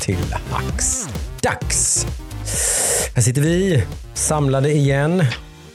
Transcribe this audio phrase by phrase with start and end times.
[0.00, 2.06] Till Hacksdags.
[3.14, 5.20] Här sitter vi samlade igen.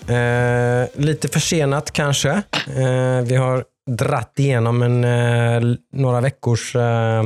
[0.07, 2.29] Eh, lite försenat kanske.
[2.67, 7.23] Eh, vi har dratt igenom en, eh, några veckors eh,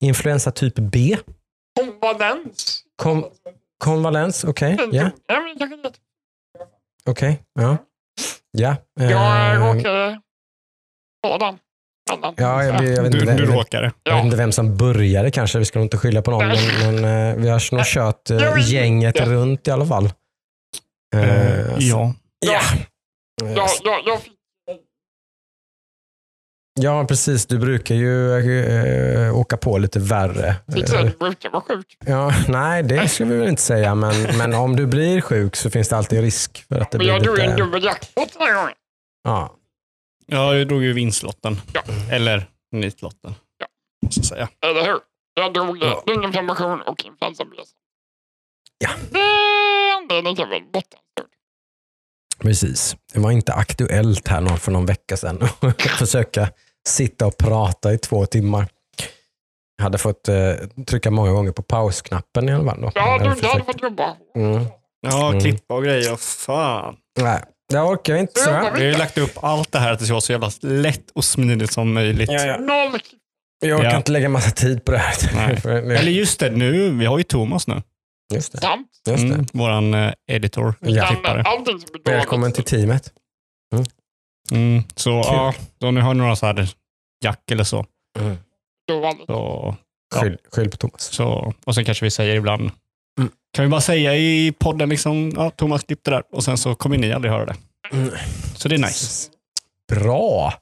[0.00, 1.16] influensa typ B.
[1.80, 2.82] Konvalens.
[2.96, 3.24] Kom,
[3.78, 4.76] konvalens, okej.
[4.78, 5.10] Ja, Ja,
[5.58, 5.80] jag kan-
[7.06, 7.42] okej.
[7.54, 7.76] ja.
[8.50, 8.76] Ja.
[9.00, 10.20] eh, Jag råkade
[11.22, 11.58] ha den.
[12.10, 12.34] Annan.
[12.36, 13.92] ja, jag, jag, vet Du, inte, du vem, råkade.
[14.02, 15.58] jag vet inte vem som började kanske.
[15.58, 16.46] Vi ska nog inte skylla på någon.
[16.48, 19.24] Men, men eh, vi har nog kört eh, gänget Ja.
[19.24, 20.08] runt i alla fall.
[20.08, 20.14] Så-
[21.78, 22.14] ja.
[22.46, 22.60] Ja.
[23.44, 24.32] Jag, jag, jag fick
[26.80, 27.46] Ja, precis.
[27.46, 30.54] Du brukar ju äh, åka på lite värre.
[30.86, 31.96] sen brukar vara sjuk.
[32.06, 33.94] ja, nej, det ska vi väl inte säga.
[33.94, 37.04] Men, men om du blir sjuk så finns det alltid risk för att det Men
[37.04, 37.56] blir jag drog en lite...
[37.62, 38.74] dubbel jackpot den här gången.
[39.24, 39.54] Ja,
[40.26, 41.60] ja, jag drog ju vinstlotten.
[41.74, 41.82] Ja.
[42.10, 43.34] Eller nitlotten.
[43.58, 43.66] Ja.
[44.06, 44.48] Måste jag säga.
[44.66, 44.98] Eller hur?
[45.34, 46.02] Jag drog Ja.
[46.06, 46.12] ja.
[46.14, 47.68] lunginflammation och influensabes.
[48.78, 48.90] Ja.
[49.10, 50.62] Det är anledningen till väl
[52.42, 52.96] precis.
[53.12, 56.48] Det var inte aktuellt här någon för någon vecka sedan att försöka
[56.88, 58.68] sitta och prata i två timmar.
[59.76, 60.52] Jag hade fått eh,
[60.86, 62.80] trycka många gånger på pausknappen i alla fall.
[62.80, 62.92] Då.
[62.94, 64.16] Ja, hade du, hade fått jobba.
[64.34, 64.64] mm.
[65.00, 65.40] Ja, Mm.
[65.40, 66.16] klippa och grejer.
[66.16, 66.96] Fan.
[67.20, 67.42] Nej,
[67.72, 68.40] jag orkar inte.
[68.40, 68.50] Så.
[68.50, 71.10] Vi har ju lagt upp allt det här att det ska vara så jävla lätt
[71.14, 72.30] och smidigt som möjligt.
[72.32, 72.56] Ja, ja.
[72.56, 73.00] Noll.
[73.64, 73.96] Jag orkar Ja.
[73.96, 75.52] inte lägga massa tid på det här.
[75.64, 77.82] Nu- Eller just det, nu, vi har ju Thomas nu.
[78.34, 78.58] Just det.
[78.60, 78.88] Sant.
[79.08, 79.34] Just det.
[79.34, 80.74] Mm, våran eh, editor.
[80.80, 81.08] Ja.
[81.24, 83.12] Är Välkommen till teamet.
[84.52, 86.68] Mm, så ja, då ni har några så här
[87.24, 87.86] jack eller så.
[88.88, 89.16] Dåligt.
[89.26, 89.76] så,
[90.14, 90.20] Ja.
[90.20, 91.02] Skyll, skyll på Thomas.
[91.02, 91.52] så.
[91.64, 92.70] Och sen kanske vi säger ibland.
[93.20, 93.30] Mm.
[93.56, 96.22] Kan vi bara säga i podden liksom, ja, Thomas klippte där.
[96.32, 97.54] Och sen så kommer ni aldrig höra det.
[97.92, 98.10] Mm.
[98.54, 99.30] Så det är nice.
[99.92, 100.54] Bra.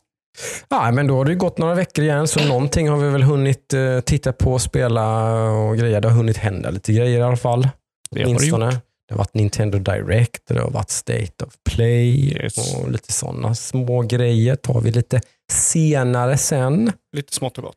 [0.69, 3.75] Ja, men då har det gått några veckor igen, så någonting har vi väl hunnit
[3.75, 6.01] eh, titta på, spela och grejer.
[6.01, 7.69] Det har hunnit hända lite grejer i alla fall.
[8.11, 8.61] Det har det gjort.
[8.61, 12.77] Det har varit Nintendo Direct, det har varit State of Play Yes.
[12.77, 15.21] och lite sådana små grejer tar vi lite
[15.53, 16.93] senare sen.
[17.17, 17.77] Lite smått och gott.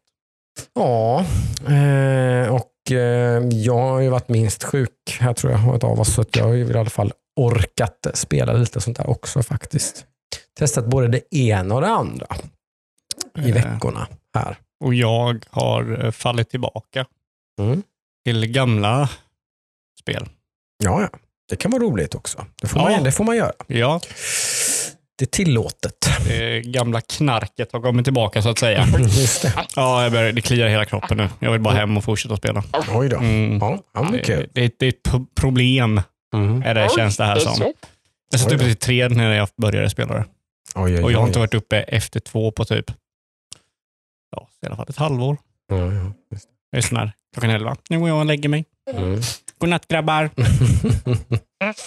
[0.75, 1.19] Ja,
[1.67, 6.25] eh, och eh, jag har ju varit minst sjuk här tror jag av oss, så
[6.31, 10.05] jag ju i alla fall orkat spela lite sånt där också faktiskt.
[10.59, 12.27] Testat både det ena och det andra
[13.39, 14.57] i Eh, veckorna här.
[14.83, 17.05] Och jag har eh, fallit tillbaka
[17.61, 17.83] Mm.
[18.25, 19.09] till gamla
[20.01, 20.29] spel.
[20.83, 21.09] Ja, ja,
[21.49, 22.45] det kan vara roligt också.
[22.61, 22.89] Det får, Ja.
[22.89, 23.53] man, det får man göra.
[23.67, 23.99] Ja,
[25.17, 25.95] Det är tillåtet.
[26.27, 28.85] det gamla knarket har kommit tillbaka så att säga.
[29.41, 29.53] Det.
[29.75, 31.29] Ja, jag börjar, det kliar i hela kroppen nu.
[31.39, 32.63] Jag vill bara hem och fortsätta spela.
[32.93, 33.17] Oj då.
[33.17, 33.57] Mm.
[33.59, 33.79] Ja,
[34.11, 36.01] Det, det, det är ett pro- problem,
[36.33, 36.63] Mm.
[36.63, 37.73] är det, känns det här är som.
[38.31, 40.25] Jag satt uppe till tre när jag började spela det.
[40.75, 42.91] Oj, oj, Och jag har inte varit uppe efter två på typ,
[44.31, 45.37] ja, i alla fall ett halvår.
[45.67, 47.75] Ja, ja, just Det är sån här, klockan elva.
[47.89, 48.65] Nu går jag och lägger mig.
[48.91, 49.21] Mm.
[49.57, 50.29] Godnatt grabbar.
[51.59, 51.73] Ja,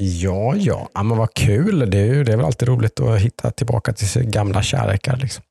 [0.00, 0.88] Ja, ja.
[0.94, 1.90] ja men vad kul.
[1.90, 5.16] Det är, ju, det är väl alltid roligt att hitta tillbaka till sina gamla kärlekar.
[5.16, 5.44] Liksom.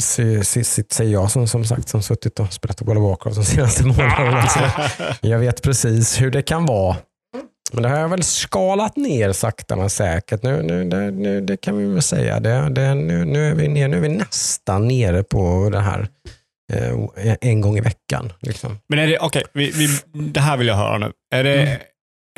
[0.00, 4.46] Säger jag som, som sagt som suttit och spelat of Warcraft de senaste månaderna.
[4.48, 4.60] Så
[5.20, 6.96] jag vet precis hur det kan vara.
[7.72, 10.42] Men det har jag väl skalat ner sakta men säkert.
[10.42, 12.40] Nu, nu, det, nu, det kan vi väl säga.
[12.40, 16.08] Det, det, nu, nu, är vi ner, nu är vi nästan nere på det här
[16.72, 18.32] eh, en gång i veckan.
[18.40, 18.78] Liksom.
[18.88, 19.88] Men är det, okej, vi, vi,
[20.32, 21.12] det här vill jag höra nu.
[21.34, 21.78] Är det, Mm.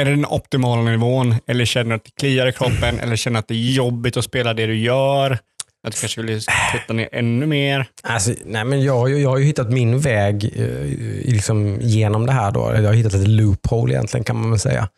[0.01, 3.35] är det den optimala nivån eller känner du att det kliar i kroppen eller känner
[3.35, 5.39] du att det är jobbigt att spela det du gör?
[5.85, 6.41] Att du kanske vill
[6.73, 7.87] putta ner ännu mer?
[8.03, 10.87] Alltså, nej, men jag, jag har ju hittat min väg eh,
[11.33, 12.51] liksom, genom det här.
[12.53, 12.73] Då.
[12.75, 14.89] Jag har hittat ett loophole egentligen kan man väl säga.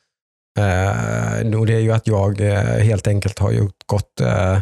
[0.58, 3.52] Eh, och det är ju att jag eh, helt enkelt har
[3.86, 4.58] gått eh,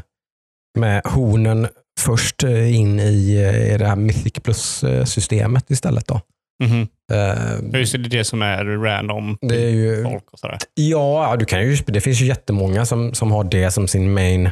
[0.78, 1.68] med hornen
[2.00, 6.06] först eh, in i, eh, i det här Mythic Plus-systemet istället.
[6.06, 6.20] Då.
[6.64, 6.88] Mhm.
[7.12, 10.58] Eh, Just det, det är det som är random det är ju, folk och sådär.
[10.74, 14.50] Ja, du kan ju, det finns ju jättemånga som, som har det som sin main.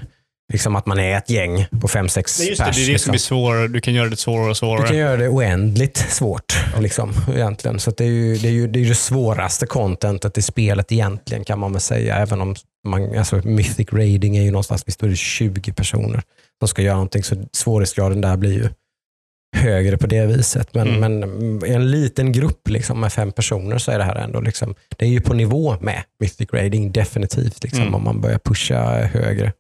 [0.52, 2.76] Liksom att man är ett gäng på fem, sex är just det, pers.
[2.76, 3.04] det är det liksom.
[3.04, 3.68] som blir svårare.
[3.68, 4.88] Du kan göra det svårare och Du svårare.
[4.88, 6.56] kan göra det oändligt svårt.
[6.80, 7.78] Liksom, egentligen.
[7.78, 11.44] Så det, är ju, det, är ju, det är det svåraste contentet i spelet egentligen
[11.44, 12.16] kan man väl säga.
[12.16, 12.54] Även om
[12.88, 16.22] man, alltså Mythic Raiding är ju någonstans, visst är det 20 personer
[16.58, 17.22] som ska göra någonting.
[17.24, 18.68] Så svårighetsgraden där blir ju
[19.56, 20.74] högre på det viset.
[20.74, 21.18] Men, Mm.
[21.20, 24.74] men i en liten grupp liksom, med fem personer så är det här ändå, liksom,
[24.96, 27.62] det är ju på nivå med Mythic Raiding definitivt.
[27.64, 27.94] Liksom, Mm.
[27.94, 29.52] Om man börjar pusha högre.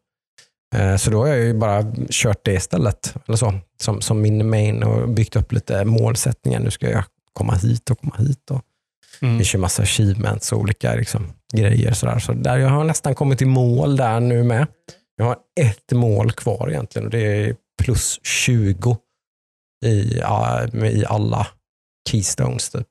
[0.72, 3.14] Eh, Så då har jag ju bara kört det istället.
[3.28, 6.60] Eller så, som, som min main och byggt upp lite målsättningar.
[6.60, 8.50] Nu ska jag komma hit och komma hit.
[8.50, 8.62] Och
[9.22, 9.38] Mm.
[9.38, 11.92] det kör massa achievements och olika liksom, grejer.
[11.92, 12.18] Sådär.
[12.18, 14.66] Så där jag har nästan kommit i mål där nu med.
[15.16, 18.96] Jag har ett mål kvar egentligen och det är plus 20
[19.84, 21.46] i, i alla
[22.10, 22.86] keystones typ.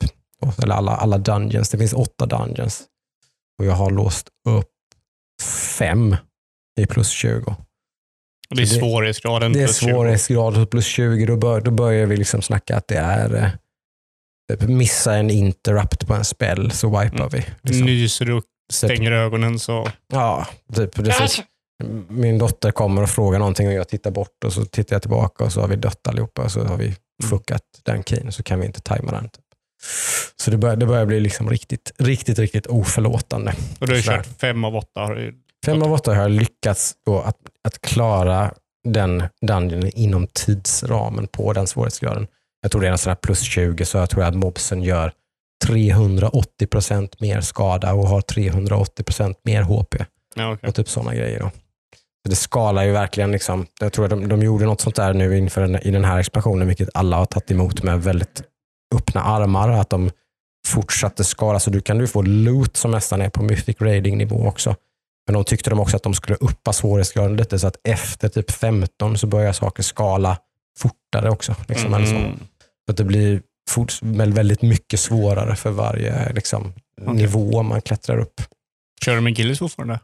[0.63, 1.69] Eller alla, alla dungeons.
[1.69, 2.83] Det finns åtta dungeons.
[3.59, 4.69] Och jag har låst upp
[5.77, 6.15] fem
[6.79, 7.55] i plus 20.
[8.51, 9.53] Och det är svårighetsgraden.
[9.53, 9.89] Det är plus 20.
[9.91, 11.25] svårighetsgrad plus 20.
[11.25, 13.49] Då, bör, då börjar vi liksom snacka att det är eh,
[14.57, 17.29] typ missa en interrupt på en spell så wipar Mm.
[17.31, 17.45] vi.
[17.61, 17.85] Liksom.
[17.85, 18.43] Nyser och
[18.73, 19.89] stänger ögonen så.
[20.13, 21.41] Ja, typ precis.
[22.09, 25.43] Min dotter kommer och frågar någonting och jag tittar bort och så tittar jag tillbaka
[25.43, 28.59] och så har vi dött allihopa och så har vi fuckat den keyn så kan
[28.59, 29.23] vi inte tajma den.
[29.29, 29.43] Typ.
[30.35, 33.53] Så det börjar, det börjar bli liksom riktigt, riktigt, riktigt oförlåtande.
[33.79, 34.99] Och du har ju kört fem av åtta.
[35.01, 35.35] Har du,
[35.65, 38.53] Fem av åtta har jag lyckats att, att klara
[38.83, 42.27] den dungeon inom tidsramen på den svårighetsgraden.
[42.61, 45.11] Jag tror det är en sån här plus 20 så jag tror att mobsen gör
[45.65, 49.95] 380% mer skada och har 380% mer HP.
[50.35, 50.69] ja, okej.
[50.69, 51.39] och typ sådana grejer.
[51.39, 51.51] Då.
[52.23, 53.31] Så det skalar ju verkligen.
[53.31, 56.05] Liksom, jag tror att de, de gjorde något sånt där nu inför den, i den
[56.05, 58.43] här expansionen, vilket alla har tagit emot med väldigt
[58.95, 59.69] öppna armar.
[59.69, 60.11] Att de
[60.67, 64.47] fortsatte skala, så du kan du få loot som nästan är på Mythic Raiding nivå
[64.47, 64.75] också.
[65.31, 68.51] Men de tyckte de också att de skulle uppa svårighetsgraden lite, så att efter typ
[68.51, 70.37] 15 så börjar saker skala
[70.79, 71.55] fortare också.
[71.67, 72.15] Liksom, eller så.
[72.15, 72.39] Mm.
[72.85, 77.13] Så att det blir fort, väl- väldigt mycket svårare för varje liksom, Okej.
[77.13, 78.41] nivå man klättrar upp.
[79.05, 79.99] Kör du med Gillis fortfarande?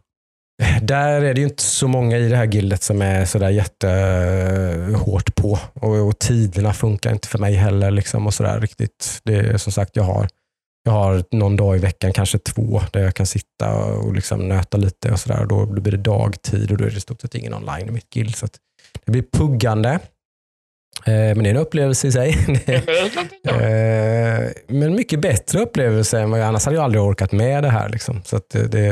[0.81, 5.35] Där är det ju inte så många i det här gildet som är sådär jättehårt
[5.35, 5.59] på.
[5.73, 7.91] Och, och tiderna funkar inte för mig heller.
[7.91, 9.21] Liksom och sådär riktigt.
[9.23, 10.27] Det är som sagt, jag har,
[10.87, 14.77] jag har någon dag i veckan, kanske två, där jag kan sitta och liksom nöta
[14.77, 15.11] lite.
[15.11, 15.45] och sådär.
[15.45, 18.09] Då blir det dagtid och då är det i stort sett ingen online i mitt
[18.09, 18.35] guild.
[18.35, 18.47] Så
[19.05, 19.89] det blir puggande.
[21.05, 22.37] Eh, men det är en upplevelse i sig.
[23.47, 27.69] Eh, men mycket bättre upplevelse än vad jag annars hade jag aldrig orkat med det
[27.69, 27.89] här.
[27.89, 28.21] Liksom.
[28.25, 28.89] Så det, det,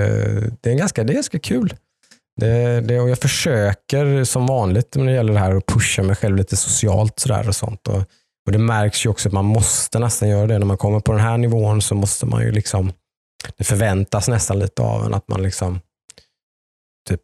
[0.62, 1.74] det, är ganska, det är ganska kul.
[2.42, 6.15] Det, det, och jag försöker som vanligt när det gäller det här att pusha mig
[6.15, 7.88] själv lite socialt sådär och sånt.
[7.88, 8.03] Och,
[8.45, 10.59] och det märks ju också att man måste nästan göra det.
[10.59, 12.94] När man kommer på den här nivån så måste man ju liksom,
[13.57, 15.80] det förväntas nästan lite av en att man liksom
[17.09, 17.21] typ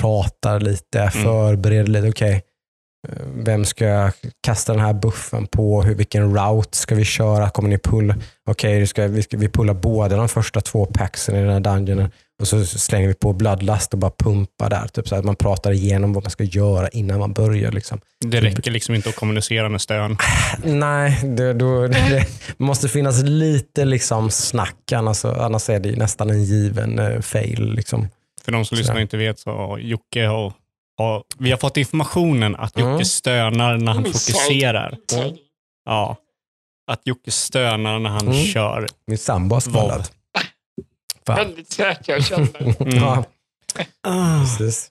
[0.00, 2.08] pratar lite, förbereder lite.
[2.08, 2.42] Okej,
[3.08, 4.12] eh, vem ska jag
[4.42, 5.82] kasta den här buffen på?
[5.82, 7.50] Hur, vilken route ska vi köra?
[7.50, 8.16] Kommer ni pulla?
[8.46, 12.10] Okej, ska, vi, ska, vi pullar båda de första två packsen i den här dungeonen
[12.40, 14.88] och så slänger vi på bloodlust och bara pumpar där.
[14.88, 17.72] Typ så att man pratar igenom vad man ska göra innan man börjar.
[17.72, 18.00] Liksom.
[18.24, 20.16] Det räcker liksom inte att kommunicera med stön.
[20.64, 22.26] Nej, det, då, det
[22.56, 27.72] måste finnas lite liksom snack, annars, annars är det nästan en given eh, fail.
[27.74, 28.08] Liksom.
[28.44, 28.80] För de som Så.
[28.80, 30.52] lyssnar och inte vet så Jocke har,
[30.98, 33.04] har, vi har fått informationen att Jocke Mm.
[33.04, 34.04] stönar när han Mm.
[34.12, 34.96] fokuserar.
[35.84, 36.16] Ja.
[36.90, 38.44] Att Jocke stönar när han Mm.
[38.44, 38.86] kör.
[39.06, 40.08] Min sambo har Vad?
[41.26, 41.36] Fan.
[41.36, 42.62] Väldigt säker jag känner.
[42.62, 42.74] Mm.
[42.96, 43.24] Ja,
[44.02, 44.40] Ah.
[44.40, 44.90] precis.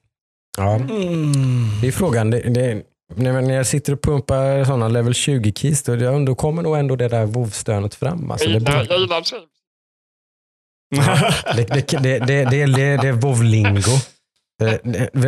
[0.58, 0.76] Ja.
[0.76, 1.68] Mm.
[1.82, 2.30] Det är frågan.
[2.32, 2.84] Det, det,
[3.16, 7.08] när jag sitter och pumpar sådana level 20 keys, då, då kommer nog ändå det
[7.08, 8.32] där WoW-stönet fram.
[8.32, 9.22] Alltså det, Jag det, jag gillar
[11.56, 13.14] det, det, det, det, det, det, det är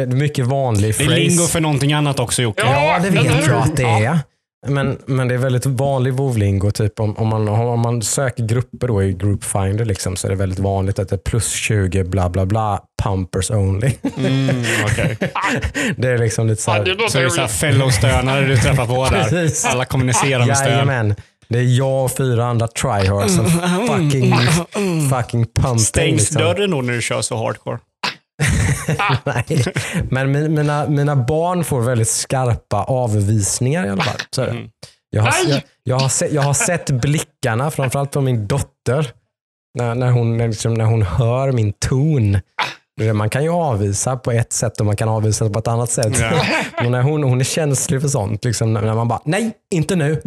[0.02, 1.20] är mycket vanlig Det är phrase.
[1.22, 2.62] lingo för någonting annat också Jocke.
[2.66, 4.20] Ja, det vet jag att det är.
[4.68, 6.72] Men, men det är väldigt vanlig WoW-lingo.
[6.72, 10.30] Typ om, om, man, om man söker grupper då i Group Finder liksom, så är
[10.30, 13.92] det väldigt vanligt att det är plus 20 bla bla bla, pumpers only.
[14.18, 15.18] Mm, okej.
[15.98, 16.78] det är liksom lite så Ja,
[17.10, 17.52] Så det är så här roligt.
[17.52, 19.52] fellow-stönare du träffar på där.
[19.72, 20.72] Alla kommunicerar med stön.
[20.72, 21.16] Jajamän.
[21.48, 23.46] Det är jag och fyra andra tryhards som
[23.88, 24.36] fucking,
[25.10, 25.80] fucking pumping.
[25.80, 26.42] Stängs liksom.
[26.42, 27.78] dörren då när du kör så hardcore?
[29.24, 29.64] Nej.
[30.10, 34.20] Men min- mina, mina barn får väldigt skarpa avvisningar i alla fall.
[34.36, 34.44] Så.
[34.44, 34.70] Mm.
[35.10, 39.12] Jag, har, jag, jag, har sett, jag har sett blickarna, framförallt på min dotter,
[39.78, 42.40] när, när, hon, liksom, när hon hör min ton.
[43.14, 46.20] Man kan ju avvisa på ett sätt och man kan avvisa på ett annat sätt.
[46.82, 48.46] Men när hon, hon är känslig för sånt.
[48.46, 50.22] Liksom, när man bara, nej, inte nu.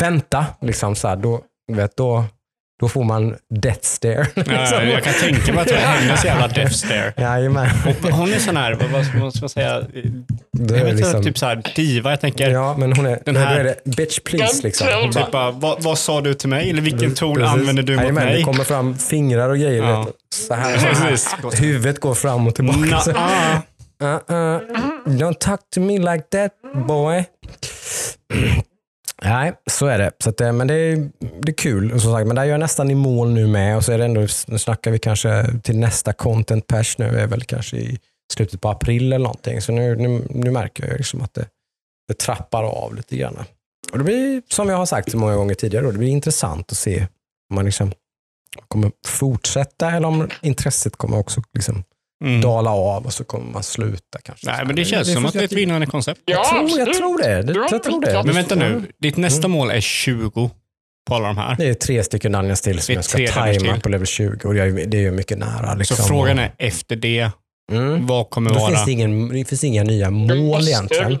[0.00, 0.46] Vänta.
[0.60, 1.40] Liksom, så här, då,
[1.72, 2.24] vet, då,
[2.80, 4.26] då får man death stare.
[4.34, 4.88] Ja, liksom.
[4.88, 7.12] jag kan tänka mig att det är hennes jävla death stare.
[7.16, 7.68] Jajamän.
[7.86, 9.88] Och Hon är sån här, vad, vad ska man säga, Det
[10.52, 12.10] jag är inte, liksom, typ så här diva.
[12.10, 14.62] Jag tänker, ja, men hon är, Den då här- är det bitch please.
[14.62, 14.86] Liksom.
[15.00, 16.70] Hon bara, typ bara, vad, vad sa du till mig?
[16.70, 18.36] Eller vilken ton använder du mot Jajamän, mig?
[18.36, 19.82] Det kommer fram fingrar och grejer.
[19.82, 20.00] Ja.
[20.04, 21.34] Vet så här, Precis.
[21.60, 22.78] Huvudet går fram och tillbaka.
[22.78, 23.60] Na, Så, ah.
[24.02, 24.60] uh-uh,
[25.06, 26.52] don't talk to me like that
[26.86, 27.24] boy.
[29.22, 30.12] Nej, så är det.
[30.18, 31.10] Så att, eh, men det är,
[31.40, 32.00] det är kul.
[32.00, 33.76] Som sagt, men där är jag nästan i mål nu med.
[33.76, 37.04] Och så är det ändå, nu snackar vi kanske till nästa content pers nu.
[37.04, 37.98] är väl kanske i
[38.32, 39.62] slutet på april eller någonting.
[39.62, 41.48] Så nu, nu, nu märker jag liksom att det,
[42.08, 43.44] det trappar av lite grann.
[43.92, 46.72] Och det blir, som jag har sagt så många gånger tidigare, då, det blir intressant
[46.72, 47.06] att se
[47.50, 47.92] om man liksom
[48.68, 51.84] kommer fortsätta eller om intresset kommer också liksom
[52.24, 52.40] Mm.
[52.40, 54.46] dala av och så kommer man sluta kanske.
[54.50, 56.20] Nej, men det känns Vi som att det är ett vinnande koncept.
[56.24, 57.42] Jag, Ja, tror, jag tror det.
[57.42, 58.22] det jag tror det.
[58.24, 60.50] Men vänta nu, ditt nästa mål är 20
[61.08, 61.56] på alla de här.
[61.58, 64.54] Det är tre stycken dungeons till Det som jag ska tajma på level 20 och
[64.54, 65.74] det är, det ju mycket nära.
[65.74, 65.96] Liksom.
[65.96, 67.30] Så frågan är efter det,
[67.72, 68.06] Mm.
[68.06, 68.70] vad kommer Då vara...
[68.70, 71.18] finns det, ingen, det finns inga nya mål egentligen.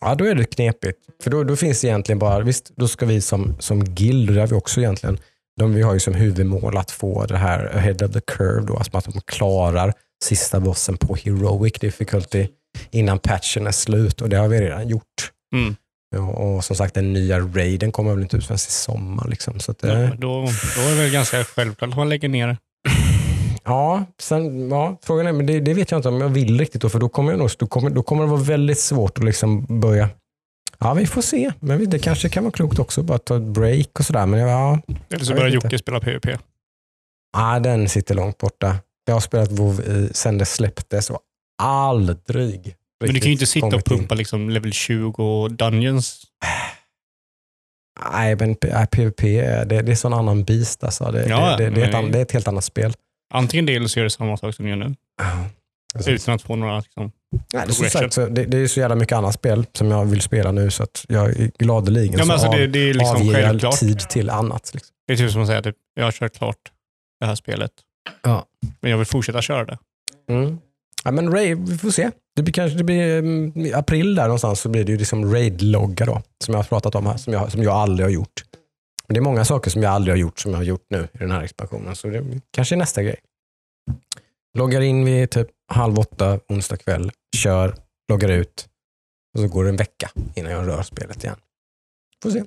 [0.00, 0.98] Ja, då är det knepigt.
[1.22, 4.34] För då, då finns det egentligen bara, visst, då ska vi som, som guild, och
[4.34, 5.18] det har vi också egentligen,
[5.58, 8.76] de, vi har ju som huvudmål att få det här ahead of the curve, då,
[8.76, 9.92] alltså att de klarar
[10.24, 12.46] sista bossen på heroic difficulty
[12.90, 15.32] innan patchen är slut och det har vi redan gjort.
[15.54, 15.76] Mm.
[16.16, 19.28] Ja, och som sagt, den nya raiden kommer väl inte ut förrän i sommar.
[19.28, 22.28] Liksom, så att, Ja, eh, då, då är det väl ganska självklart att man lägger
[22.28, 22.56] ner det.
[23.64, 26.82] Ja, sen, ja, frågan är, men det, det vet jag inte om jag vill riktigt
[26.82, 29.24] då, för då kommer, jag nog, då kommer, då kommer det vara väldigt svårt att
[29.24, 30.08] liksom börja.
[30.80, 31.52] Ja, vi får se.
[31.60, 34.26] Men det kanske kan vara klokt också, bara ta ett break och sådär.
[34.26, 34.80] Men ja,
[35.10, 35.48] Eller så börjar.
[35.48, 36.26] Jocke spela PVP.
[37.36, 38.76] ja, den sitter långt borta.
[39.06, 41.20] Jag har spelat WoW i, sen det släpptes och
[41.62, 43.82] aldrig Men du kan ju inte sitta och in.
[43.82, 46.22] pumpa liksom level 20 dungeons.
[48.12, 49.20] Nej, men nej, PVP,
[49.68, 51.10] det, det är sån annan beast alltså.
[51.12, 52.92] Det, Ja, det, det, är ett, det är ett helt annat spel.
[53.34, 54.94] Antingen det eller så gör det samma sak som du gör nu.
[55.94, 56.22] Precis.
[56.22, 56.78] Utan att få några...
[56.80, 59.90] Liksom, Nej, det, är sagt, så det, det är så jävla mycket annat spel som
[59.90, 62.66] jag vill spela nu så att jag är gladeligen ja, men så alltså, av, det,
[62.66, 63.78] det är liksom avger självklart.
[63.78, 64.70] tid till annat.
[64.74, 64.94] Liksom.
[65.06, 66.72] Det är typ som att säga typ, jag har kört klart
[67.20, 67.72] det här spelet.
[68.22, 68.44] Ja.
[68.80, 69.78] Men jag vill fortsätta köra det.
[70.28, 70.58] Mm.
[71.04, 72.10] Ja, men Ray, vi får se.
[72.36, 76.06] Det blir kanske det blir i april där någonstans så blir det ju liksom raid-logga
[76.06, 78.44] då, som jag har pratat om här, som jag, som jag aldrig har gjort.
[79.06, 81.08] Men det är många saker som jag aldrig har gjort som jag har gjort nu
[81.12, 83.16] i den här expansionen, så det kanske är nästa grej.
[84.58, 87.76] Loggar in vid typ halv åtta onsdag kväll, kör,
[88.08, 88.68] loggar ut
[89.34, 91.40] och så går det en vecka innan jag rör spelet igen.
[92.22, 92.44] Får se.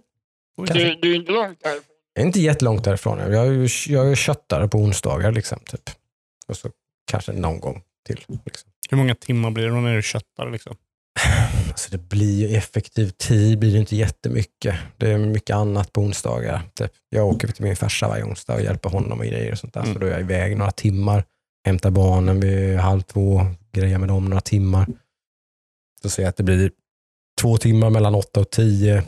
[0.58, 1.96] Du, du är inte långt därifrån.
[2.14, 3.20] Jag är inte jättelångt därifrån.
[3.20, 5.60] Jag jag är köttare på onsdagar liksom.
[5.66, 5.90] Typ.
[6.48, 6.70] Och så
[7.12, 8.26] kanske någon gång till.
[8.46, 8.72] Liksom.
[8.90, 10.52] Hur många timmar blir det när du köttar?
[10.52, 10.76] Liksom?
[11.70, 14.76] Alltså det blir ju effektiv tid, blir det inte jättemycket.
[14.98, 16.62] Det är mycket annat på onsdagar.
[16.74, 16.92] Typ.
[17.10, 19.82] Jag åker till min farsa varje onsdag och hjälper honom med grejer och sånt där.
[19.82, 19.94] Mm.
[19.94, 21.24] Så då är jag iväg några timmar,
[21.66, 23.42] hämtar barnen vid halv två,
[23.72, 24.88] grejer med dem några timmar.
[26.02, 26.72] Så ser jag att det blir
[27.42, 29.04] två timmar mellan åtta och tio,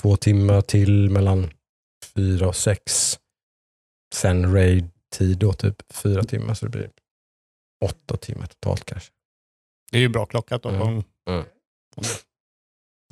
[0.00, 1.50] två timmar till mellan
[2.14, 3.18] fyra och sex.
[4.14, 6.90] Sen raid-tid då, typ fyra timmar, så det blir
[7.84, 9.12] åtta timmar totalt kanske.
[9.90, 10.62] Det är ju bra klockat.
[10.62, 10.68] Då.
[10.68, 11.02] Mm.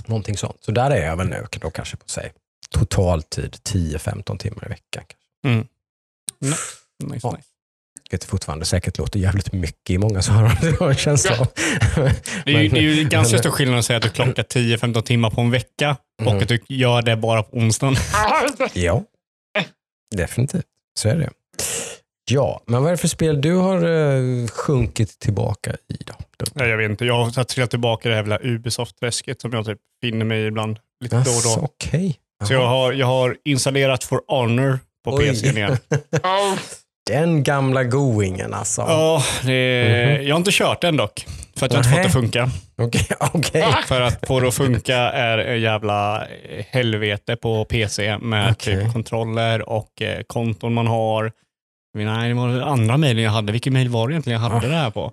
[0.07, 0.65] Någonting sånt.
[0.65, 2.33] Så där är jag väl nu då kanske på sig.
[2.71, 5.05] Totaltid 10-15 timmar i veckan.
[5.43, 5.69] kanske.
[7.05, 7.37] Nice, Ja.
[7.37, 7.49] nice.
[8.11, 10.51] Vilket fortfarande säkert låter jävligt mycket i många öron.
[10.61, 11.47] Det har en känsla av.
[12.45, 15.03] Det är, ju, det är ju ganska stor skillnad att säga att du klockar 10-15
[15.03, 16.37] timmar på en vecka Mm.
[16.37, 17.97] och att du gör det bara på onsdagen.
[18.75, 19.05] Ja,
[20.17, 20.65] definitivt.
[20.99, 21.31] Så är det.
[22.31, 26.15] Ja, men vad är det för spel du har uh, sjunkit tillbaka i då?
[26.55, 27.05] Nej, jag vet inte.
[27.05, 30.47] Jag har trillat tillbaka i det här jävla Ubisoft-träsket som jag typ finner mig i
[30.47, 31.65] ibland lite då och då.
[31.65, 32.19] Okej.
[32.45, 35.29] Så jag har, jag har installerat For Honor på Oj.
[35.29, 35.79] PC igen.
[37.09, 38.83] Ja, Den gamla goingen alltså.
[38.83, 40.27] Ja, det, Mhm.
[40.27, 41.27] jag har inte kört den dock.
[41.57, 42.51] För att jag inte fått det att funka.
[42.83, 43.65] Okej, okej.
[43.87, 46.27] För att få det att funka är en jävla
[46.71, 48.77] helvete på PC med Okej.
[48.85, 51.33] typ kontroller och eh, konton man har.
[51.99, 53.53] Nej, det var andra mejlen jag hade.
[53.53, 54.71] Vilken mejl var det egentligen jag hade Ah.
[54.71, 55.13] det här på?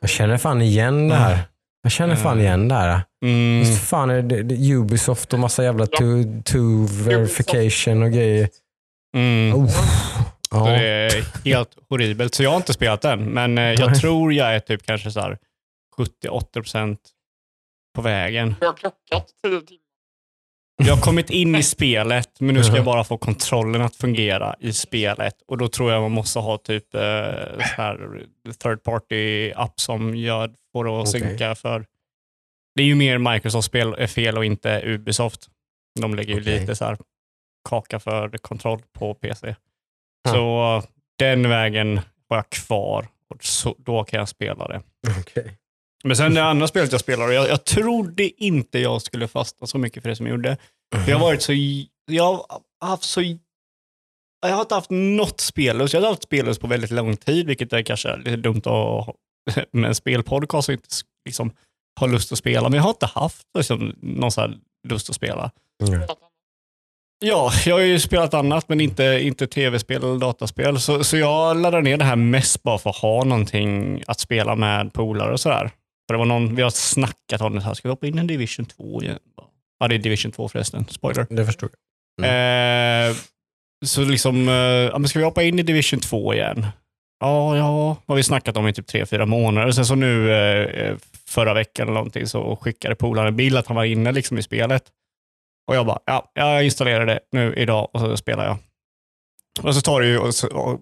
[0.00, 1.38] Jag känner fan igen det här.
[1.82, 2.44] Jag känner fan Eh.
[2.44, 3.00] igen det här.
[3.24, 8.48] Mm, Visst fan är det, det Ubisoft och massa jävla two, two verification och grejer.
[9.16, 9.54] mm.
[9.54, 9.70] Oh.
[10.50, 10.64] Så Ja.
[10.70, 12.34] det är helt horribelt.
[12.34, 14.00] Så jag har inte spelat den, men eh, jag Nej.
[14.00, 15.38] tror jag är typ kanske så här
[16.24, 16.96] 70-80%
[17.94, 18.54] på vägen.
[18.60, 19.80] jag har klockat tio timmar.
[20.84, 24.56] Jag har kommit in i spelet, men nu ska jag bara få kontrollen att fungera
[24.60, 25.34] i spelet.
[25.46, 27.00] Och då tror jag man måste ha typ eh,
[27.58, 28.22] så här
[28.62, 31.20] third party app som gör, får det att Okej.
[31.20, 31.86] synka för.
[32.74, 35.46] Det är ju mer Microsofts spel är fel och inte Ubisoft.
[36.00, 36.60] De lägger ju Okej.
[36.60, 36.98] lite så här
[37.68, 39.54] kaka för kontroll på PC.
[40.26, 40.32] Ja.
[40.32, 40.82] Så
[41.18, 44.82] den vägen har jag kvar och så, då kan jag spela det.
[45.20, 45.56] Okej.
[46.04, 49.66] Men sen det andra spelet jag spelar, och jag, jag trodde inte jag skulle fastna
[49.66, 50.56] så mycket för det som jag gjorde.
[50.94, 51.52] För jag har varit så...
[52.10, 53.22] Jag har haft så...
[54.40, 55.94] Jag har inte haft något spellust.
[55.94, 59.14] Jag har haft spellust på väldigt lång tid, vilket är kanske lite dumt att ha
[59.70, 60.88] med en spelpodcast och inte
[61.24, 61.52] liksom,
[62.00, 62.68] ha lust att spela.
[62.68, 65.50] Men jag har inte haft liksom, någon så här lust att spela.
[65.88, 66.00] Mm.
[67.18, 70.80] Ja, jag har ju spelat annat, men inte, inte tv-spel eller dataspel.
[70.80, 74.54] Så, så jag laddade ner det här mest bara för att ha någonting att spela
[74.54, 75.70] med polare och sådär.
[76.06, 78.20] För det var någon, vi har snackat om det här, ska vi hoppa in i
[78.20, 79.18] en Division 2 igen?
[79.80, 81.26] Ja, det är Division 2 förresten, spoiler.
[81.30, 81.70] Det förstod
[82.22, 83.08] jag.
[83.08, 83.14] Eh,
[83.86, 86.66] så liksom, eh, ja, men ska vi hoppa in i Division 2 igen?
[87.20, 89.70] Ja, ja, har vi snackat om i typ tre, fyra månader.
[89.70, 90.96] Sen så nu eh,
[91.28, 94.42] förra veckan eller någonting så skickade polaren en bild att han var inne liksom i
[94.42, 94.82] spelet.
[95.66, 98.58] Och jag bara, ja, jag installerar det nu idag och så spelar jag.
[99.62, 100.80] Och så tar det ju och så, och,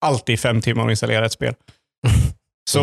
[0.00, 1.54] alltid fem timmar att installera ett spel.
[2.70, 2.80] Så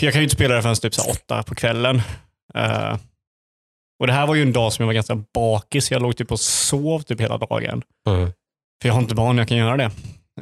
[0.00, 2.02] jag kan ju inte spela det förrän typ så åtta på kvällen.
[2.54, 2.96] Eh,
[4.00, 5.90] och Det här var ju en dag som jag var ganska bakis.
[5.90, 7.82] Jag låg typ och sov typ hela dagen.
[8.08, 8.26] Mm.
[8.82, 9.90] För jag har inte barn jag kan göra det.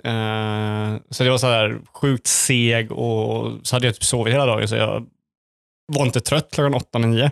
[0.04, 4.46] Eh, så det var så här sjukt seg och så hade jag typ sovit hela
[4.46, 5.06] dagen så jag
[5.92, 7.30] var inte trött klockan åtta, nio.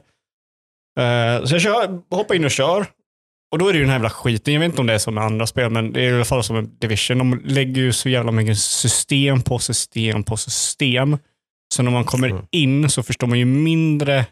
[0.99, 2.87] Eh, så jag kör, hoppar in och kör.
[3.52, 4.55] Och då är det ju den här jävla skiten.
[4.55, 6.25] Jag vet inte om det är som med andra spel, men det är i alla
[6.25, 7.19] fall som med Division.
[7.19, 11.19] De lägger ju så jävla mycket system på system på system.
[11.75, 12.43] Så när man kommer Mm.
[12.50, 14.26] in så förstår man ju mindre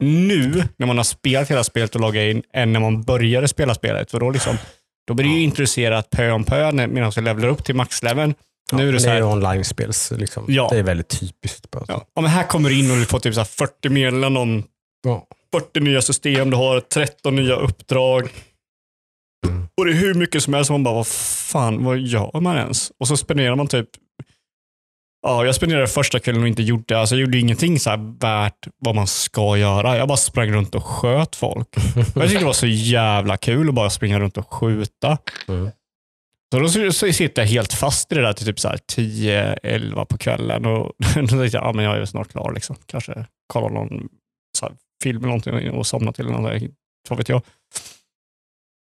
[0.00, 3.74] nu när man har spelat hela spelet och loggat in än när man började spela
[3.74, 4.10] spelet.
[4.10, 4.56] För då, liksom,
[5.06, 8.34] då blir det ju introducerat pö om pö medan vi levlar upp till maxleveln.
[8.70, 10.10] Ja, nu är det så det är här, online-spels.
[10.18, 10.44] Liksom.
[10.48, 10.68] Ja.
[10.72, 11.70] Det är väldigt typiskt.
[11.70, 11.84] Bara.
[11.88, 14.42] ja, ja, men här kommer du in och du får typ så här 40 meddelanden
[14.42, 14.64] om
[15.06, 15.26] Ja.
[15.60, 18.28] 40 nya system, du har 13 nya uppdrag.
[19.46, 19.68] Mm.
[19.76, 20.70] Och det är hur mycket som helst.
[20.70, 22.92] Man bara, vad fan, vad gör man ens?
[23.00, 23.88] Och så spenderar man typ
[25.26, 28.68] Ja, jag spenderade första kvällen och inte gjorde, alltså jag gjorde ingenting så här värt
[28.78, 29.96] vad man ska göra.
[29.96, 31.68] Jag bara sprang runt och sköt folk.
[31.96, 35.18] Jag tyckte det var så jävla kul att bara springa runt och skjuta.
[35.48, 35.70] Mm.
[36.52, 40.18] Så då så, så sitter jag helt fast i det där till typ 10-11 på
[40.18, 40.66] kvällen.
[40.66, 42.52] Och då tänkte jag, ja, men jag är snart klar.
[42.54, 42.76] Liksom.
[42.86, 44.08] Kanske kolla någon
[45.04, 46.26] film eller någonting och somna till.
[46.26, 46.68] Där,
[47.08, 47.42] vad vet jag.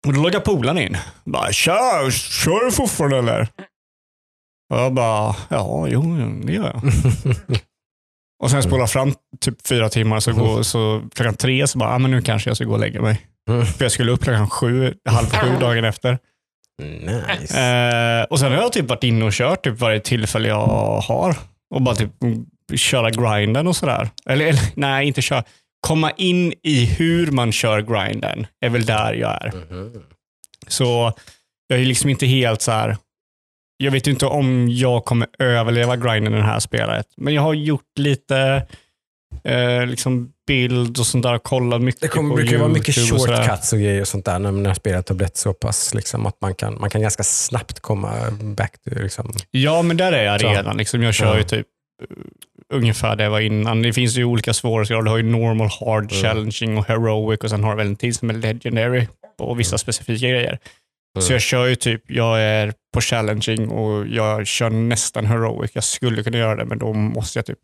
[0.06, 0.96] Och då loggar polaren in.
[1.24, 3.48] Bara, Tja, kör du fortfarande eller?
[4.74, 6.02] Och jag bara, ja, jo,
[6.44, 6.82] det gör jag.
[8.42, 11.98] Och sen spolar fram typ fyra timmar, så, går, så klockan tre så bara, ja,
[11.98, 13.26] men nu kanske jag ska gå och lägga mig.
[13.46, 16.18] För jag skulle upp klockan sju, halv sju dagen efter.
[16.82, 17.60] Nice.
[17.60, 20.66] Eh, och sen har jag typ varit inne och kört typ varje tillfälle jag
[21.00, 21.36] har.
[21.74, 22.12] Och bara typ
[22.76, 24.10] köra grinden och sådär.
[24.26, 25.44] Eller, eller nej, inte köra.
[25.86, 29.52] Komma in i hur man kör grinden är väl där jag är.
[29.70, 30.02] Mhm.
[30.68, 31.12] Så
[31.66, 32.96] jag är liksom inte helt så här.
[33.76, 37.06] Jag vet inte om jag kommer överleva grinden i det här spelet.
[37.16, 38.66] Men jag har gjort lite
[39.44, 41.38] eh, liksom bild och sånt där.
[41.38, 43.36] Kollat mycket Det kommer, på brukar vara mycket YouTube och sådär.
[43.42, 46.40] shortcuts och grejer och sånt där när, när spelet har blivit så pass liksom, att
[46.40, 49.32] man kan, man kan ganska snabbt komma back to liksom.
[49.50, 50.76] Ja, men där är jag redan.
[50.76, 51.48] Liksom, jag kör ju Ja.
[51.48, 51.66] typ
[52.02, 52.16] uh,
[52.74, 53.82] ungefär det jag var innan.
[53.82, 55.02] Det finns ju olika svårighetsgrader.
[55.04, 56.22] Du har ju normal, hard, Mm.
[56.22, 59.06] challenging och heroic och sen har du väl en till som är legendary
[59.38, 60.58] och vissa specifika grejer.
[61.20, 65.70] Så jag kör ju typ, jag är på challenging och jag kör nästan heroic.
[65.74, 67.58] Jag skulle kunna göra det, men då måste jag typ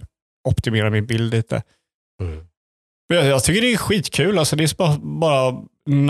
[0.49, 1.63] optimera min bild lite.
[2.23, 2.47] Mm.
[3.09, 4.39] Men jag, jag tycker det är skitkul.
[4.39, 5.63] Alltså, det är bara, bara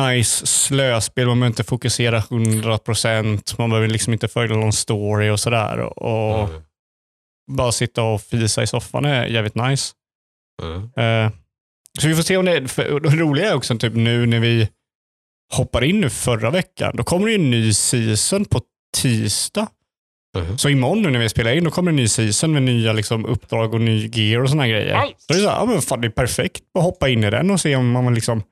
[0.08, 1.26] nice slöspel.
[1.26, 3.54] Man behöver inte fokusera 100%.
[3.58, 5.78] Man behöver liksom inte följa någon story och sådär.
[6.02, 6.62] Och Mm.
[7.50, 9.92] Bara sitta och fisa i soffan är jävligt nice.
[10.62, 10.82] Mm.
[10.82, 11.32] Eh,
[12.00, 14.68] så vi får se om det, för det roliga är också typ nu när vi
[15.54, 18.60] hoppar in nu förra veckan, då kommer det ju en ny season på
[18.96, 19.68] tisdag.
[20.38, 20.58] Mhm.
[20.58, 23.26] Så imorgon nu när vi spelar in, då kommer en ny season med nya liksom,
[23.26, 25.02] uppdrag och ny gear och sådana grejer.
[25.02, 25.14] Nice.
[25.18, 27.30] Så det är, så här, ja, men fan, det är perfekt att hoppa in i
[27.30, 28.42] den och se om man liksom,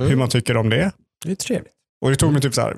[0.00, 0.10] Mm.
[0.10, 0.92] hur man tycker om det.
[1.24, 1.72] Det är trevligt.
[2.04, 2.76] Och det tog mig typ så här,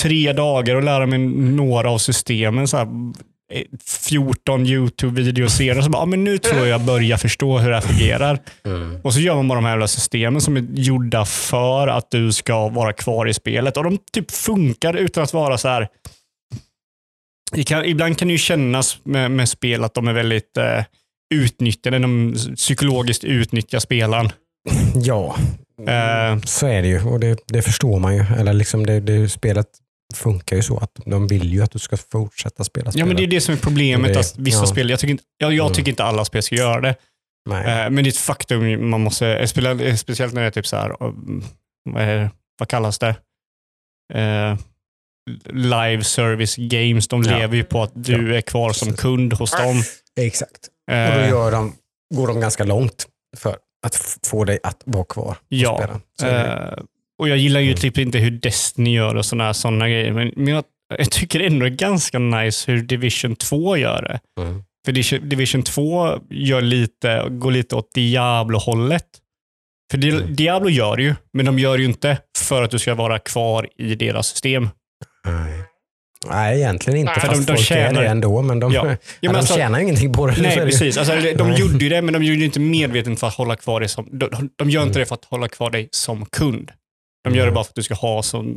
[0.00, 2.68] tre dagar att lära mig några av systemen.
[2.68, 2.86] Så här,
[3.86, 7.74] 14 YouTube-videos senare, så bara, ja, men nu tror jag jag börjar förstå hur det
[7.74, 8.38] här fungerar.
[8.64, 9.00] Mm.
[9.02, 12.32] Och så gör man bara de här jävla systemen som är gjorda för att du
[12.32, 13.76] ska vara kvar i spelet.
[13.76, 15.88] Och de typ funkar utan att vara så här.
[17.66, 20.84] Kan, ibland kan det ju kännas med, med spel att de är väldigt eh,
[21.34, 21.98] utnyttjande.
[21.98, 24.30] De psykologiskt utnyttjar spelaren.
[24.94, 25.36] Ja,
[25.86, 28.24] Eh, så är det ju och det, det förstår man ju.
[28.38, 29.66] Eller liksom det, det, spelet
[30.14, 33.06] funkar ju så att de vill ju att du ska fortsätta spela ja, spelet.
[33.08, 34.14] men det är det som är problemet.
[34.14, 34.66] Det- att vissa ja.
[34.66, 35.74] spel, jag tycker, inte, jag, jag Mm.
[35.74, 36.94] tycker inte alla spel ska göra det.
[37.48, 37.60] Nej.
[37.84, 38.90] Eh, men det är ett faktum.
[38.90, 40.88] Man måste, speciellt när det är typ så här,
[41.90, 43.14] vad, är, vad kallas det?
[44.14, 44.56] Eh,
[45.52, 47.08] live service games.
[47.08, 47.38] De Ja.
[47.38, 49.82] lever ju på att du är kvar som kund hos dem.
[50.20, 50.66] Exakt.
[50.90, 51.74] Och då Eh, gör de,
[52.14, 55.82] går de ganska långt för att få dig att vara kvar Ja,
[56.22, 56.78] eh,
[57.18, 57.78] och jag gillar ju Mm.
[57.78, 60.12] typ inte hur Destiny gör och sådana såna grejer.
[60.12, 60.64] Men, men jag,
[60.98, 64.42] jag tycker ändå det är ganska nice hur Division 2 gör det.
[64.42, 64.62] Mm.
[64.86, 69.04] För Division- Division 2 gör lite, går lite åt Diablo-hållet.
[69.90, 70.34] För Di- Mm.
[70.34, 73.18] Diablo gör det ju, men de gör det ju inte för att du ska vara
[73.18, 74.68] kvar i deras system.
[75.26, 75.52] Nej.
[76.28, 77.12] Nej, egentligen inte.
[77.12, 77.20] Nej.
[77.20, 78.42] Fast De- de folk tjänar- är det ändå.
[78.42, 78.86] Men de, Ja.
[78.86, 78.96] ja.
[79.20, 80.42] Men de alltså- tjänar ju ingenting på det.
[80.42, 80.98] Nej, det precis.
[80.98, 81.60] Alltså, de Nej.
[81.60, 84.08] gjorde ju det, men de gjorde det inte medvetet för att hålla kvar dig som...
[84.18, 85.00] De, de gör inte Mm.
[85.00, 86.70] det för att hålla kvar dig som kund.
[87.24, 87.54] De gör det Mm.
[87.54, 88.54] bara för att du ska ha så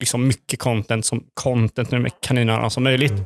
[0.00, 3.12] liksom, mycket content som content med kaninerna som möjligt.
[3.12, 3.24] Mm.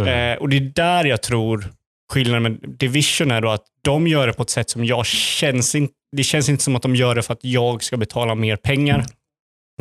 [0.00, 0.32] Mm.
[0.32, 1.64] Eh, och det är där jag tror
[2.12, 5.74] skillnaden med Division är då att de gör det på ett sätt som jag känns
[5.74, 8.56] inte, det känns inte som att de gör det för att jag ska betala mer
[8.56, 9.04] pengar.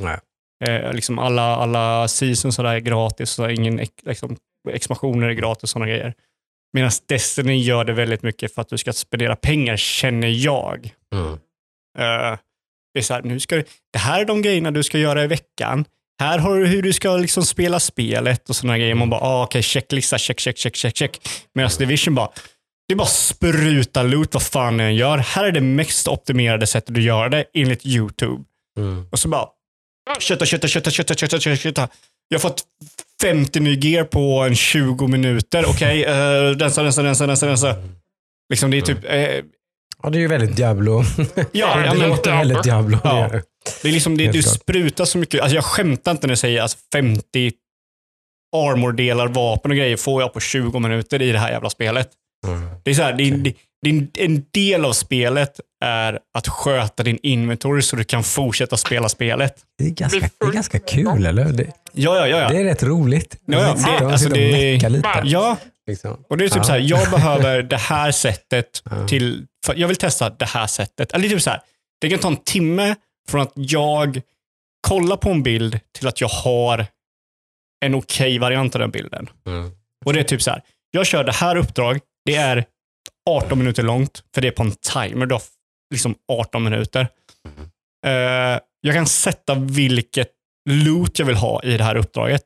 [0.02, 0.20] Nej.
[0.66, 4.38] Eh, liksom alla, alla seasons och där är gratis, så ingen liksom,
[4.70, 6.14] expansioner är gratis och sådana grejer.
[6.74, 10.94] Medan Destiny gör det väldigt mycket för att du ska spendera pengar, känner jag.
[11.14, 11.34] Mm.
[12.00, 12.40] Eh,
[13.00, 15.24] det, är så här, nu ska, du- det här är de grejerna du ska göra
[15.24, 15.86] i veckan.
[16.20, 18.96] Här har du hur du ska liksom spela spelet och sådana grejer.
[18.96, 21.22] Man bara, ah, okej, checklista, check, check, check, check, check.
[21.56, 22.30] Medan Division bara,
[22.88, 25.18] det är bara spruta loot vad fan den gör.
[25.18, 28.44] Här är det mest optimerade sättet att göra det enligt YouTube.
[28.78, 29.06] Mm.
[29.12, 29.48] Och så bara,
[30.20, 31.88] kötta, kötta, kötta, kötta, kötta, kötta, kötta.
[32.28, 32.64] Jag har fått
[33.22, 35.66] 50 ny gear på en 20 minuter.
[35.68, 36.14] Okej, okay,
[36.54, 37.76] rensa, rensa, rensa, rensa, rensa.
[38.50, 39.44] Liksom det är typ, eh,
[40.04, 41.04] Ja, det är ju väldigt Diablo.
[41.18, 41.46] ja, Ja,
[41.86, 42.98] ja, det men, låter väldigt Diablo.
[43.04, 43.30] Ja.
[43.82, 44.56] det är liksom, det, du klart.
[44.56, 45.42] sprutar så mycket.
[45.42, 47.52] Alltså jag skämtar inte när jag säger alltså 50
[48.56, 52.10] armordelar, vapen och grejer får jag på 20 minuter i det här jävla spelet.
[52.48, 52.70] Mm.
[52.84, 57.04] Det är så här, det är, det, det en, del av spelet är att sköta
[57.04, 59.56] din inventory så du kan fortsätta spela spelet.
[59.78, 61.46] Det, är ganska, det är ganska kul, eller?
[61.46, 62.38] Det, Ja, ja, ja.
[62.38, 62.50] ja.
[62.50, 63.36] det är rätt roligt.
[63.46, 65.10] Ja, ja, det- alltså och mecka lite.
[65.24, 65.58] ja,
[65.90, 66.24] Liksom.
[66.30, 66.64] och det är typ Ja.
[66.64, 69.08] så här, jag behöver det här sättet Ja.
[69.08, 71.12] till, jag vill testa det här sättet.
[71.12, 71.62] Eller typ så här,
[72.02, 72.96] det kan ta en timme
[73.30, 74.22] från att jag
[74.88, 76.86] kollar på en bild till att jag har
[77.86, 79.30] en okej variant av den bilden.
[79.48, 79.72] Mm.
[80.06, 82.66] Och det är typ så här, jag kör det här uppdrag, det är
[83.30, 85.26] 18 minuter långt, för det är på en timer.
[85.26, 85.42] Du har
[85.94, 87.08] liksom 18 minuter.
[88.06, 90.30] Eh, jag kan sätta vilket
[90.70, 92.44] loot jag vill ha i det här uppdraget.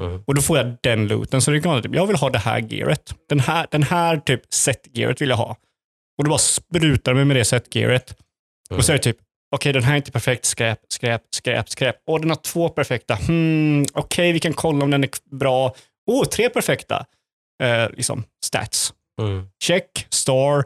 [0.00, 0.22] Mm.
[0.26, 1.40] Och då får jag den looten.
[1.40, 3.14] Så det kan vara typ, jag vill ha det här gearet.
[3.28, 5.56] Den här, den här typ set-gearet vill jag ha.
[6.18, 8.16] Och då bara sprutar mig med det set-gearet.
[8.70, 9.16] Och så är det typ,
[9.56, 11.96] okej den här är inte perfekt, skräp, skräp, skräp, skräp.
[12.06, 13.14] Och den har två perfekta.
[13.14, 15.74] Hmm, okej, vi kan kolla om den är bra.
[16.06, 17.06] Oh, tre perfekta.
[17.62, 18.92] Eh, liksom, stats.
[19.20, 19.48] Mm.
[19.64, 20.64] Check, star.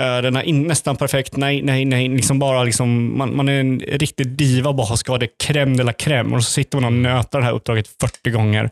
[0.00, 1.36] Eh, den är in, nästan perfekt.
[1.36, 2.08] Nej, nej, nej.
[2.08, 5.82] Liksom bara liksom, man, man är en riktig diva bara ska ha det crème de
[5.82, 6.34] la crème.
[6.34, 8.70] Och så sitter man och nöter det här uppdraget 40 gånger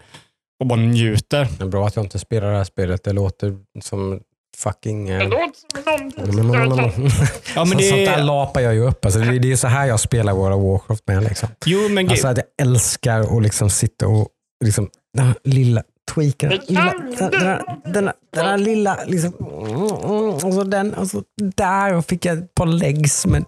[0.61, 1.49] och bara njuter.
[1.59, 3.05] Det är bra att jag inte spelar det här spelet.
[3.05, 4.21] Det låter som
[4.57, 5.07] fucking...
[5.07, 5.15] Det
[6.79, 6.99] Eh.
[7.55, 9.05] Ja, men så, det Sånt där är, lapar jag ju upp.
[9.05, 11.25] Alltså, det, det är så här jag spelar of Warcraft med.
[11.25, 11.49] Liksom.
[11.65, 14.29] jo, men Alltså, jag älskar att liksom sitta och
[14.65, 15.83] liksom, den lilla
[16.17, 21.23] Lilla, kan den, den, den, den här lilla, liksom, och så den, och så
[21.57, 23.45] där fick jag ett par legs med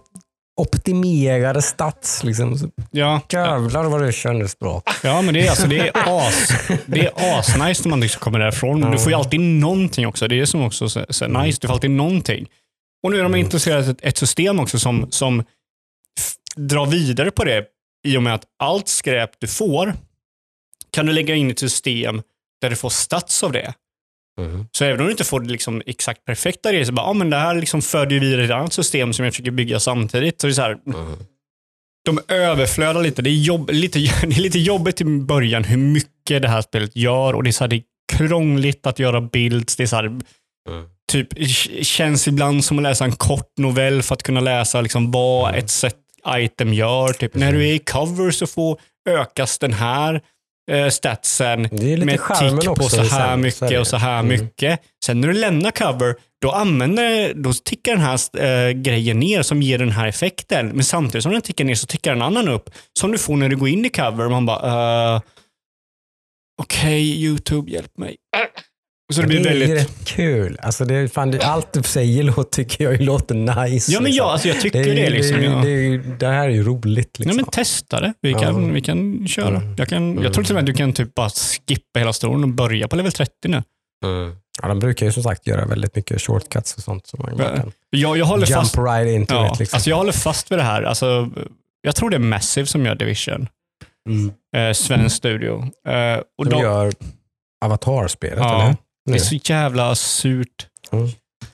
[0.61, 2.23] optimerade stats.
[2.23, 2.57] Liksom.
[2.57, 4.81] Så ja, Jävlar vad det kändes bra.
[5.03, 5.91] ja, men det är, alltså, det är
[6.27, 6.51] as
[6.85, 8.79] det är asnice när man liksom kommer därifrån.
[8.79, 10.27] Men du får ju alltid någonting också.
[10.27, 11.57] Det är det som också är så, så nice.
[11.61, 12.47] Du får alltid någonting.
[13.03, 15.43] Och nu är de intresserade av ett, ett system också som, som
[16.55, 17.65] drar vidare på det
[18.07, 19.93] i och med att allt skräp du får
[20.91, 22.21] kan du lägga in i ett system
[22.61, 23.73] där du får stats av det.
[24.41, 24.65] Mm.
[24.71, 27.29] Så även om du inte får det liksom exakt perfekta grejer så bara, ah, men
[27.29, 30.41] det här liksom föder ju vidare ett annat system som jag försöker bygga samtidigt.
[30.41, 31.17] Så det är så här, Mm.
[32.05, 33.21] de överflödar lite.
[33.21, 33.99] Det är, jobb, lite.
[34.21, 37.51] det är lite jobbigt i början hur mycket det här spelet gör och det är,
[37.51, 39.75] så här, det är krångligt att göra builds.
[39.75, 40.05] Det är så här,
[40.69, 40.85] Mm.
[41.11, 41.27] typ,
[41.85, 45.69] känns ibland som att läsa en kort novell för att kunna läsa liksom vad ett
[45.69, 45.95] set
[46.27, 47.13] item gör.
[47.13, 50.21] Typ, när du är i cover så får ökas den här
[50.71, 54.27] eh, statsen med tick på så här mycket och så här Mm.
[54.27, 54.79] mycket.
[55.05, 59.61] Sen när du lämnar cover, då, använder, då tickar den här eh, grejen ner som
[59.61, 60.67] ger den här effekten.
[60.67, 62.69] Men samtidigt som den tickar ner så tickar en annan upp.
[62.99, 64.29] Som du får när du går in i cover.
[64.29, 65.21] Man bara, uh,
[66.61, 68.15] okej YouTube, hjälp mig.
[69.11, 69.77] Så det blir det är väldigt...
[69.81, 70.57] rätt kul.
[70.61, 73.91] Alltså det är, fan, det, allt du säger låter, tycker jag låter nice.
[73.91, 74.25] Ja, men liksom.
[74.25, 75.01] ja, alltså jag tycker är det.
[75.01, 75.61] ju- liksom, det, är ja.
[75.61, 77.09] det, är det här är ju roligt.
[77.17, 77.35] Ja, Liksom.
[77.35, 78.13] men testa det.
[78.21, 78.73] Vi kan, Ja.
[78.73, 79.47] vi kan köra.
[79.57, 79.75] Mm.
[79.77, 82.43] Jag, kan, jag tror till och med att du kan typ bara skippa hela storyn
[82.43, 83.63] och börja på level 30 nu.
[84.05, 84.35] Mm.
[84.61, 87.07] Ja, de brukar ju som sagt göra väldigt mycket shortcuts och sånt.
[87.07, 89.59] Så man Ja, kan Jag, jag håller jump fast right into Ja, it.
[89.59, 89.75] Liksom.
[89.77, 90.83] alltså jag håller fast vid det här.
[90.83, 91.29] Alltså,
[91.81, 93.47] jag tror det är Massive som gör Division.
[94.09, 94.31] mm.
[94.67, 95.63] Eh, svensk studio.
[95.87, 96.91] Eh, och De de, gör
[97.65, 98.61] Avatar-spelet, Ja.
[98.63, 98.75] eller?
[99.05, 100.67] Det är så jävla surt.
[100.91, 101.09] Mm.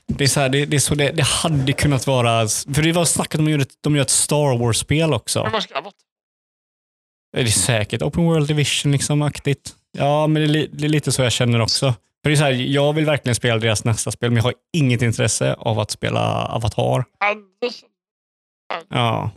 [0.07, 2.47] Det, är så här, det, det, är så det, det hade kunnat vara...
[2.47, 5.43] För det var snackat om att de gör ett, Star Wars-spel också.
[5.43, 5.93] Men vad ska jag vara?
[7.37, 9.75] Är det säkert Open World Division liksom aktigt?
[9.97, 11.93] Ja, men det är, det är lite så jag känner också.
[12.23, 14.53] För det är så här, jag vill verkligen spela deras nästa spel, men jag har
[14.77, 17.05] inget intresse av att spela Avatar.
[18.89, 19.31] Ja.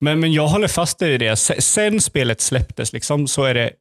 [0.00, 1.36] Men, men jag håller fast i det.
[1.36, 3.72] Se- Sen spelet släpptes liksom, så är det,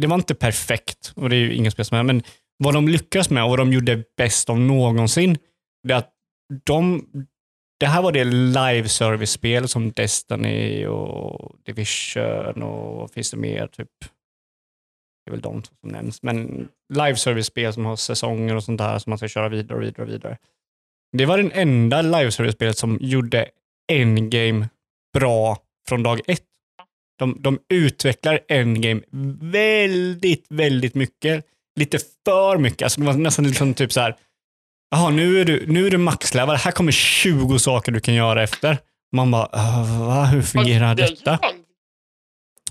[0.00, 2.22] det var inte perfekt och det är ju inget spel som är, men
[2.56, 5.38] vad de lyckas med och vad de gjorde bäst av någonsin,
[5.82, 6.12] det är att
[6.64, 7.06] de,
[7.80, 13.66] det här var det live service-spel som Destiny och Division och finns det mer?
[13.66, 13.88] Typ
[15.24, 16.22] Det är väl de som nämns.
[16.22, 19.84] Men live service-spel som har säsonger och sånt där som man ska köra vidare och
[19.84, 20.38] vidare och vidare.
[21.12, 23.48] Det var den enda live service-spelet som gjorde
[23.92, 24.68] endgame
[25.12, 26.44] bra från dag ett.
[27.18, 29.00] De, de utvecklar endgame
[29.40, 31.46] väldigt, väldigt mycket.
[31.80, 32.82] Lite för mycket.
[32.82, 34.16] Alltså det var nästan liksom typ så här.
[34.90, 36.56] Jaha, nu är du, nu är du maxlevel.
[36.56, 38.78] Här kommer 20 saker du kan göra efter.
[39.12, 40.24] Man bara, "Ah, va?
[40.24, 41.38] Hur fungerar detta?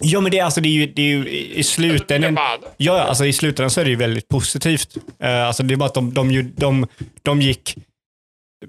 [0.02, 2.38] Ja, men det, är alltså, det är ju, det är ju i slutändan.
[2.78, 4.98] Ja, alltså i slutändan så är det ju väldigt positivt.
[5.20, 6.88] Eh, alltså det är bara att de, de, de,
[7.22, 7.76] de gick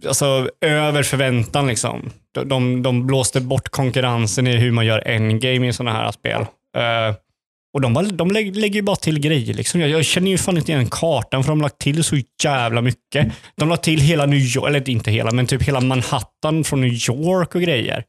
[0.06, 1.66] alltså, över förväntan.
[1.66, 2.10] Liksom.
[2.32, 6.40] De, de, de blåste bort konkurrensen i hur man gör endgame i sådana här spel.
[6.76, 7.14] Eh,
[7.74, 9.54] och de, bara- de lägger, ju bara till grejer.
[9.54, 9.80] Liksom.
[9.80, 12.80] Jag, jag känner ju fan inte igen kartan för de har lagt till så jävla
[12.80, 13.32] mycket.
[13.56, 16.92] De la till hela New York, eller inte hela, men typ hela Manhattan från New
[17.10, 18.04] York och grejer.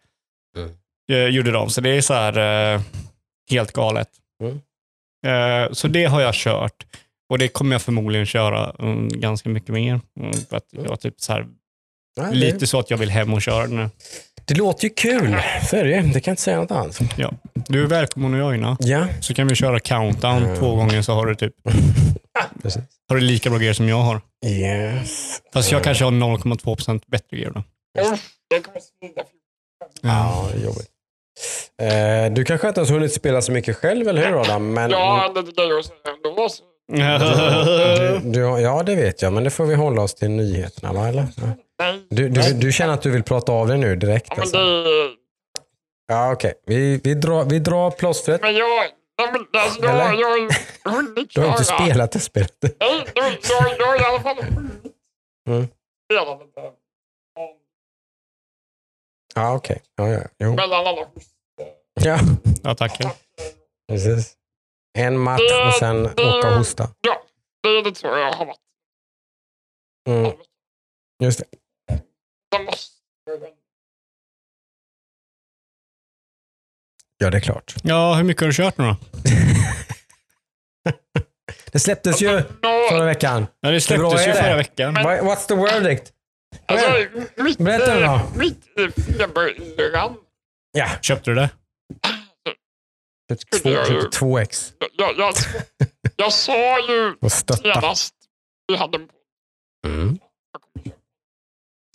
[0.58, 0.70] Mm.
[1.12, 2.82] Eh, gjorde de, så det är så här eh,
[3.52, 4.10] helt galet.
[4.44, 4.60] Mm.
[5.28, 6.86] Eh, så det har jag kört.
[7.30, 10.02] Och det kommer jag förmodligen köra mm, ganska mycket mer.
[10.20, 11.46] Mm, för att jag var typ så här,
[12.16, 13.76] Det, lite så att jag vill hem och köra den.
[13.76, 13.90] nu.
[14.46, 15.38] det låter ju kul.
[15.70, 16.02] Så är det ju.
[16.02, 17.00] Det kan jag inte säga något annat.
[17.18, 17.32] Ja.
[17.54, 18.78] Du är välkommen att joina.
[18.80, 20.60] Ja, Så kan vi köra countdown Mm.
[20.60, 21.54] två gånger så har du typ
[22.62, 22.84] precis.
[23.10, 24.22] har du lika bra grejer som jag har.
[24.46, 25.42] Yes.
[25.54, 27.64] Fast jag kanske har 0,2% bättre grejer då.
[30.02, 30.90] Ja, det är jobbigt.
[31.82, 34.74] Eh, du kanske inte har hunnit spela så mycket själv, eller hur Adam?
[34.74, 36.00] Men, Ja, det är det jag säger
[38.20, 41.08] du, du, ja, det vet jag, men det får vi hålla oss till nyheterna, va?
[41.08, 41.28] Eller?
[41.38, 41.44] Ja.
[41.80, 42.08] Nej.
[42.10, 44.28] Du, du, du känner att du vill prata av dig nu direkt?
[44.30, 44.58] Ja, men Alltså.
[44.58, 45.16] det
[46.08, 46.54] Ja, okej.
[46.66, 48.42] Vi, vi, drar, vi drar plåstret.
[48.42, 48.68] Men jag...
[49.18, 50.22] Nej, men alltså, jag, Eller?
[50.22, 50.50] jag
[50.92, 52.56] hunnit Du har inte spelat det spelet.
[52.62, 54.38] Nej, jag, jag, jag har i alla fall
[55.50, 55.68] Mm.
[59.36, 59.82] Ja, okej.
[59.96, 60.22] Ja, ja.
[60.40, 60.56] Jo.
[60.56, 61.08] Mellan alla
[61.94, 62.20] Ja,
[62.64, 63.12] Ja, tackar.
[63.88, 64.34] precis.
[64.98, 66.90] En match och sen åka och hosta.
[67.02, 67.22] Ja,
[67.64, 68.60] det är det tror jag har varit.
[70.10, 70.32] Mm,
[71.24, 71.46] just det.
[77.18, 77.76] Ja, det är klart.
[77.84, 78.98] Ja, hur mycket har du kört nu då?
[81.72, 82.42] Det släpptes ju
[82.90, 83.48] förra veckan.
[83.60, 84.42] Ja, det släpptes ju det?
[84.42, 84.96] förra veckan.
[84.98, 86.14] What- What's the verdict?
[86.66, 86.92] alltså,
[87.44, 88.22] mitt, Berätta i- då.
[88.36, 90.18] mitt i feberyran.
[90.72, 91.50] Ja, Köpte du det?
[93.62, 95.34] två, två ex Jag, jag,
[96.16, 98.14] jag sa ju senast
[98.68, 99.10] vi hade en
[99.88, 100.20] Mm.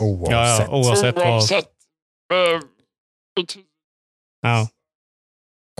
[0.00, 0.68] Oavsett.
[0.68, 1.26] ja, oavsett vad.
[1.28, 1.68] oavsett
[2.32, 2.60] eh,
[3.36, 3.66] betyg.
[4.40, 4.68] Ja.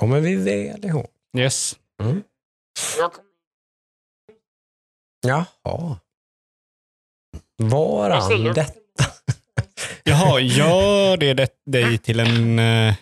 [0.01, 1.07] Kommer vi väl ihåg.
[1.39, 1.77] Yes.
[1.99, 2.23] Kommer
[5.27, 5.99] Jaha.
[7.63, 8.75] Varann säger- det?
[10.05, 12.95] Jaha, gör det, det dig till en uh,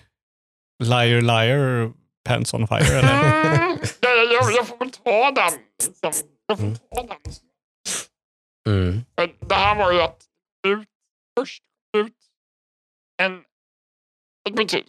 [0.85, 1.93] liar liar
[2.25, 3.49] pants on fire eller?
[4.01, 5.53] Mm, jag, jag, jag får väl ta den.
[6.03, 6.13] liksom.
[6.47, 7.19] Jag får ta den.
[8.69, 9.05] Mm.
[9.49, 10.25] Det här var ju att
[10.67, 10.89] ut,
[11.41, 11.63] först
[11.97, 12.17] ut
[13.23, 13.45] en,
[14.49, 14.87] ett betyg.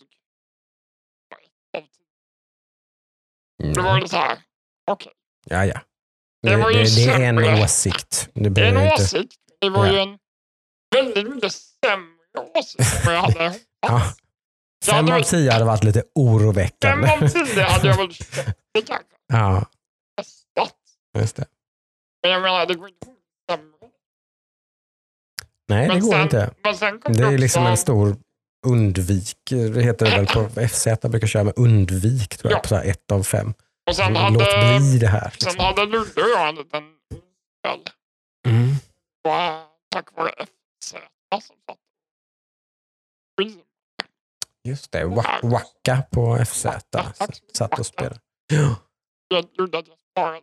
[3.74, 4.40] Det var ju så här,
[4.92, 5.12] okej,
[5.46, 5.82] Ja, ja.
[6.42, 8.30] Det Det, ju det, det är en åsikt.
[8.34, 9.04] Det det är en inte...
[9.04, 9.36] åsikt.
[9.62, 10.02] Det var ju Ja.
[10.02, 10.20] en
[10.96, 13.66] väldigt mycket sämre åsikt än vad jag hade hoppats.
[13.82, 14.14] Ja.
[14.86, 17.08] Fem av tio hade varit lite Fem oroväckande.
[17.14, 19.16] av tio hade jag väl köpt det kanske.
[19.28, 19.66] Ja,
[21.18, 21.46] just det.
[22.24, 23.08] Men jag menar, det går inte
[23.50, 23.79] sämre.
[25.70, 26.54] Nej, det går sen- inte.
[26.76, 28.16] Sen Det är liksom en stor
[28.68, 29.38] undvik.
[29.50, 32.58] Det heter det väl på FZ brukar köra med undvik tror jag.
[32.58, 32.62] Ja.
[32.62, 33.54] På så här ett av fem.
[33.90, 35.30] Och sen Låt hade, bli det här.
[35.30, 35.66] sen Liksom.
[35.66, 36.84] hade Ludde och jag en liten
[37.64, 37.80] kväll.
[38.48, 38.76] Mm.
[39.28, 39.60] Och, eh,
[39.92, 40.90] Tack vare FZ
[41.32, 41.78] som satt.
[44.64, 46.66] Just det, Wa- Wacka på FZ.
[47.54, 48.20] Satt och spelade.
[48.54, 48.76] Ja.
[49.28, 50.42] Jag Ludde att jag sparade.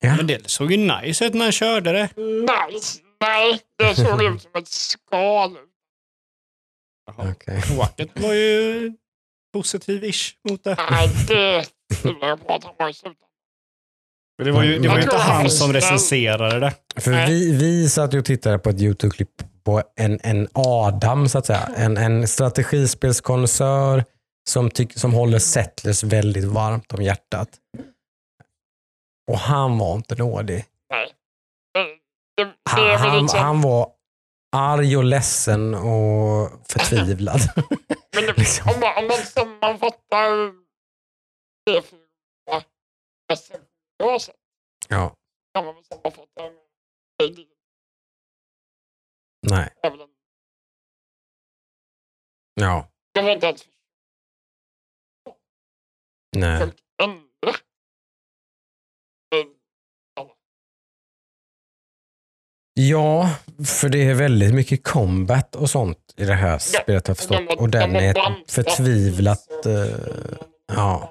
[0.00, 0.16] Ja.
[0.16, 2.08] Men det såg ju nice ut när han körde det.
[2.16, 3.00] Nice!
[3.26, 5.56] Nej, det såg ut som ett skal.
[7.16, 7.62] Okej.
[7.78, 8.92] Wacket var ju
[9.56, 10.76] positiv-ish mot det.
[10.90, 13.28] Nej, det tvivlar jag i slutändan.
[14.38, 16.74] Men det var ju, det var ju inte han som recenserade det.
[16.96, 19.30] För vi, vi satt ju och tittade på ett YouTube-klipp
[19.64, 21.70] på en, en Adam, så att säga.
[21.76, 24.04] En, en strategispelskonnässör
[24.48, 27.48] som, tyck, som håller Settlers väldigt varmt om hjärtat.
[29.30, 30.64] Och han var inte nådig.
[32.36, 33.92] Det, det, Han, han, var
[34.56, 37.40] arg och ledsen och förtvivlad.
[38.14, 38.68] men det, liksom.
[38.74, 40.54] om, man, om man sammanfattar
[41.66, 42.62] det fyra
[43.30, 44.36] recensioner sett
[44.88, 45.14] ja,
[45.54, 47.46] kan man väl sammanfatta med
[49.50, 49.74] nej.
[49.82, 50.08] är väl en-
[52.54, 53.64] Ja, Det var inte ens
[56.36, 56.58] nej.
[56.60, 56.80] försökt
[62.74, 63.30] Ja,
[63.64, 67.58] för det är väldigt mycket combat och sånt i det här spelet har förstått.
[67.58, 68.50] Och den de är bantat.
[68.50, 69.66] förtvivlat...
[69.66, 69.96] eh,
[70.66, 71.10] ja.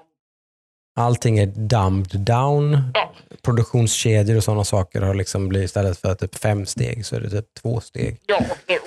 [0.96, 2.92] Allting är dumbed down.
[2.94, 3.14] Ja.
[3.42, 7.30] Produktionskedjor och sådana saker har liksom blivit istället för typ fem steg så är det
[7.30, 8.20] typ två steg.
[8.26, 8.80] Ja, och det är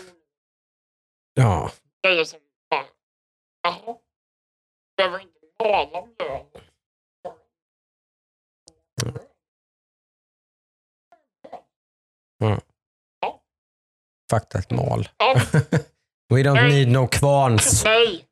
[1.35, 1.71] Ja,
[2.07, 2.39] grejer som
[2.71, 2.85] bara,
[3.63, 3.97] jaha,
[4.97, 5.39] behöver inte
[12.41, 12.61] mala mjöl.
[14.31, 15.09] fakta ett mal.
[15.17, 15.35] Ja,
[16.35, 16.73] We don't Nej.
[16.73, 17.85] need no kvarns.
[17.85, 18.25] nej.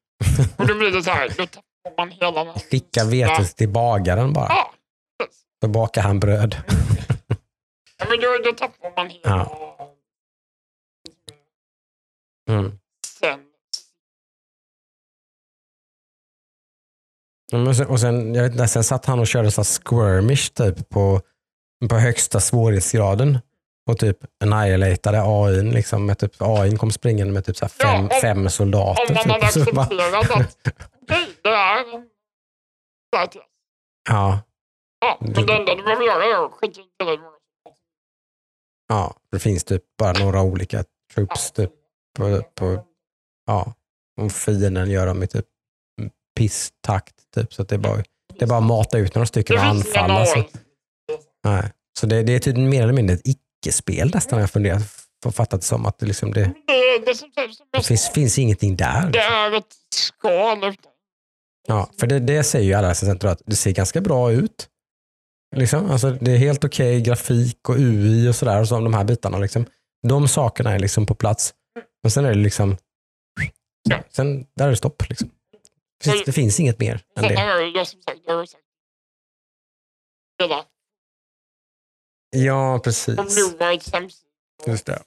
[0.58, 2.54] Och då blir det så här, då tappar man hela den.
[2.54, 4.48] Skicka vetet till bagaren bara.
[4.48, 4.72] Ja.
[5.62, 6.56] Så bakar han bröd.
[7.98, 9.50] Ja, men då, då tappar man hela
[12.50, 12.78] Mm.
[13.20, 13.40] sen.
[17.52, 20.52] Ja, men sen, och sen, jag vet inte, sen satt han och körde så squirmish
[20.54, 21.20] typ på,
[21.88, 23.38] på högsta svårighetsgraden.
[23.86, 25.62] Och typ annihilatade AI.
[25.62, 29.02] Liksom, med typ, AI kom springande med typ så fem, Ja, om- fem soldater.
[29.08, 29.74] Om man hade typ.
[29.74, 30.62] Bara, accepterat att
[31.42, 33.42] det är
[34.08, 34.40] ja,
[35.00, 37.20] Ja, men det enda du behöver göra är att skicka in
[38.88, 41.70] ja, det finns typ bara några olika troops typ,
[42.18, 42.84] på, på,
[43.46, 43.74] ja,
[44.20, 45.46] och fienden gör dem i typ
[46.36, 47.14] pisstakt.
[47.34, 48.02] Typ, så att det är bara,
[48.38, 50.26] det är bara att mata ut några stycken och anfalla.
[50.26, 50.44] Så,
[51.44, 51.72] nej.
[51.98, 53.26] så det, det är typ mer eller mindre ett
[53.64, 54.82] icke-spel nästan har jag funderat
[55.22, 55.86] på fattat det som.
[55.86, 59.10] att det, liksom det, Det, det, som, som det finns, finns ingenting där.
[59.10, 60.74] det är ett skal
[61.68, 64.68] Ja, för det, det säger ju alla recensenter att det ser ganska bra ut.
[65.56, 65.90] Liksom.
[65.90, 69.38] Alltså, det är helt okej grafik och UI och sådär, och så, de här bitarna.
[69.38, 69.66] Liksom.
[70.08, 71.54] De sakerna är liksom på plats.
[72.02, 72.76] Men sen är det liksom,
[73.88, 73.98] Ja.
[74.10, 75.08] sen, där är det stopp.
[75.08, 75.30] Liksom.
[76.04, 77.34] Det, finns, det finns inget mer än det.
[77.40, 78.62] har jag, jag som sagt, jag har sagt
[80.42, 80.64] hela
[82.34, 83.18] Ja, precis.
[84.66, 85.02] Just det.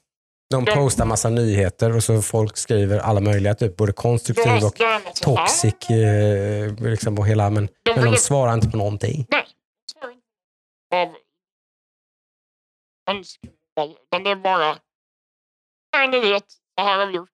[0.50, 4.76] De postar massa nyheter och så folk skriver alla möjliga, typ både konstruktiv och
[5.22, 9.26] toxic eh, liksom, och hela, men, men de svarar inte på någonting.
[10.90, 11.14] Nej,
[13.10, 13.98] önskemål.
[14.04, 14.78] Utan det är bara,
[15.92, 17.30] nej ni vet, så här har vi gjort.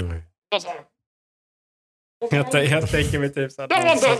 [0.00, 0.22] Mm.
[0.50, 0.86] Det.
[2.30, 4.18] Jag, jag tänker mig typ så här, Det var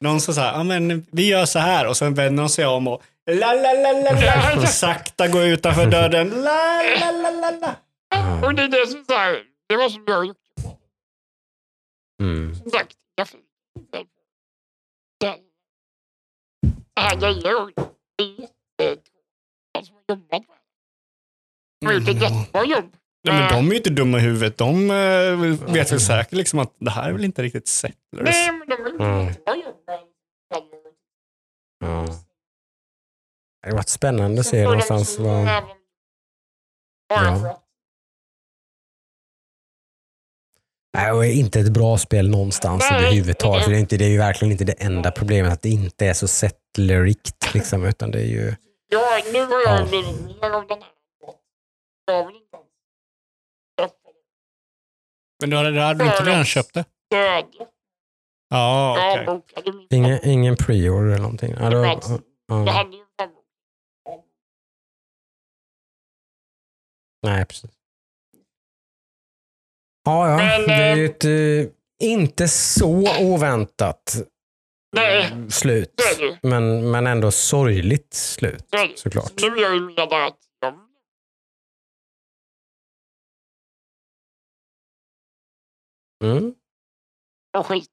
[0.00, 2.88] någon, som, säger, ja men vi gör så här och sen vänder de sig om
[2.88, 6.28] och la la la la la sakta går utanför dörren.
[6.28, 7.74] La la la la la.
[8.46, 10.36] Och det är det som här, det var som jag gjort.
[12.22, 12.54] Mm.
[12.54, 13.40] Som sagt, jag fick
[13.90, 14.06] det.
[16.94, 17.70] Det här grejer och
[18.16, 18.98] det är
[19.74, 20.46] de som har jobbat med det.
[21.80, 22.96] De har gjort ett jättebra jobb.
[23.22, 24.58] Ja, men de är ju inte dumma i huvudet.
[24.58, 28.24] De eh, vet väl säkert liksom att det här är väl inte riktigt settlers.
[28.24, 29.04] Nej, men de
[29.46, 29.74] har gjort
[31.84, 32.06] Mm.
[32.06, 32.06] Ja.
[33.62, 35.48] Det har varit spännande att se någonstans vad...
[37.08, 37.62] Ja.
[40.94, 43.64] Nej, och inte ett bra spel någonstans överhuvudtaget.
[43.64, 46.06] För det, är inte, det är ju verkligen inte det enda problemet att det inte
[46.06, 47.54] är så settlerikt.
[47.54, 48.54] Liksom, utan det är ju...
[48.88, 49.88] Ja, nu har jag
[50.40, 50.56] Ja.
[50.56, 50.92] av den här.
[55.40, 56.84] Men du hade, hade du inte redan köpt det?
[57.06, 57.66] Stödja.
[58.50, 59.86] Ja, okej.
[59.90, 61.54] Ingen, ingen pre-order eller någonting.
[61.60, 62.00] Ja, då,
[62.48, 62.96] ja, hade
[67.22, 67.70] nej, precis.
[70.04, 70.36] Ja, ja.
[70.36, 71.72] Men, Det är eh, ju ett eh,
[72.08, 74.16] inte så oväntat
[74.96, 76.02] Nej, slut.
[76.42, 78.64] Men, men ändå sorgligt slut
[78.96, 79.32] såklart.
[79.36, 80.36] Nu är jag ju med att
[86.24, 86.54] Mm.
[87.64, 87.88] skiter.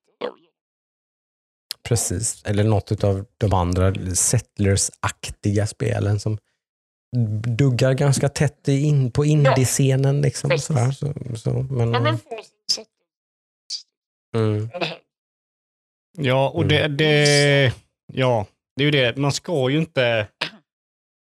[1.84, 6.38] Precis, eller något av de andra Settlers-aktiga spelen som
[7.57, 10.21] duggar ganska tätt in, på indie-scenen.
[10.21, 10.91] Liksom, sådär.
[10.91, 12.17] Så, så, men, Ja,
[12.71, 12.88] sätt.
[14.36, 14.69] mm.
[16.17, 17.73] Ja, och det, det,
[18.13, 19.17] ja, det är ju det.
[19.17, 20.28] Man ska ju inte...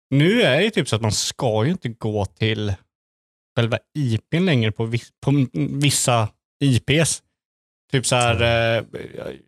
[0.09, 2.73] Nu är det ju typ så att man ska ju inte gå till
[3.57, 4.91] själva IPn längre på,
[5.25, 6.29] på vissa
[6.59, 7.23] IPs.
[7.91, 8.41] Typ så här,
[8.77, 8.83] eh,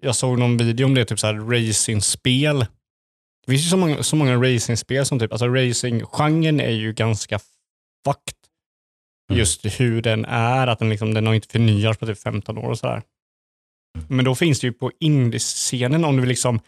[0.02, 2.60] jag såg någon video om det, typ så här racingspel.
[3.46, 7.40] Det finns ju så många, så många racingspel som typ, alltså racinggenren är ju ganska
[8.06, 8.36] fucked.
[9.32, 9.40] Mm.
[9.40, 12.70] Just hur den är, att den, liksom, den har inte förnyats på typ 15 år
[12.70, 13.02] och sådär.
[14.08, 16.60] Men då finns det ju på indiescenen om du vill liksom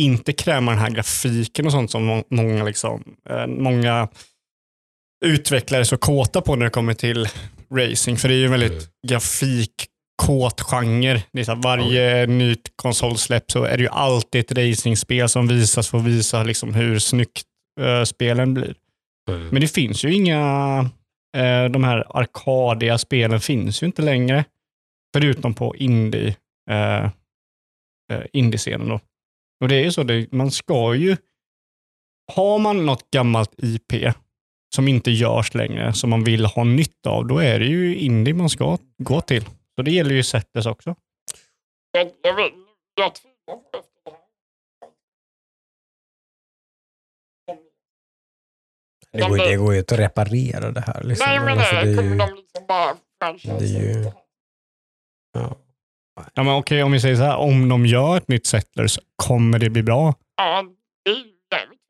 [0.00, 4.08] inte kräma den här grafiken och sånt som må- många, liksom, eh, många
[5.24, 7.28] utvecklare så kåta på när det kommer till
[7.76, 8.16] racing.
[8.18, 8.84] För det är ju en väldigt Mm.
[9.08, 11.22] grafikkåt genre.
[11.32, 15.46] Det är så här, varje nytt konsolsläpp så är det ju alltid ett racingspel som
[15.48, 17.46] visas för att visa liksom hur snyggt
[17.80, 18.74] eh, spelen blir.
[19.30, 19.48] Mm.
[19.48, 20.40] Men det finns ju inga,
[21.36, 24.44] eh, de här arkadiga spelen finns ju inte längre.
[25.16, 26.36] Förutom på indie,
[26.70, 27.10] eh,
[28.32, 29.00] indiescenen då.
[29.60, 31.16] Och det är ju så, det, man ska ju,
[32.32, 33.92] har man något gammalt IP
[34.74, 38.34] som inte görs längre, som man vill ha nytta av, då är det ju indie
[38.34, 39.44] man ska gå till.
[39.76, 40.94] Så det gäller ju Settlers också.
[41.92, 42.52] Jag, jag vet,
[42.94, 43.12] jag
[49.12, 51.02] det går, det går ju inte att reparera det här.
[51.04, 51.26] Liksom.
[51.28, 53.58] Nej, men Alltså, det det är ju, de liksom bara franchise.
[53.58, 54.10] det är ju-
[55.32, 55.56] ja.
[56.34, 59.58] Ja, men okej, om vi säger så här, om de gör ett nytt Settlers, kommer
[59.58, 60.14] det bli bra?
[60.36, 60.64] Ja,
[61.04, 61.14] det är
[61.60, 61.80] jävligt.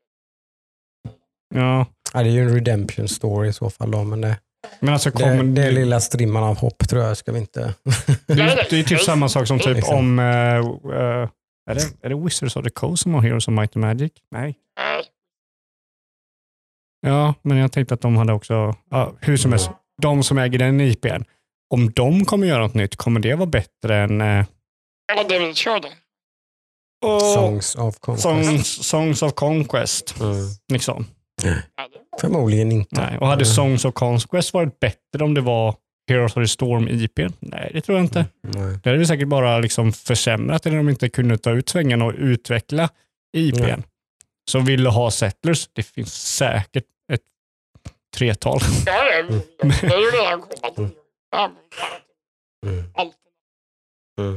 [1.54, 3.90] Ja, Ja, det är ju en redemption story i så fall.
[3.90, 4.36] Då, men det,
[4.80, 7.74] men alltså kommer det, det lilla strimman av hopp tror jag ska vi inte...
[8.26, 9.96] Det är, det är typ samma sak som typ Liksom.
[9.96, 10.18] om...
[10.18, 11.28] eh, eh,
[11.70, 14.12] är, det, är det Wizards of the Coast som har Heroes of Might and Magic?
[14.30, 14.54] Nej.
[17.06, 18.74] Ja, men jag tänkte att de hade också...
[18.90, 19.70] Ja, hur som helst,
[20.02, 21.22] de som äger den IPn.
[21.74, 24.20] Om de kommer göra något nytt, kommer det vara bättre än...
[24.20, 24.44] Eh,
[25.14, 25.92] ja, det det.
[27.06, 28.22] och- Songs of Conquest.
[28.22, 30.20] Songs, Songs of Conquest.
[30.20, 30.34] Mm.
[30.72, 31.06] Liksom.
[31.44, 31.62] Det
[32.20, 33.00] Förmodligen inte.
[33.00, 33.18] Nej.
[33.18, 33.44] Och hade.
[33.44, 35.76] Songs of Conquest varit bättre om det var
[36.08, 37.32] Heroes of the Storm IPn?
[37.40, 38.26] Nej, det tror jag inte.
[38.40, 38.78] Nej.
[38.82, 42.14] Det hade vi säkert bara liksom försämrat eller de inte kunde ta ut svängarna och
[42.16, 42.88] utveckla
[43.36, 43.64] IPn.
[43.68, 43.76] Ja.
[44.50, 47.20] Som ville ha Settlers, det finns säkert ett
[48.16, 48.60] tretal.
[49.28, 49.40] Mm.
[52.66, 52.90] Mm.
[54.18, 54.36] Mm.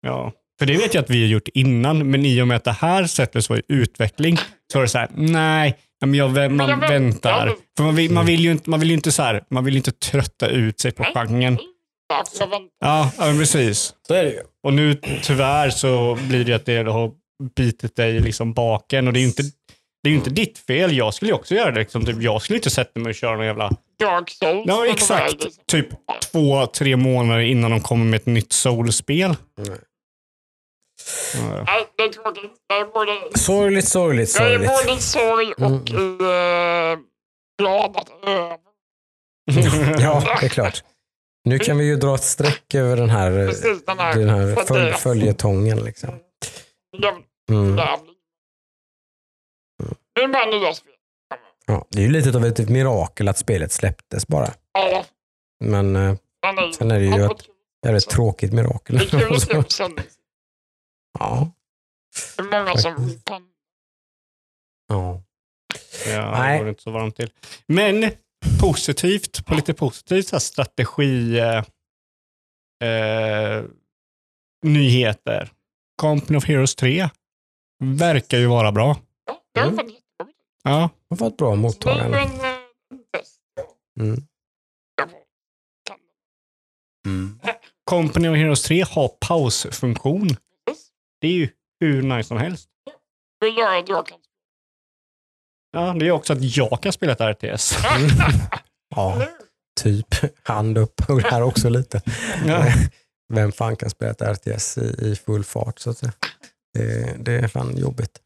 [0.00, 0.32] Ja.
[0.60, 2.72] För det vet jag att vi har gjort innan, men i och med att det
[2.72, 4.36] här Settlers var i utveckling
[4.72, 6.90] så var det så här, nej, men jag, man Men jag väntar.
[6.90, 7.54] väntar.
[7.76, 9.76] För man vill, man vill ju inte, man vill ju inte så här, man vill
[9.76, 11.58] inte trötta ut sig på genren.
[12.38, 12.68] Jag väntar.
[12.80, 13.94] Ja, ja men precis.
[14.08, 14.40] Så är det ju.
[14.64, 17.10] Och nu tyvärr så blir det att det har
[17.56, 19.42] bitit dig liksom baken och det är ju inte,
[20.02, 20.96] det är ju inte ditt fel.
[20.96, 21.80] Jag skulle ju också göra det.
[21.80, 22.06] Liksom.
[22.06, 23.70] Typ, jag skulle inte sätta mig och köra någon jävla...
[24.00, 24.64] Dark Souls.
[24.66, 25.66] Ja, exakt.
[25.66, 25.88] Typ
[26.32, 29.34] två, tre månader innan de kommer med ett nytt soulspel.
[29.58, 29.78] Nej.
[31.34, 31.62] Ja.
[31.66, 32.50] Nej, det är tråkigt.
[32.68, 34.86] Jag är både, Sorgligt, sorgligt, jag är sorgligt.
[34.86, 35.90] både sorg och
[36.30, 36.98] eh,
[37.58, 38.10] glad att.
[40.00, 40.84] Ja, det är klart.
[41.44, 44.28] Nu kan vi ju dra ett streck över den här, eh, Precis den här, den
[44.28, 45.78] här följ, det- följetongen.
[45.84, 46.08] Liksom.
[47.02, 47.76] jävligt Mm.
[50.14, 50.92] Det är bara nya spel.
[51.66, 54.50] Ja, det är ju lite av ett mirakel att spelet släpptes bara.
[54.72, 55.04] Ja,
[55.64, 56.14] Men eh,
[56.78, 57.32] sen är det ju ett
[57.86, 58.98] jävligt tråkigt mirakel.
[58.98, 59.08] Det är
[59.46, 59.84] kul att se.
[61.18, 61.52] ja.
[62.36, 63.42] Det är många som kan.
[64.88, 65.22] ja.
[66.06, 66.52] Ja, Nej.
[66.52, 67.30] det går inte så varmt till.
[67.66, 68.10] Men
[68.60, 71.64] positivt, på lite positivt så här strategi eh,
[72.90, 73.64] eh,
[74.62, 75.50] nyheter.
[76.00, 77.08] Company of Heroes 3
[77.84, 78.96] verkar ju vara bra.
[79.58, 79.76] Mm.
[79.76, 80.38] faktiskt jätteroligt.
[80.64, 82.18] Ja, Det har fått bra Det är ju mottagande.
[82.18, 82.24] eh.
[84.00, 84.26] Mm.
[87.06, 87.38] Mm.
[87.84, 90.28] Company of Heroes 3 har pausfunktion.
[91.20, 91.48] Det är ju
[91.80, 92.68] hur nice som helst.
[93.40, 94.18] Det gör att jag kan.
[95.72, 97.76] Ja, det är också att jag kan spela ett RTS.
[98.96, 99.26] Ja,
[99.80, 100.06] typ.
[100.42, 102.02] Hand upp och här också lite.
[102.46, 102.64] Ja.
[103.34, 105.78] Vem fan kan spela ett RTS i, i full fart?
[105.78, 106.12] Så att säga.
[106.74, 108.20] det, det är fan jobbigt.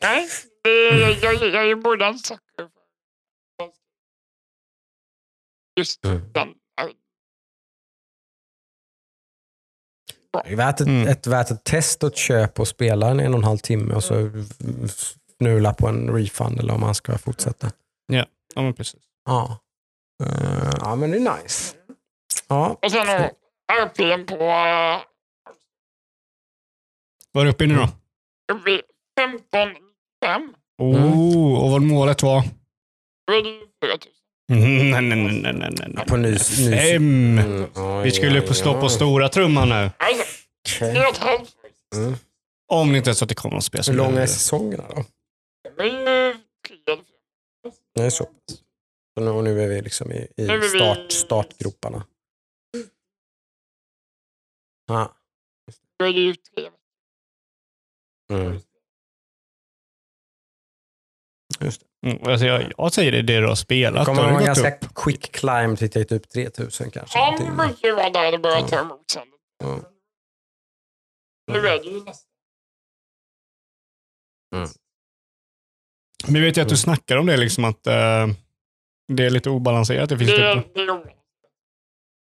[0.00, 0.28] Nej,
[0.64, 2.70] det jag, jag, jag är både en sucker för
[5.80, 6.32] just Mm.
[6.32, 6.54] den.
[10.56, 11.08] Värt ett, mm.
[11.08, 13.94] ett, värt ett test och ett köp och spela en, en och en halv timme
[13.94, 14.44] och så mm.
[15.38, 17.70] fnula på en refund eller om man ska fortsätta.
[18.06, 19.02] Ja, ja men precis.
[19.24, 19.58] Ja.
[20.22, 21.76] Uh, ja, men det är nice.
[22.48, 22.78] Ja.
[22.82, 23.30] Och sen är
[23.86, 24.34] uppe på...
[24.34, 25.00] Eh,
[27.32, 27.88] vad är du uppe i nu då?
[28.52, 28.82] Uppe i
[29.18, 29.86] 15
[30.24, 30.54] 5.
[30.78, 32.42] Oh, och vad målet var?
[32.42, 32.50] 4
[33.82, 33.98] 000.
[34.52, 35.92] Mm, nej, nej, nej, nej, nej.
[35.96, 36.80] Ja, på nys, nys.
[36.80, 37.38] Fem!
[37.38, 38.80] Mm, oj, Vi skulle oj, slå oj.
[38.80, 39.90] på stora trumman nu.
[40.66, 40.96] Okay.
[41.94, 42.14] Mm.
[42.72, 43.84] Om det inte är så att det kommer att spela.
[43.86, 45.04] Hur långa är säsongerna då?
[47.96, 48.60] Nej, så pass.
[49.16, 52.06] Och nu är vi liksom i, i start, startgroparna.
[54.90, 55.08] Ah.
[58.32, 58.60] Mm.
[61.60, 62.08] Just det.
[62.10, 64.06] Mm, alltså jag, jag säger det, det du har spelat.
[64.06, 64.94] kommer gått ganska upp.
[64.94, 67.18] quick climb till typ 3000 kanske.
[67.18, 67.56] Han någonting.
[67.56, 68.66] brukar ju vara där det börjar Ja.
[68.68, 69.26] ta emot sen.
[71.52, 72.26] Nu är det ju nästan.
[76.26, 76.76] Men jag vet ju att du Mm.
[76.76, 78.26] snackar om det, liksom att eh,
[79.12, 80.08] det är lite obalanserat.
[80.08, 80.74] Det finns Det är, typ,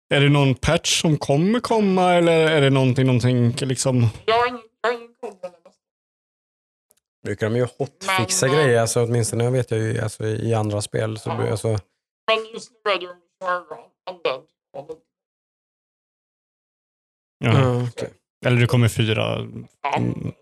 [0.09, 3.97] det är det någon patch som kommer komma eller är det någonting, någonting liksom...
[4.27, 4.37] Jag
[4.83, 5.53] jag har ingen koll på det.
[7.27, 10.83] Brukar de ju hotfixa Men, eh, grejer, alltså, åtminstone vet jag ju alltså, i andra
[10.83, 11.19] spel.
[11.19, 11.51] Så, Ja.
[11.51, 13.11] alltså, Men just nu är det ju.
[17.45, 17.83] Ja.
[17.93, 18.13] okej.
[18.47, 19.35] Eller det kommer fyra.
[19.97, 20.33] Mm.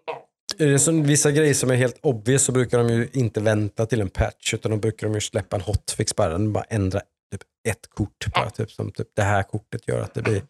[0.59, 3.87] Är det som vissa grejer som är helt obvious så brukar de ju inte vänta
[3.87, 6.32] till en patch utan de brukar de ju släppa en hotfix bara.
[6.32, 8.51] De bara ändra typ ett kort bara.
[8.51, 10.43] Typ, som typ det här kortet gör att det blir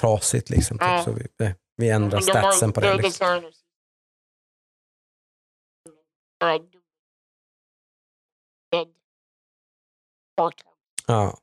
[0.00, 0.50] trasigt.
[0.50, 2.94] Liksom, typ, så vi, det- vi ändrar statsen på det.
[2.94, 3.42] Liksom.
[6.40, 6.68] Så här nu.
[6.70, 6.82] Ja, du-
[8.70, 8.94] Dead.
[10.36, 10.62] Part.
[11.06, 11.38] Ja,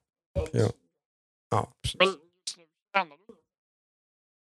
[0.54, 0.72] Ja.
[1.50, 1.74] Ja.
[2.00, 3.36] Men just nu tjänar du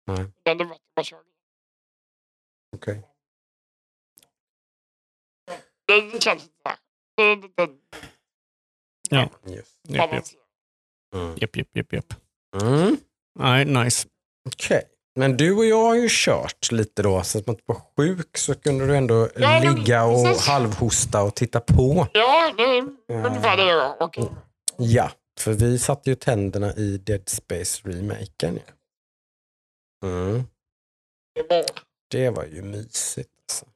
[0.07, 0.32] Nej.
[0.43, 1.24] Det hade varit att bara köra.
[2.76, 3.07] okej.
[5.86, 6.76] Det, det känns inte
[7.16, 7.72] det, det, det,
[9.12, 9.30] Yes.
[9.43, 9.47] Japp,
[9.88, 10.45] japp, balanserat.
[11.14, 11.36] Mm.
[11.41, 12.14] japp, japp, japp, japp.
[12.62, 12.97] Mm.
[13.38, 14.09] Nej, nice.
[14.47, 14.88] Okej.
[15.20, 18.38] Men du och jag har ju kört lite då, så att man inte var sjuk
[18.38, 20.46] så kunde du ändå Ja, ligga och precis.
[20.46, 22.06] halvhosta och titta på.
[22.12, 22.82] Ja, det är
[23.26, 24.16] ungefär det jag och
[24.78, 25.10] Ja,
[25.40, 28.58] för vi satte ju tänderna i Dead Space-remaken.
[30.00, 30.08] Ja.
[30.08, 30.44] Mm.
[32.10, 32.44] det var.
[32.44, 33.30] Ju mysigt.
[33.50, 33.66] Alltså.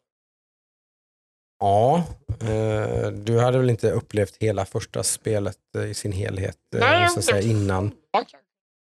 [1.60, 2.04] Ja,
[2.40, 7.08] eh, du hade väl inte upplevt hela första spelet eh, i sin helhet eh, Nej,
[7.08, 7.92] så att säga, innan?
[8.12, 8.40] Okej,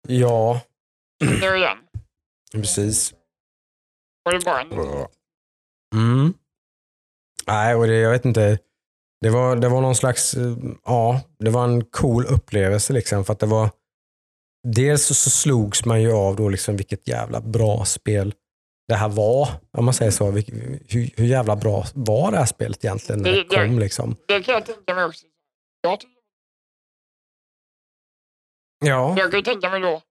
[0.08, 0.62] Ja,
[1.20, 1.78] Nu igen.
[2.52, 3.14] Precis.
[4.24, 4.72] Var det bara en...
[5.96, 6.34] Mm.
[7.48, 8.60] Nej, och det, jag vet inte.
[9.22, 13.34] Det var, det var någon slags, eh, ja, det var en cool upplevelse liksom för
[13.34, 13.70] att det var
[14.68, 18.34] Dels så, så slogs man ju av då liksom vilket jävla bra spel
[18.88, 19.50] det här var.
[19.78, 20.32] Om man säger så.
[20.32, 20.50] Vilk,
[20.90, 24.16] hur, hur jävla bra var det här spelet egentligen när det Det- det- kom liksom?
[24.28, 25.26] Det kan jag tänka mig också.
[25.82, 26.00] Jag,
[28.86, 30.02] Ja, jag kan ju tänka mig då.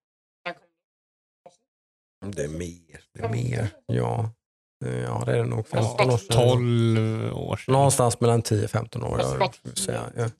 [2.30, 3.00] Det är mer.
[3.14, 3.68] Det är mer.
[3.86, 4.30] Ja,
[4.84, 5.68] Eh, ja det är det nog.
[5.68, 6.36] 15 år sedan.
[6.36, 7.72] 12 år sedan.
[7.72, 9.20] Någonstans mellan 10-15 år.
[9.20, 10.12] Jag vill säga.
[10.16, 10.30] Ja.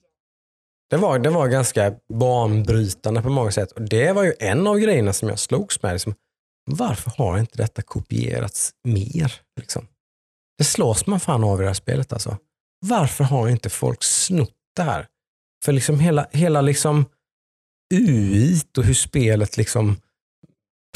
[0.91, 3.72] Det, var, det var ganska banbrytande på många sätt.
[3.72, 5.93] Och Det var ju en av grejerna som jag slogs med.
[5.93, 6.14] Liksom,
[6.70, 9.34] varför har inte detta kopierats mer?
[9.61, 9.87] Liksom?
[10.59, 12.12] Det slås man fan av i det här spelet.
[12.12, 12.37] Alltså.
[12.87, 15.07] Varför har inte folk snott det här?
[15.64, 17.05] För liksom hela, hela liksom
[17.95, 19.97] UI och hur spelet liksom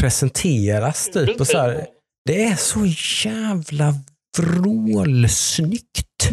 [0.01, 1.11] presenteras.
[1.13, 1.87] Typ, och så här,
[2.27, 2.81] det är så
[3.29, 3.95] jävla
[4.39, 6.31] vrålsnyggt.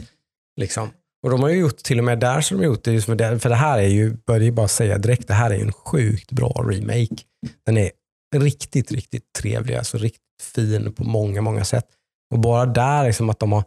[0.60, 0.90] Liksom.
[1.24, 3.06] Och de har ju gjort, till och med där så de har gjort det, just
[3.06, 5.56] för det, för det här är ju, börjar ju bara säga direkt, det här är
[5.56, 7.24] ju en sjukt bra remake.
[7.66, 7.92] Den är
[8.36, 10.22] riktigt, riktigt trevlig, alltså riktigt
[10.54, 11.86] fin på många, många sätt.
[12.34, 13.64] Och bara där, liksom att de har,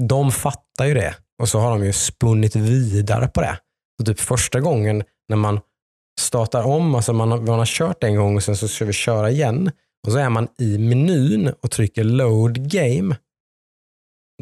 [0.00, 1.14] de fattar ju det.
[1.42, 3.58] Och så har de ju spunnit vidare på det.
[3.98, 5.60] Så typ första gången när man
[6.20, 8.92] startar om, alltså man har, man har kört en gång och sen så ska vi
[8.92, 9.70] köra igen.
[10.06, 13.16] Och så är man i menyn och trycker load game.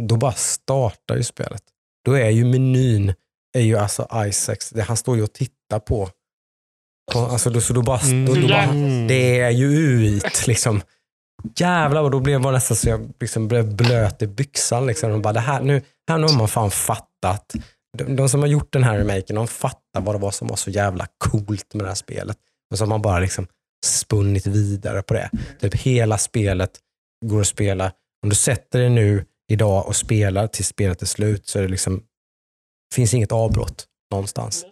[0.09, 1.63] Då bara startar ju spelet.
[2.05, 3.15] Då är ju menyn,
[3.59, 6.11] är ju alltså Isaacs, det, han står ju och tittar på.
[7.15, 9.07] alltså då, så då bara, då, då bara, Mm.
[9.09, 10.83] det är ju uit liksom.
[11.57, 14.87] Jävlar vad då blev man nästan så jag liksom blev blöt i byxan.
[14.87, 15.13] Liksom.
[15.13, 17.53] Och bara, det här, nu, här nu har man fan fattat.
[17.99, 20.57] De, de som har gjort den här remaken, de fattar vad det var som var
[20.57, 22.37] så jävla coolt med det här spelet.
[22.71, 23.47] Och så har man bara liksom
[23.87, 25.31] spunnit vidare på det.
[25.61, 26.71] Typ hela spelet
[27.27, 27.93] går att spela.
[28.23, 31.69] Om du sätter dig nu idag och spelar tills spelet är slut så är det
[31.69, 32.03] liksom,
[32.95, 34.65] finns inget avbrott någonstans.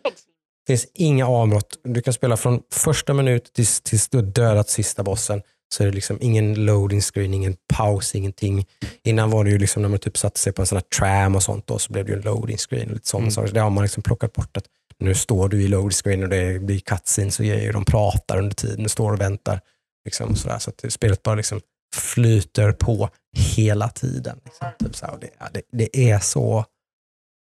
[0.66, 1.78] Det finns inga avbrott.
[1.84, 5.42] Du kan spela från första minut tills, tills du har dödat sista bossen.
[5.74, 8.66] Så är det liksom ingen loading screen, ingen paus, ingenting.
[9.04, 11.34] Innan var det ju liksom när man typ satte sig på en sån här tram
[11.36, 13.30] och sånt då, så blev det ju en loading screen och lite sådana Mm.
[13.30, 13.48] saker.
[13.48, 14.54] Så det har man liksom plockat bort.
[14.54, 14.60] Det.
[14.98, 17.72] Nu står du i loading screen och det blir cutscenes och grejer.
[17.72, 19.60] De pratar under tiden, du står och väntar.
[20.04, 20.58] Liksom sådär.
[20.58, 21.60] Så att det- spelet bara liksom
[21.94, 24.40] flyter på hela tiden.
[24.44, 24.68] Liksom.
[24.78, 26.64] Typ så det, det, det är så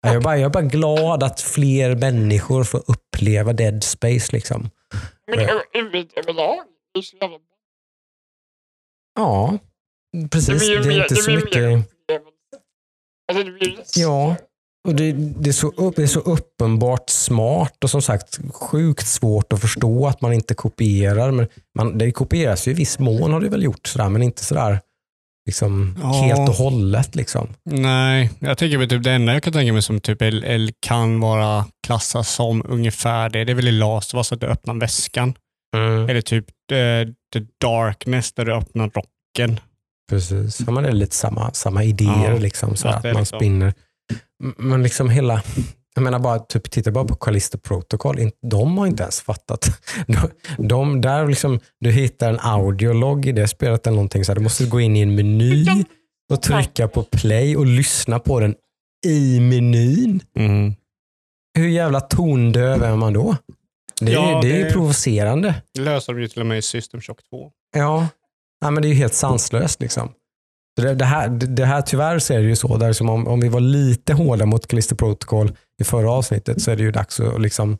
[0.04, 4.32] Ja, Jag är, bara, jag är bara glad att fler människor får uppleva Dead Space.
[4.32, 4.70] Liksom.
[5.26, 6.58] Men överlag,
[6.94, 7.38] det är så jävla.
[9.14, 9.58] Ja,
[10.30, 10.48] precis.
[10.48, 11.88] Det blir Det är inte det så mycket.
[13.32, 14.36] Alltså det blir Ja,
[14.88, 19.06] och det, det, är så upp, det är så uppenbart smart och som sagt sjukt
[19.06, 21.30] svårt att förstå att man inte kopierar.
[21.30, 21.46] Men
[21.78, 24.80] man, det kopieras ju i viss mån har det väl gjort, sådär, men inte sådär
[25.46, 26.12] liksom, Ja.
[26.12, 27.14] helt och hållet.
[27.14, 27.48] Liksom.
[27.64, 30.70] Nej, jag tänker väl typ det enda jag kan tänka mig som typ L, L
[30.80, 34.74] kan vara klassas som ungefär det, det är väl i of Us att du öppnar
[34.74, 35.34] väskan.
[36.08, 39.60] Eller typ eh, The Darkness där du öppnar rocken.
[40.10, 42.32] Precis, ja, det är lite samma, samma idéer.
[42.32, 43.74] Ja, liksom, så att man liksom- spinner.
[44.58, 45.42] Men liksom hela,
[45.94, 48.16] jag menar bara, typ, titta bara på Callisto Protocol.
[48.50, 49.80] De har inte ens fattat.
[50.06, 50.30] De,
[50.68, 54.42] de, där liksom, du hittar en audiolog i det spelet eller någonting, så här, du
[54.42, 55.66] måste gå in i en meny
[56.32, 58.54] och trycka på play och lyssna på den
[59.06, 60.20] i menyn.
[60.36, 60.74] Mm.
[61.58, 63.36] Hur jävla tondöv är man då?
[64.00, 65.54] Det är, Ja, det är det- provocerande.
[65.74, 67.50] Det löser de ju till och med i System Shock 2.
[67.76, 68.08] Ja,
[68.60, 69.80] ja men det är ju helt sanslöst.
[69.80, 70.12] Liksom.
[70.76, 73.40] Det, det, här, det här, tyvärr så är det ju så, där som om, om
[73.40, 77.20] vi var lite hårda mot Callisto Protocol i förra avsnittet så är det ju dags
[77.20, 77.78] att liksom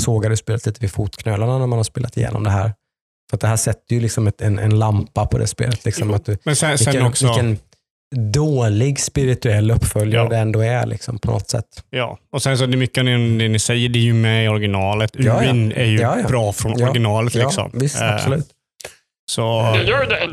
[0.00, 2.72] såga det spelet lite vid fotknölarna när man har spelat igenom det här.
[3.30, 5.84] För att det här sätter ju liksom ett, en, en lampa på det spelet.
[5.84, 7.58] Liksom, att du, Men sen, sen vilken, också, vilken
[8.16, 10.28] dålig spirituell uppföljare Ja.
[10.30, 11.64] det ändå är liksom, på något sätt.
[11.90, 12.18] ja.
[12.32, 14.44] Och sen så det är mycket av det det ni säger, det är ju med
[14.44, 15.10] i originalet.
[15.18, 15.50] Ja, ja.
[15.50, 16.28] Urin är ju Ja, ja.
[16.28, 16.84] bra från Ja.
[16.88, 17.34] originalet.
[17.34, 17.70] Ja, liksom.
[17.74, 18.46] visst, Eh, absolut.
[19.30, 20.28] Så, Det det.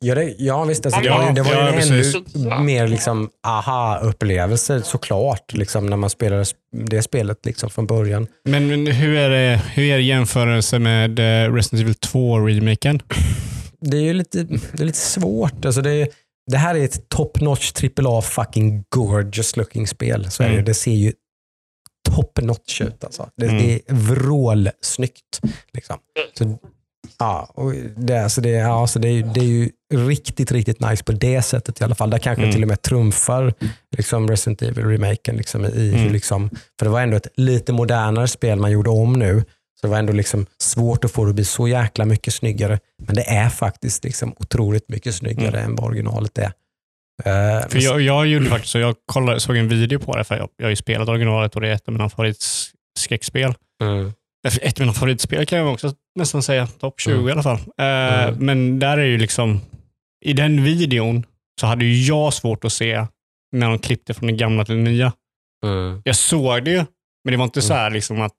[0.00, 0.86] Ja, det, ja visst.
[0.86, 5.52] Alltså, det Ja, var det var ju ja, en ännu mer liksom, aha-upplevelse såklart.
[5.52, 8.26] Liksom, när man spelade det spelet liksom, från början.
[8.44, 13.00] men, men hur är det hur är det jämförelse med eh, Resident Evil 2-remaken?
[13.84, 15.64] Det är ju lite, det är lite svårt.
[15.64, 16.08] Alltså, det, är-
[16.50, 20.30] det här är ett top notch AAA fucking gorgeous looking spel.
[20.30, 20.52] Så är det.
[20.54, 20.64] Mm.
[20.64, 21.12] det ser ju
[22.10, 23.04] top notch ut.
[23.04, 23.28] Alltså.
[23.36, 23.58] Det, Mm.
[23.62, 25.40] det är vrålsnyggt.
[25.72, 25.96] Liksom.
[26.38, 26.58] Så,
[27.18, 31.12] ja, och det, alltså det, ja, alltså det, det är ju riktigt, riktigt nice på
[31.12, 32.10] det sättet i alla fall.
[32.10, 32.52] Där kanske Mm.
[32.54, 33.54] till och med trumfar
[33.96, 35.36] liksom Resident Evil-remaken.
[35.36, 36.12] Liksom, i, Mm.
[36.12, 39.44] liksom, för det var ändå ett lite modernare spel man gjorde om nu.
[39.84, 42.78] Det var ändå liksom svårt att få det att bli så jäkla mycket snyggare.
[43.06, 46.52] Men det är faktiskt liksom otroligt mycket snyggare än vad originalet är.
[47.24, 50.36] Eh, För jag, jag gjorde faktiskt så, jag kollade, såg en video på det, för
[50.36, 53.54] jag, jag har ju spelat originalet och det är ett av mina favoritskräckspel.
[53.82, 54.12] mm.
[54.62, 57.28] Ett av mina favoritspel kan jag också nästan säga, topp 20 Mm.
[57.28, 57.58] i alla fall.
[57.78, 58.46] Eh, Mm.
[58.46, 59.60] Men där är ju liksom,
[60.24, 61.26] i den videon
[61.60, 63.06] så hade ju jag svårt att se
[63.52, 65.12] när de klippte från det gamla till det nya.
[65.66, 66.02] Mm.
[66.04, 66.84] Jag såg det ju,
[67.24, 67.68] men det var inte Mm.
[67.68, 68.34] så här liksom att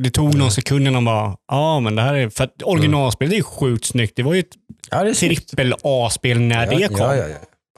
[0.00, 3.36] det tog någon sekund innan bara, ja men det här är, för att originalspelet är
[3.36, 4.16] ju sjukt snyggt.
[4.16, 4.54] Det var ju ett
[4.90, 6.98] Ja, det trippel A-spel när det ja, kom.
[6.98, 7.24] Ja.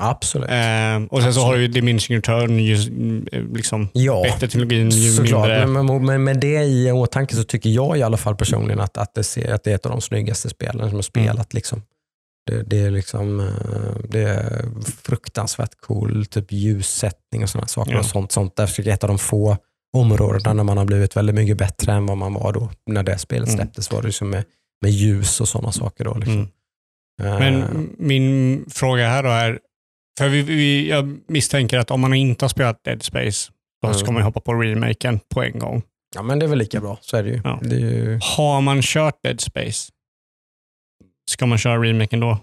[0.01, 0.51] Absolut.
[0.51, 4.23] Eh, och sen så har du ju Diminishing Return, just, mm, liksom, ja.
[4.23, 5.83] bättre teknologin, ju Såklart, mindre...
[5.83, 9.15] men, men, med det i åtanke så tycker jag i alla fall personligen att, att,
[9.15, 11.55] det, att det är ett av de snyggaste spelen som har spelat.
[11.55, 11.83] Liksom.
[12.47, 14.65] Det, det, är liksom, eh, det är
[15.03, 17.93] fruktansvärt cool typ ljussättning och sådana saker.
[17.93, 17.99] Ja.
[17.99, 18.57] Och sånt, sånt.
[18.57, 19.57] Därför är det ett av de få
[20.01, 22.71] områdena när man har blivit väldigt mycket bättre än vad man var då.
[22.87, 23.59] När det spelet Mm.
[23.59, 24.45] släpptes var det liksom med,
[24.83, 26.05] med ljus och sådana saker.
[26.05, 26.49] Då, liksom.
[27.23, 27.33] Mm.
[27.33, 29.59] Eh, Men min fråga här då är,
[30.19, 34.03] för vi, vi, jag misstänker att om man inte har spelat Dead Space, då ska
[34.05, 34.15] Mm.
[34.15, 35.83] man hoppa på remaken på en gång.
[36.15, 37.41] ja, men det är väl lika bra, så är det ju.
[37.45, 37.59] Ja.
[37.63, 39.93] Det är ju Har man kört Dead Space,
[41.31, 42.39] ska man köra remaken då?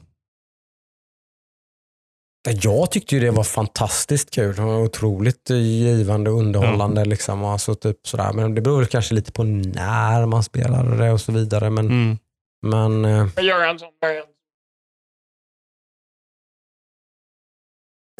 [2.50, 4.56] Jag tyckte ju det var fantastiskt kul.
[4.56, 7.06] Det var otroligt eh, givande och underhållande.
[7.06, 7.44] Liksom.
[7.44, 8.34] Alltså, typ sådär.
[8.34, 11.70] Men det beror kanske lite på när man spelade det och så vidare.
[11.70, 12.18] Men, Mm.
[12.66, 14.28] men eh, Jag gör en sån variant.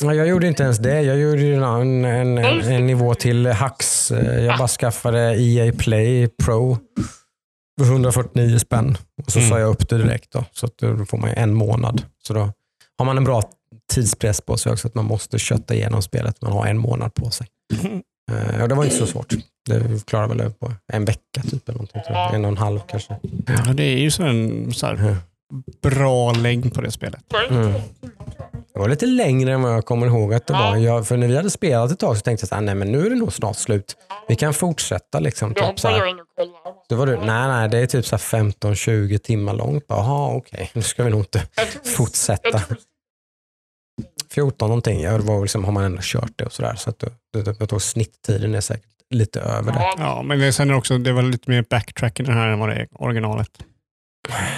[0.02, 1.02] ja, jag gjorde inte ens det.
[1.02, 4.12] Jag gjorde en, en, en, en nivå till Hax.
[4.12, 6.78] Eh, Jag bara skaffade EA Play Pro
[7.80, 8.98] för 149 spänn.
[9.26, 9.50] Och så Mm.
[9.52, 10.32] sa jag upp det direkt.
[10.32, 12.06] Då, så att då får man en månad.
[12.24, 12.50] Så då
[12.98, 13.42] har man en bra
[13.94, 14.88] tidspress på sig också.
[14.88, 16.42] Att man måste kötta igenom spelet.
[16.42, 17.48] Man har en månad på sig.
[18.32, 19.34] Eh, Ja, det var inte så svårt.
[19.70, 22.34] Det klarade väl på en vecka, typ, eller någonting, tror jag.
[22.36, 23.18] en och en halv kanske.
[23.48, 25.18] Ja, det är ju så en så här,
[25.82, 27.22] bra längd på det spelet.
[27.50, 27.74] Mm.
[28.74, 30.76] Det var lite längre än vad jag kommer ihåg att det var.
[30.78, 32.92] Jag, för när vi hade spelat ett tag så tänkte jag så här, nej men
[32.92, 33.96] nu är det nog snart slut.
[34.28, 35.20] Vi kan fortsätta.
[35.20, 36.02] Liksom, typ, så här.
[36.90, 39.84] Då var du, nej nej, det är typ så här 15-20 timmar långt.
[39.88, 42.62] Jaha, okej, nu ska vi nog inte Jag tror- fortsätta.
[44.36, 46.76] Jag tror- 14 någonting, ja, det var liksom, har man ändå kört det och sådär.
[46.76, 47.00] Så att
[47.34, 49.80] det, det, jag tror snitttiden är säkert lite över det.
[49.98, 52.48] Ja, men det, sen är det också, det var lite mer backtrack i den här
[52.48, 53.50] än vad det är originalet.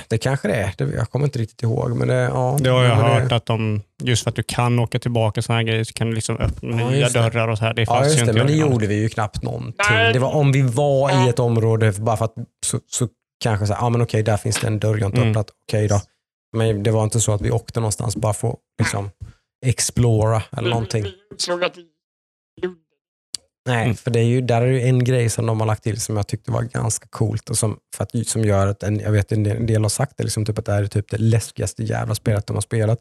[0.08, 0.74] Det kanske det är.
[0.78, 1.96] Det, jag kommer inte riktigt ihåg.
[1.98, 5.00] Men det, ja, Det har jag hört att de, just för att du kan åka
[5.00, 7.14] tillbaka sådana här grejer, så kan du liksom öppna Ja, nya det.
[7.14, 7.74] dörrar och så här.
[7.74, 9.74] Det Ja, just ju det, men det gjorde vi ju knappt någonting.
[9.90, 10.14] Nej.
[10.14, 12.34] Det var om vi var i ett område, bara för att
[12.66, 13.08] så, så
[13.44, 15.30] kanske så här, ah, men okej, där finns det en dörr jag inte Mm.
[15.30, 15.50] öppnat.
[15.68, 16.02] Okej då.
[16.58, 19.10] Men det var inte så att vi åkte någonstans bara för att liksom,
[19.70, 21.04] explora eller någonting.
[21.04, 21.86] Vi insåg att vi
[22.62, 22.80] gjorde
[23.68, 23.96] Nej, Mm.
[23.96, 26.18] för det är ju, där är ju en grej som de har lagt till som
[26.18, 29.32] jag tyckte var ganska coolt och som, för att, som gör att, en, jag vet
[29.32, 31.18] en del, en del har sagt det, liksom typ att det här är typ det
[31.18, 33.00] läskigaste jävla spelet de har spelat.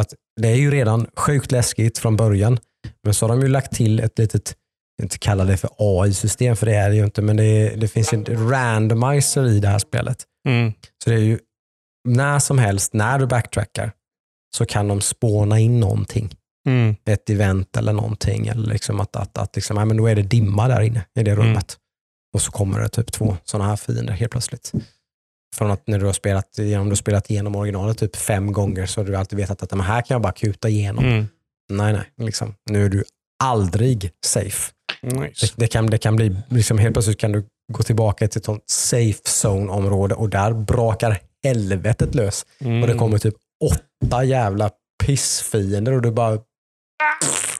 [0.00, 2.58] Att det är ju redan sjukt läskigt från början,
[3.04, 4.54] men så har de ju lagt till ett litet,
[4.96, 7.76] jag inte kalla det för AI-system, för det är det ju inte, men det, är,
[7.76, 10.24] det finns en randomizer i det här spelet.
[10.48, 10.72] Mm.
[11.04, 11.38] Så det är ju
[12.08, 13.92] när som helst, när du backtrackar,
[14.56, 16.34] så kan de spåna in någonting
[16.66, 16.96] Mm.
[17.04, 18.46] ett event eller någonting.
[18.46, 21.22] Eller liksom att, att, att liksom, ja, men då är det dimma där inne i
[21.22, 21.44] det Mm.
[21.46, 21.76] rummet.
[22.34, 24.72] Och så kommer det typ två sådana här fiender helt plötsligt.
[25.56, 29.00] Från att när du har spelat igenom, du spelat igenom originalet typ fem gånger så
[29.00, 31.04] har du alltid vetat att "Men här kan jag bara kuta igenom.
[31.04, 31.26] Mm.
[31.70, 32.26] Nej, nej.
[32.26, 32.54] Liksom.
[32.70, 33.04] Nu är du
[33.44, 34.72] aldrig safe.
[35.02, 35.46] Nice.
[35.46, 38.44] Det, det, kan, det kan bli, liksom helt plötsligt kan du gå tillbaka till ett
[38.44, 42.46] sånt safe zone-område och där brakar helvetet lös.
[42.60, 42.82] Mm.
[42.82, 43.34] Och det kommer typ
[43.64, 43.78] åtta
[44.24, 44.70] jävla
[45.04, 46.38] pissfiender och du bara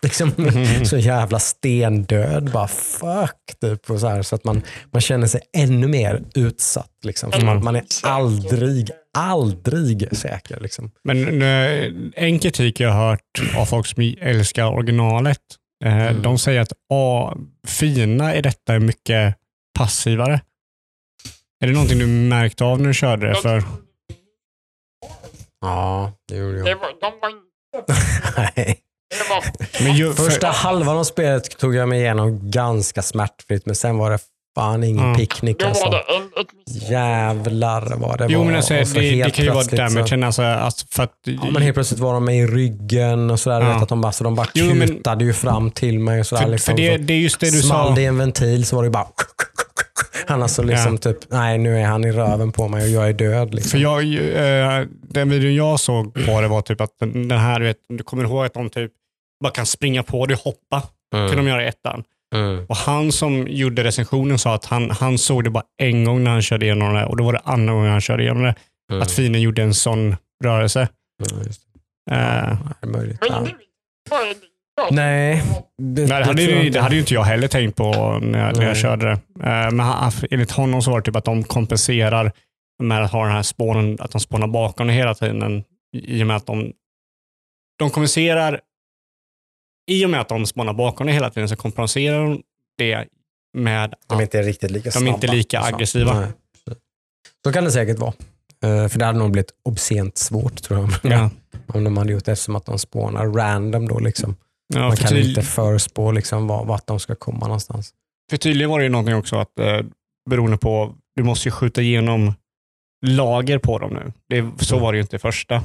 [0.02, 0.84] liksom, Mm.
[0.84, 2.50] så jävla stendöd.
[2.52, 3.36] Bara fuck.
[3.60, 4.62] Typ, och så, här, så att man,
[4.92, 6.90] man känner sig ännu mer utsatt.
[7.04, 7.46] Liksom, Mm.
[7.46, 10.60] man, man är aldrig, aldrig säker.
[10.60, 10.90] Liksom.
[11.04, 15.38] Men eh, en kritik jag har hört av folk som älskar originalet,
[15.84, 16.22] eh, Mm.
[16.22, 17.34] de säger att ah,
[17.66, 19.34] fina i detta är mycket
[19.78, 20.40] passivare.
[21.60, 23.34] Är det någonting du märkt av när du körde det?
[23.34, 23.62] För,
[25.62, 26.76] Ja, det gjorde Det jag.
[26.76, 28.02] var, de var inte...
[28.56, 28.78] Nej.
[29.18, 29.84] Det var...
[29.84, 33.98] men ju, för, Första halvan av spelet tog jag mig igenom ganska smärtfritt, men sen
[33.98, 34.18] var det
[34.58, 35.14] fan ingen Ja.
[35.14, 35.62] picknick.
[35.62, 35.84] Alltså.
[35.84, 36.04] var det.
[36.90, 38.46] Jävlar vad det jo, var.
[38.46, 40.24] men alltså, det, det helt kan ju vara plötsligt så- damagen.
[40.24, 43.60] Alltså, alltså, för att, Ja, men helt plötsligt var de med i ryggen och sådär.
[43.60, 43.72] Ja.
[43.72, 46.20] Vet att de, bara, så de bara Jo, men- kutade ju fram till mig.
[46.20, 47.94] Och sådär, för, liksom, för det, så det är just det du small sa.
[47.94, 49.06] det i en ventil så var det bara...
[50.26, 50.98] Han alltså liksom Ja.
[50.98, 53.54] typ, nej nu är han i röven på mig och jag är död.
[53.54, 53.70] Liksom.
[53.70, 54.02] För jag,
[54.80, 58.04] eh, den videon jag såg på det var typ att den här, du, vet, du
[58.04, 58.92] kommer ihåg att de typ
[59.42, 60.82] bara kan springa på dig och hoppa.
[61.12, 62.04] kunde de göra i ettan.
[62.34, 62.66] Mm.
[62.68, 66.30] Och han som gjorde recensionen sa att han, han såg det bara en gång när
[66.30, 68.54] han körde igenom det och då var det andra gången han körde igenom det.
[68.90, 69.02] Mm.
[69.02, 70.88] Att fienden gjorde en sån rörelse.
[71.30, 71.60] Ja, just
[72.06, 72.14] det.
[72.14, 73.18] Eh, Ja, det är möjligt.
[73.28, 73.46] Ja.
[74.90, 75.42] Nej,
[75.78, 76.78] det, Nej, det, hade, ju- inte.
[76.78, 79.12] det hade ju inte jag heller tänkt på när jag, när jag körde det.
[79.12, 82.32] Eh, Men han, enligt honom så var det typ att de kompenserar
[82.82, 85.64] med att ha den här spånen, att de spånar bakom det hela tiden.
[85.96, 86.72] I och med att de,
[87.78, 88.60] de kompenserar,
[89.90, 92.42] i och med att de spånar bakom det hela tiden så kompenserar de
[92.78, 93.06] det
[93.58, 96.20] med De är att inte riktigt lika De är inte lika aggressiva.
[96.20, 96.28] Nej.
[97.44, 98.12] Så kan det säkert vara.
[98.64, 101.12] Eh, För det hade nog blivit obscent svårt tror jag.
[101.12, 101.30] ja,
[101.66, 103.98] Om de hade gjort det eftersom att de spånar random då.
[103.98, 104.36] Liksom.
[104.74, 107.94] Ja, Man kan tydl- inte förspå liksom, var- vart de ska komma någonstans.
[108.30, 109.80] för tydligen var det ju någonting också att eh,
[110.30, 112.34] beroende på, du måste ju skjuta igenom
[113.06, 114.12] lager på dem nu.
[114.28, 114.82] Det, så Mm.
[114.84, 115.62] var det ju inte i första.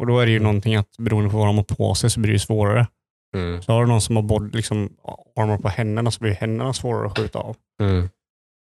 [0.00, 2.20] Och då är det ju någonting att beroende på vad de har på sig så
[2.20, 2.86] blir det svårare.
[3.62, 4.90] Så har du någon som har bod, liksom,
[5.36, 7.56] armor på händerna så blir händerna svårare att skjuta av.
[7.82, 8.08] Mm.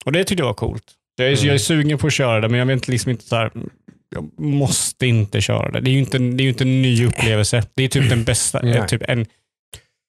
[0.04, 0.84] Och det tyckte jag var coolt.
[1.16, 1.46] Jag är, Mm.
[1.46, 3.52] jag är sugen på att köra det, men jag vet liksom inte så här,
[4.10, 5.80] jag måste inte köra det.
[5.80, 7.62] Det är ju inte, det är inte en ny upplevelse.
[7.74, 9.26] Det är typ den bästa, typ en,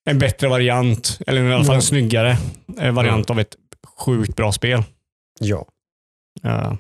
[0.06, 2.38] en bättre variant, eller i alla fall en snyggare
[2.80, 3.56] eh, variant av ett
[3.97, 4.84] sjukt bra spel.
[5.39, 5.66] Ja,
[6.45, 6.74] Uh,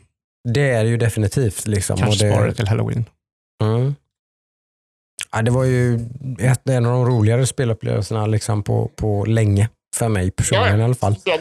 [0.49, 1.67] det är det ju definitivt.
[1.67, 1.97] Liksom.
[1.97, 3.05] kanske Och det, spara det till halloween.
[3.63, 3.95] Mm.
[5.31, 6.09] Ja, det var ju
[6.39, 9.69] ett, en av de roligare spelupplevelserna liksom på, på länge.
[9.95, 11.15] För mig personligen i alla fall.
[11.25, 11.37] Ja,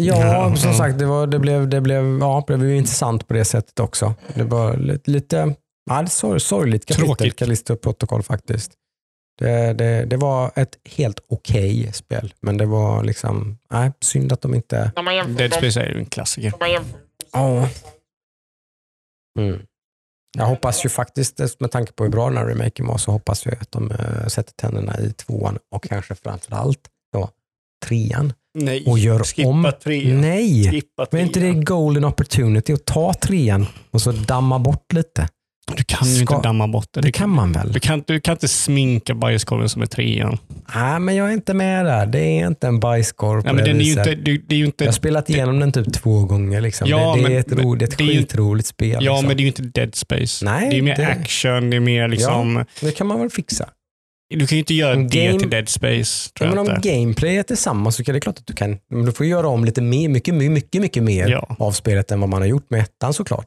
[0.00, 0.76] Ja, som ja.
[0.76, 4.14] sagt, det, var, det, blev, det, blev, ja, det blev intressant på det sättet också.
[4.34, 5.54] Det var lite, lite
[5.90, 7.36] ja, det är sorgligt kapitel, Tråkigt.
[7.36, 8.72] Callisto-protokoll faktiskt.
[9.38, 14.40] Det, det, det var ett helt okej spel, men det var liksom, nej, synd att
[14.40, 14.92] de inte...
[15.36, 16.52] Dead Space är ju en klassiker.
[17.32, 17.68] Ja.
[19.38, 19.60] Mm.
[20.38, 23.46] Jag hoppas ju faktiskt, med tanke på hur bra den här remaken var, så hoppas
[23.46, 27.30] jag att de äh, sätter tänderna i tvåan och kanske framförallt då,
[27.86, 28.32] trean.
[28.58, 29.72] Nej, Och gör skippa om.
[29.82, 30.20] trean.
[30.20, 30.70] Nej!
[30.70, 31.64] Skippa Men är inte det trean.
[31.64, 35.28] golden opportunity att ta trean och så damma bort lite?
[35.76, 37.00] Du kan ju Ska- inte damma bort det.
[37.00, 37.72] Det kan man väl?
[37.72, 40.38] Du kan, du kan inte sminka bajskorven som är trean.
[40.74, 42.06] Nej, men jag är inte med där.
[42.06, 44.06] Det är inte en bajskorv på Ja, men det ju viset.
[44.06, 46.60] inte, du, det är inte, Jag har spelat igenom den typ två gånger.
[46.60, 46.88] Liksom.
[46.88, 48.90] Ja, det, det men- är ett, ro, det är ett det skitroligt spel.
[48.90, 49.26] ja, liksom.
[49.26, 50.44] men det är ju inte Dead Space.
[50.44, 52.64] Nej, det är mer det- action, det är mer liksom...
[52.80, 53.68] Det kan man väl fixa.
[54.34, 56.30] Du kan ju inte göra En det game- till Dead Space.
[56.34, 56.88] Ja, Tror men jag om inte.
[56.90, 58.78] gameplay är tillsammans så är det klart att du kan.
[58.90, 61.56] Men du får göra om lite mer, mycket, mycket, mycket, mycket mer Ja.
[61.58, 63.46] av spelet än vad man har gjort med ettan såklart.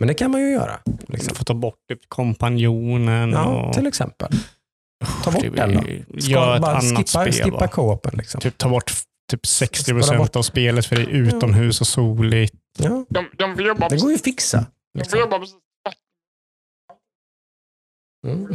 [0.00, 0.80] Men det kan man ju göra.
[0.84, 1.34] Du Liksom.
[1.34, 3.74] får ta bort typ kompanjonen Ja, och...
[3.74, 4.28] till exempel.
[5.24, 5.80] Ta bort Det- den då.
[6.20, 7.32] Ska Gör ett bara annat skippa, spel.
[7.32, 7.68] skippa va?
[7.68, 8.14] co-open.
[8.16, 8.40] Liksom.
[8.40, 8.92] Typ ta bort
[9.30, 12.54] typ 60 Spara procent av spelet för det är utomhus och soligt.
[12.78, 14.58] Ja, De, de får jobba det går ju att fixa.
[14.58, 15.18] de får Liksom.
[15.18, 15.40] jobba
[18.26, 18.54] Mm.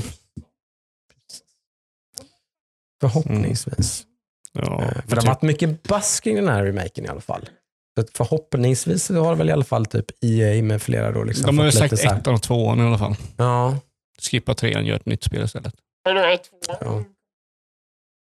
[3.02, 4.06] Förhoppningsvis.
[4.54, 7.22] Ja, Eh, För det har typ, varit mycket bass kring den här remaken i alla
[7.22, 7.50] fall.
[7.98, 11.58] Så förhoppningsvis har det väl i alla fall typ EA med flera då liksom de
[11.58, 13.16] har ju sagt lite så här- ettan och tvåan i alla fall.
[13.38, 13.78] Ja,
[14.22, 15.74] Skippa trean, gör ett nytt spel istället.
[16.04, 16.76] Vadå, ett, två?
[16.82, 17.04] Ja.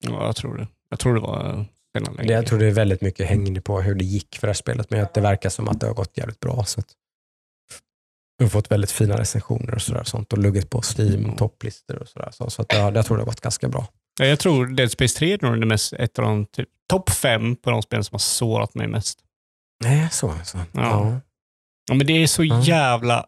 [0.05, 0.67] Ja, jag tror det.
[0.89, 1.65] Jag tror det var
[1.97, 2.33] sedan länge.
[2.33, 4.89] jag tror det är väldigt mycket hängande på hur det gick för det här spelet.
[4.89, 6.63] Men att det verkar som att det har gått jävligt bra.
[6.65, 6.87] Så att
[8.37, 10.03] vi har fått väldigt fina recensioner och sådär.
[10.03, 11.35] Sånt, och luggit på Steam, Mm.
[11.35, 12.29] topplistor och sådär.
[12.31, 13.87] Så, så att, ja, jag tror det har gått ganska bra.
[14.19, 17.09] Ja, Jag tror Dead Space 3 är nog det mest, ett av de typ, topp
[17.09, 19.19] fem på de spel som har sårat mig mest.
[19.83, 20.57] Nej, så alltså.
[20.57, 20.65] Ja.
[20.81, 21.19] Ja.
[21.87, 22.61] Ja, men det är så Ja.
[22.61, 23.25] jävla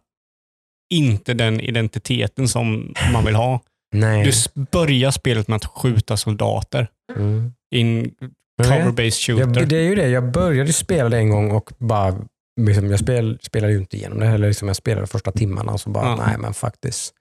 [0.93, 3.59] inte den identiteten som man vill ha.
[3.93, 4.31] Nej.
[4.55, 7.53] Du börjar spelet med att skjuta soldater Mm.
[7.75, 8.11] i en
[8.57, 9.65] Men cover-based jag, shooter.
[9.65, 12.15] det är ju det, jag började spela det en gång och bara,
[12.61, 15.81] liksom, jag spel, spelade ju inte igenom det, eller liksom, jag spelade första timmarna och
[15.81, 16.15] så bara, Ja.
[16.27, 17.13] nej men faktiskt.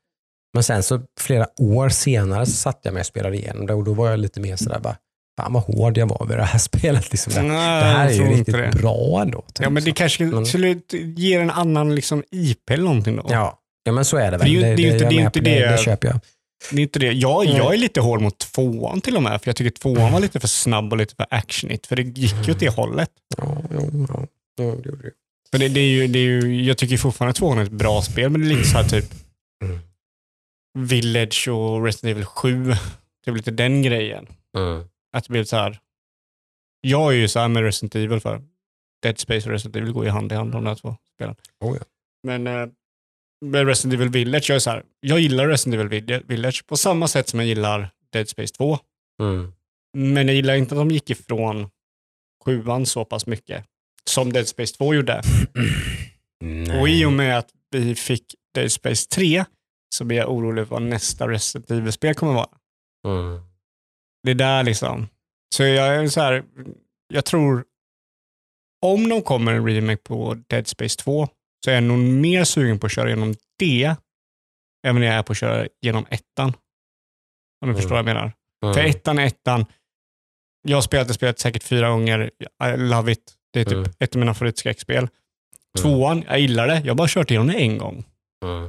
[0.54, 3.84] Men sen så flera år senare så satt jag mig och spelade igenom det och
[3.84, 4.96] då var jag lite mer sådär bara,
[5.42, 7.10] fan vad hård jag var vid det här spelet.
[7.12, 7.32] Liksom.
[7.34, 8.70] Det, Nej, det här är ju riktigt det.
[8.72, 9.40] bra ändå.
[9.40, 9.60] typ.
[9.64, 13.26] Ja, men det kanske Men- skulle ge en annan liksom, IP eller någonting då.
[13.30, 13.60] Ja.
[13.84, 14.50] ja, men så är det Det är väl.
[14.52, 15.70] ju- det är ju inte- det är inte det- det.
[15.70, 16.20] Det köper jag.
[16.70, 17.12] Det är inte det.
[17.12, 20.20] Jag, jag är lite hård mot tvåan till och med, för jag tycker tvåan var
[20.20, 23.10] lite för snabb och lite för actionigt, för det gick ju åt det hållet.
[23.36, 24.26] Ja, jo, ja.
[24.56, 25.10] Det gjorde det.
[25.50, 27.70] För det, det är ju, det är ju, jag tycker fortfarande att tvåan är ett
[27.70, 29.04] bra spel, men det är lite så här typ
[29.64, 29.78] Mm.
[30.78, 32.64] Village och Resident Evil 7.
[33.24, 34.26] Det är lite den grejen.
[34.58, 34.84] Mm.
[35.12, 35.78] Att det blir så här.
[36.80, 38.42] Jag är ju så här med Resident Evil för
[39.02, 41.36] Dead Space och Resident Evil går ju hand i hand de där två spelen.
[41.60, 41.84] Oh, ja.
[42.22, 42.66] Men eh,
[43.44, 46.76] med Resident Evil Village, jag är så här, jag gillar Resident Evil Vill- Village på
[46.76, 48.78] samma sätt som jag gillar Dead Space 2.
[49.22, 49.52] Mm.
[49.96, 51.70] Men jag gillar inte att de gick ifrån
[52.44, 53.64] sjuan så pass mycket
[54.04, 55.22] som Dead Space 2 gjorde.
[56.80, 59.44] Och i och med att vi fick Dead Space 3
[59.94, 62.48] så blir jag orolig för vad nästa Resident Evil-spel kommer vara.
[63.06, 63.40] Mm.
[64.22, 65.08] Det är där liksom.
[65.54, 66.44] Så jag är så här,
[67.08, 67.64] jag tror
[68.86, 71.28] om de kommer en remake på Dead Space 2
[71.64, 73.96] så är jag nog mer sugen på att köra igenom det
[74.86, 76.48] än vad jag är på att köra genom ettan.
[76.48, 76.52] Om
[77.60, 77.76] du Mm.
[77.76, 78.32] förstår vad jag menar.
[78.64, 78.74] Mm.
[78.74, 79.66] För ettan är ettan.
[80.68, 82.30] Jag har spelat det spelet säkert fyra gånger.
[82.64, 83.34] I love it.
[83.52, 83.90] Det är typ Mm.
[83.98, 85.08] ett av mina favoritskräckspel.
[85.78, 86.74] Tvåan, jag gillar det.
[86.80, 88.04] Jag har bara kört igenom det en gång.
[88.44, 88.64] Mm.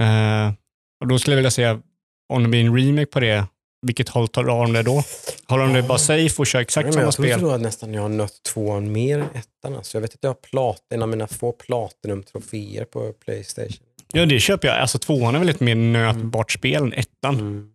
[0.00, 0.54] Eh,
[1.00, 1.82] och då skulle jag vilja säga,
[2.28, 3.46] om det blir en remake på det,
[3.82, 5.02] vilket håll tar de det då?
[5.48, 7.50] Håller de det bara safe och kör exakt samma jag tror spel?
[7.50, 9.76] att nästan jag har nött tvåan mer än ettan.
[9.76, 9.96] Alltså.
[9.96, 13.76] Jag vet att jag har plat, en av mina få Platinum-troféer på Playstation.
[14.12, 14.78] Ja, det köper jag.
[14.78, 17.34] Alltså tvåan är väl ett mer nötbart spel än ettan.
[17.34, 17.68] Mm.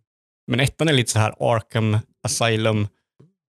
[0.50, 2.88] Men ettan är lite så här Arkham Asylum.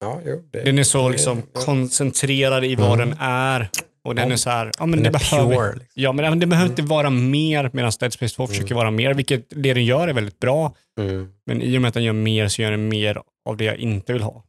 [0.00, 1.60] Ja, jo, det, Den är så det- liksom ja.
[1.60, 3.08] koncentrerad i vad Mm.
[3.08, 3.68] den är.
[4.02, 5.72] Och den är så här, ja men Den det behöver, pure.
[5.72, 6.02] Liksom.
[6.02, 9.46] ja, men det- behöver inte vara mer medan Dead Space 2 försöker vara mer, vilket
[9.50, 10.74] det den gör är väldigt bra.
[11.00, 11.32] Mm.
[11.46, 13.76] Men i och med att den gör mer så gör den mer av det jag
[13.76, 14.44] inte vill ha.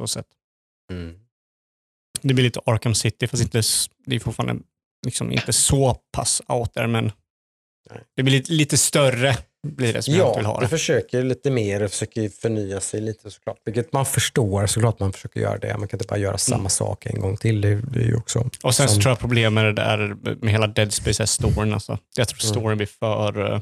[0.00, 0.26] Så sett.
[0.90, 1.18] Mm.
[2.22, 3.62] Det blir lite Arkham City, fast inte,
[4.06, 4.62] det är fortfarande
[5.06, 7.12] liksom inte så pass out there, men
[7.90, 8.00] Nej.
[8.16, 9.36] det blir lite, lite större
[9.66, 10.68] blir det som jag inte vill Ja, ha det det.
[10.68, 13.58] försöker lite mer och försöker förnya sig lite såklart.
[13.64, 15.78] Vilket man förstår såklart man försöker göra det.
[15.78, 16.70] Man kan inte bara göra samma Mm.
[16.70, 17.60] sak en gång till.
[17.60, 18.50] Det, det är ju också...
[18.62, 21.72] Och sen så som- tror jag problemet det där med hela Dead Space är storyn.
[21.72, 21.98] Alltså.
[22.16, 22.54] Jag tror Mm.
[22.54, 23.52] storyn blir för...
[23.54, 23.60] eh,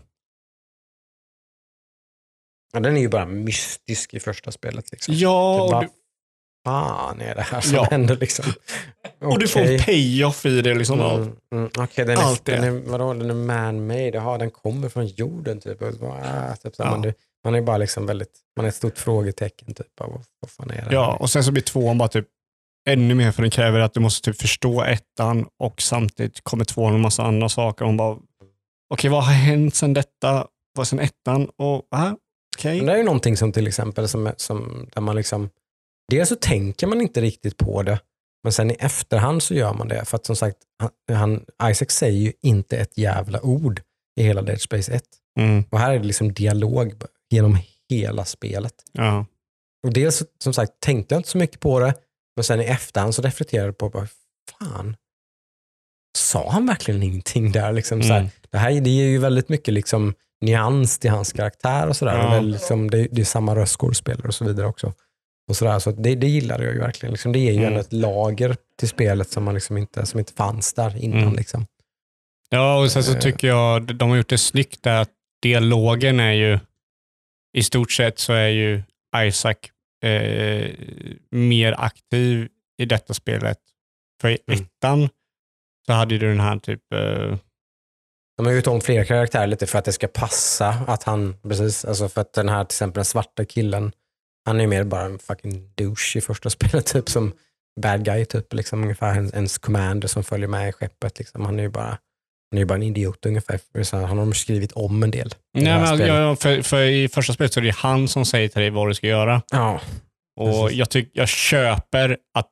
[2.72, 4.92] Ja, den är ju bara mystisk i första spelet.
[4.92, 5.14] Liksom.
[5.14, 5.88] Ja, Typ bara, du,
[6.66, 7.86] fan är det här som Ja.
[7.90, 8.44] händer liksom?
[9.20, 10.74] och du får en payoff i det.
[10.74, 12.52] Liksom, av- Mm, mm, Okej, den, Allt det.
[12.52, 15.82] den, är, vadå, den är man-made, jaha den kommer från jorden typ.
[15.82, 16.90] Och, så, ah, typ så, Ja.
[16.90, 17.12] man,
[17.44, 19.86] man är bara liksom väldigt, man är ett stort frågetecken typ.
[19.98, 20.08] Bara,
[20.40, 21.22] vad, fan är det Ja, här?
[21.22, 22.26] och sen så blir tvåan bara typ
[22.88, 26.94] ännu mer för den kräver att du måste typ förstå ettan och samtidigt kommer tvåan
[26.94, 27.84] en massa andra saker.
[27.84, 28.16] Och hon bara,
[28.94, 30.46] okej vad har hänt sen detta?
[30.78, 31.48] Vad sen ettan?
[31.56, 32.10] Och, ah,
[32.56, 32.76] okej.
[32.76, 35.50] Men det är ju någonting som till exempel som, som där man liksom,
[36.10, 38.00] dels så tänker man inte riktigt på det,
[38.44, 40.04] men sen i efterhand så gör man det.
[40.04, 40.56] För att som sagt,
[41.12, 43.82] han, Isaac säger ju inte ett jävla ord
[44.20, 45.02] i hela Dead Space 1.
[45.40, 46.94] Mm, Och här är det liksom dialog
[47.30, 47.58] genom
[47.90, 48.74] hela spelet.
[48.92, 49.26] ja.
[49.86, 51.94] Och dels som sagt tänkte jag inte så mycket på det,
[52.36, 54.08] men sen i efterhand så reflekterade jag på, bara,
[54.58, 54.96] fan,
[56.18, 57.72] sa han verkligen ingenting där?
[57.72, 58.30] Liksom, så här, Mm.
[58.50, 62.18] det här det ger ju väldigt mycket liksom, nyans till hans karaktär och sådär.
[62.18, 62.26] Ja.
[62.26, 64.92] Och väl, liksom, det, det är samma röstskådespelare och så vidare också.
[65.50, 67.12] Och sådär, så det, det gillade jag ju verkligen.
[67.12, 67.68] Liksom, det ger ju Mm.
[67.68, 71.22] ändå ett lager till spelet som, man liksom inte, som inte fanns där innan.
[71.22, 71.34] Mm.
[71.34, 71.66] Liksom.
[72.48, 73.18] Ja, och sen så Eh.
[73.18, 75.10] tycker jag de har gjort det snyggt där att
[75.42, 76.58] dialogen är ju,
[77.58, 78.82] i stort sett så är ju
[79.16, 79.54] Isaac
[80.04, 80.70] eh,
[81.30, 82.48] mer aktiv
[82.78, 83.58] i detta spelet.
[84.20, 84.60] För i Mm.
[84.64, 85.08] ettan
[85.86, 87.36] så hade du den här typ, eh,
[88.36, 91.84] De har gjort om fler karaktärer lite för att det ska passa att han, precis,
[91.84, 93.92] alltså för att den här till exempel den svarta killen,
[94.46, 97.32] han är ju mer bara en fucking douche i första spelet, typ som
[97.80, 101.18] bad guy, typ liksom ungefär ens, commander som följer med i skeppet.
[101.18, 101.44] Liksom.
[101.44, 101.88] Han är ju bara,
[102.50, 103.60] han är ju bara en idiot ungefär.
[103.84, 105.34] Så han har de skrivit om en del.
[105.54, 108.60] nej, men, ja, för, för i första spelet så är det han som säger till
[108.60, 109.42] dig vad du ska göra.
[109.50, 109.80] ja.
[110.36, 110.78] Och Precis.
[110.78, 112.50] jag, tyck, jag köper att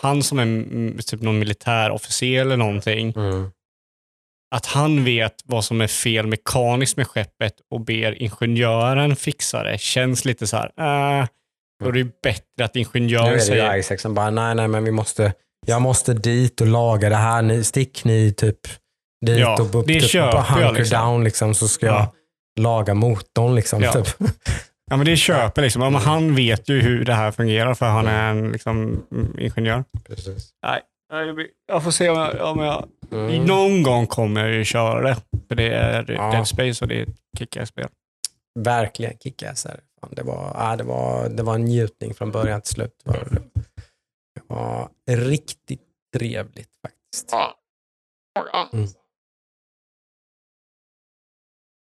[0.00, 3.50] han som är typ någon militärofficer eller någonting, Mm.
[4.54, 9.80] Att han vet vad som är fel mekaniskt med skeppet och ber ingenjören fixa det
[9.80, 11.26] känns lite så här, äh,
[11.82, 14.30] då är det ju bättre att Nu ingenjören är det säger, ju Isaac som bara,
[14.30, 15.32] nej, nej, men vi måste,
[15.66, 17.42] jag måste dit och laga det här.
[17.42, 18.58] Ni, stick ni typ
[19.26, 20.98] dit Ja, och upp, det typ, jag hunker liksom.
[20.98, 22.12] down liksom, så ska Ja.
[22.56, 23.54] jag laga motorn.
[23.54, 23.92] Liksom, Ja.
[23.92, 24.06] typ.
[24.90, 25.80] Ja, men det köper liksom.
[25.82, 29.84] Men han vet ju hur det här fungerar för han är en liksom, mm, ingenjör.
[30.08, 30.50] Precis.
[30.66, 30.80] Nej,
[31.66, 33.44] jag får se om jag, om jag Mm.
[33.44, 35.16] någon gång kommer jag ju köra det.
[35.48, 36.30] För det är Ja.
[36.32, 37.88] Dead Space och det är ett kickass-spel.
[38.58, 39.66] Verkligen kick-ass.
[39.66, 40.14] är det.
[40.16, 43.00] Det var, ja, det, var, det var en njutning från början till slut.
[43.04, 43.42] Var det.
[44.34, 45.82] det var riktigt
[46.16, 47.28] trevligt faktiskt.
[47.32, 47.54] Ja.
[48.34, 48.68] Ja.
[48.72, 48.86] Mm.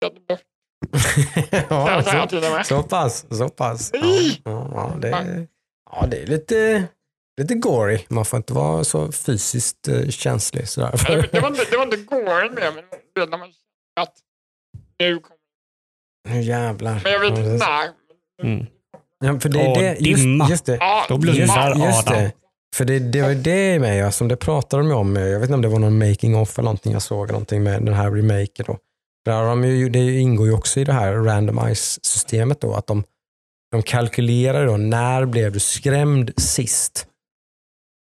[1.70, 3.26] Ja, så, så pass.
[3.30, 3.90] Så pass.
[3.94, 4.00] Ja,
[4.44, 5.46] ja, det,
[5.90, 6.84] ja, det är lite,
[7.38, 7.98] lite gory.
[8.08, 10.68] Man får inte vara så fysiskt eh, känslig.
[10.68, 10.90] Sådär.
[11.06, 12.84] Det, det, var inte, det var inte gården med, men
[13.14, 13.48] det när man
[14.00, 14.14] att
[14.98, 15.38] nu kommer
[16.28, 17.00] Nu jävlar.
[17.04, 17.88] Men jag vet Ja, inte när.
[18.42, 18.66] Mm.
[19.24, 20.46] Ja, för det, är det, just, dimma.
[20.50, 20.78] just det.
[21.08, 22.22] Då blundar Just, just Adam.
[22.22, 22.32] det.
[22.76, 25.16] För det, det var det med, ja, som det pratade de ju om.
[25.16, 27.82] Jag vet inte om det var någon making off eller någonting jag såg, någonting med
[27.84, 28.64] den här remaken.
[28.68, 28.78] Då.
[29.24, 33.04] Där de ju, det ingår ju också i det här randomize-systemet då, att de,
[33.70, 37.07] de kalkylerar då, när blev du skrämd sist?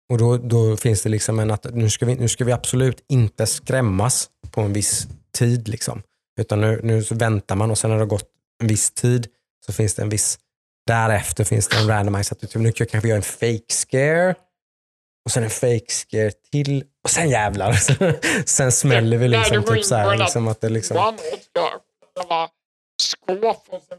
[0.10, 3.06] Och då, då finns det liksom en att nu ska, vi, nu ska vi absolut
[3.10, 5.68] inte skrämmas på en viss tid.
[5.68, 6.02] Liksom.
[6.40, 8.30] Utan nu, nu väntar man och sen när det har gått
[8.62, 9.28] en viss tid
[9.66, 10.40] så finns det en viss
[10.88, 12.36] Därefter finns det en randomizer.
[12.36, 14.36] Att du nu kanske vi gör en fake scare.
[15.26, 16.84] Och sen en fake scare till.
[17.04, 17.74] Och sen jävlar.
[18.46, 19.64] sen smäller vi liksom.
[19.64, 20.98] Typ så här, liksom att det liksom...
[20.98, 21.18] One
[23.02, 23.98] skåp och sen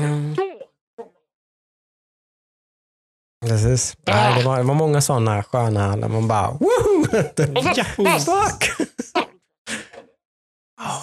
[0.00, 0.36] Mm,
[3.48, 3.96] precis.
[4.06, 7.06] Nej, det, var, det var många sådana sköna när man bara woho!
[7.74, 8.88] Ja, Fuck!
[10.80, 11.02] Ja,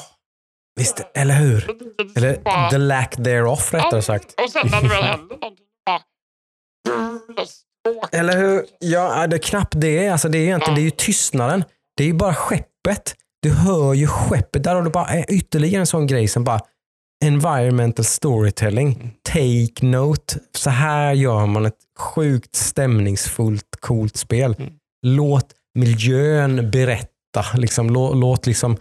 [0.76, 1.70] Visst, eller hur?
[2.16, 4.26] Eller the lack thereof rättare sagt.
[4.44, 6.00] Och sen när det väl hände någonting, bara...
[7.46, 8.10] Skåp.
[8.12, 8.66] Eller hur?
[8.80, 10.10] Ja, det är knappt det.
[10.10, 11.64] Alltså det, är egentligen, det är ju tystnaden.
[11.98, 13.16] Det är ju bara skeppet.
[13.42, 14.64] Du hör ju skeppet.
[14.64, 16.60] Där har du bara ytterligare en sån grej som bara
[17.22, 19.12] environmental storytelling.
[19.24, 20.40] Take note.
[20.58, 24.56] Så här gör man ett sjukt stämningsfullt, coolt spel.
[24.60, 24.72] Mm.
[25.06, 25.46] Låt
[25.76, 27.08] miljön berätta.
[27.54, 28.78] Liksom, låt, låt, liksom,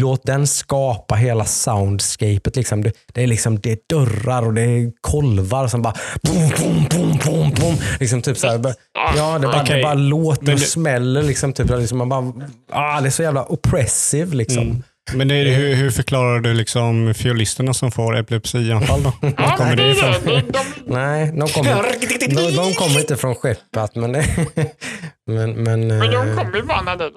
[0.00, 2.56] låt den skapa hela soundscapet.
[2.56, 2.82] Liksom.
[2.82, 6.86] Det, det, är liksom, det är dörrar och det är kolvar som bara boom, boom,
[6.90, 7.74] boom, boom, boom.
[8.00, 8.74] Liksom typ så här, bara-
[9.16, 9.76] Ja, det bara, Okej.
[9.76, 11.22] det bara låter och smäller.
[11.22, 12.32] Liksom, typ, liksom, man bara,
[12.72, 14.36] ah, det är så jävla oppressive.
[14.36, 14.62] Liksom.
[14.62, 14.82] Mm.
[15.14, 19.12] Men det är, hur, hur förklarar du liksom fiolisterna som får epilepsianfall då?
[19.20, 20.42] Var Ja, kommer det ifrån?
[20.86, 23.94] Nej, de kommer, de, de kommer inte från skeppet.
[23.94, 24.26] Men, det,
[25.26, 27.10] men, men, men de eh, kommer ju bara när det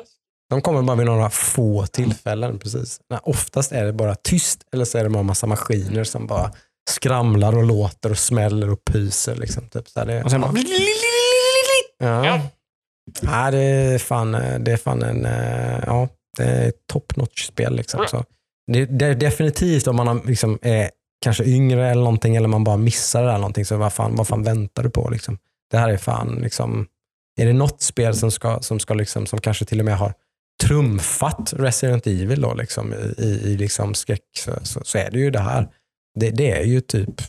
[0.50, 2.60] de kommer bara vid några få tillfällen.
[2.60, 3.00] Precis.
[3.10, 6.28] Nej, oftast är det bara tyst eller så är det bara en massa maskiner som
[6.28, 6.52] bara
[6.90, 9.36] skramlar och låter och smäller och pyser.
[9.36, 9.88] Liksom, typ.
[9.88, 10.52] så här, det, Och sen bara...
[12.00, 12.26] Ja.
[12.26, 12.42] Ja.
[13.22, 16.08] Ja, det är fan, eh, det är fan en eh, ja,
[16.38, 17.76] det är ett top notch spel.
[17.76, 18.06] Liksom.
[18.08, 18.24] Så
[18.72, 20.90] det, det är definitivt om man har, liksom, är
[21.24, 24.28] kanske yngre eller någonting eller man bara missar det där någonting så vad fan, vad
[24.28, 25.10] fan väntar du på?
[25.10, 25.38] Liksom?
[25.72, 26.88] Det här är fan, liksom,
[27.40, 30.14] är det något spel som, ska, som, ska liksom, som kanske till och med har
[30.64, 35.20] trumfat Resident Evil då, liksom, i, i, i liksom skräck så, så, så är det
[35.20, 35.70] ju det här.
[36.20, 37.22] Det, det är ju typ,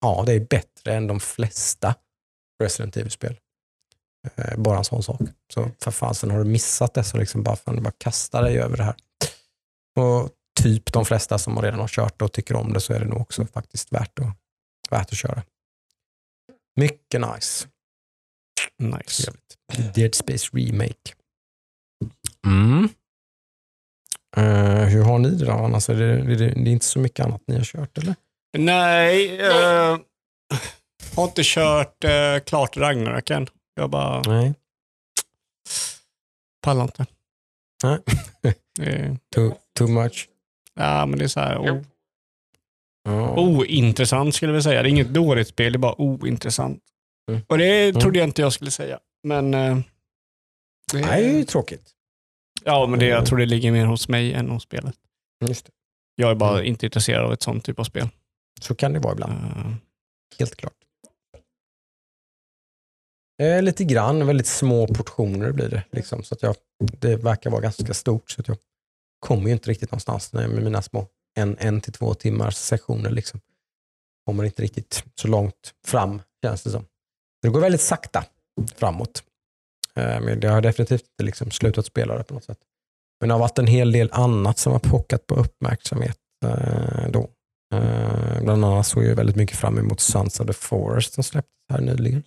[0.00, 1.94] ja det är bättre än de flesta
[2.62, 3.36] Resident Evil-spel.
[4.36, 5.20] Eh, bara en sån sak.
[5.54, 8.76] Så för fasen har du missat det så liksom bara, fan, bara kasta dig över
[8.76, 8.94] det här.
[10.00, 13.06] Och typ de flesta som redan har kört och tycker om det så är det
[13.06, 14.36] nog också faktiskt värt att,
[14.90, 15.42] värt att köra.
[16.76, 17.68] Mycket nice.
[18.78, 19.32] Nice.
[19.94, 21.14] Dead Space Remake.
[22.46, 22.88] Mm.
[24.36, 25.52] Eh, hur har ni det då?
[25.52, 28.14] Annars är det, är det, det är inte så mycket annat ni har kört eller?
[28.58, 29.98] Nej, eh,
[31.16, 33.48] har inte kört eh, klart Ragnarök än.
[33.74, 34.54] Jag bara Nej.
[36.62, 37.06] pallar inte.
[37.82, 37.98] Nej.
[38.80, 40.28] Är, Too, too much?
[40.74, 41.84] ja, men det är så här o-
[43.04, 43.34] Ja.
[43.40, 44.82] ointressant skulle vilja säga.
[44.82, 46.82] Det är inget dåligt spel, det är bara ointressant.
[47.30, 47.42] Mm.
[47.48, 48.00] Och det Mm.
[48.00, 48.98] trodde jag inte jag skulle säga.
[49.22, 49.76] Men eh,
[50.92, 51.90] det, Det är ju tråkigt.
[52.64, 53.16] ja, men det, Mm.
[53.18, 54.94] jag tror det ligger mer hos mig än hos spelet.
[55.48, 55.72] Just det.
[56.16, 56.64] Jag är bara Mm.
[56.66, 58.08] inte intresserad av ett sånt typ av spel.
[58.60, 59.32] Så kan det vara ibland.
[59.32, 59.72] Eh,
[60.38, 60.74] Helt klart.
[63.42, 65.84] Eh, lite grann, väldigt små portioner blir det.
[65.90, 66.56] Liksom, så att jag,
[67.00, 68.30] det verkar vara ganska stort.
[68.30, 68.56] Så att jag
[69.20, 73.10] kommer ju inte riktigt någonstans med mina små en, en till två timmars sessioner.
[73.10, 73.40] Liksom.
[74.26, 76.86] Kommer inte riktigt så långt fram känns det som.
[77.42, 78.24] Det går väldigt sakta
[78.76, 79.22] framåt.
[79.96, 82.58] Eh, men jag har definitivt inte liksom slutat spela det på något sätt.
[83.20, 87.30] Men det har varit en hel del annat som har pockat på uppmärksamhet eh, då.
[87.74, 91.52] Eh, bland annat såg jag väldigt mycket fram emot Sons of the Forest som släpptes
[91.72, 92.22] här nyligen.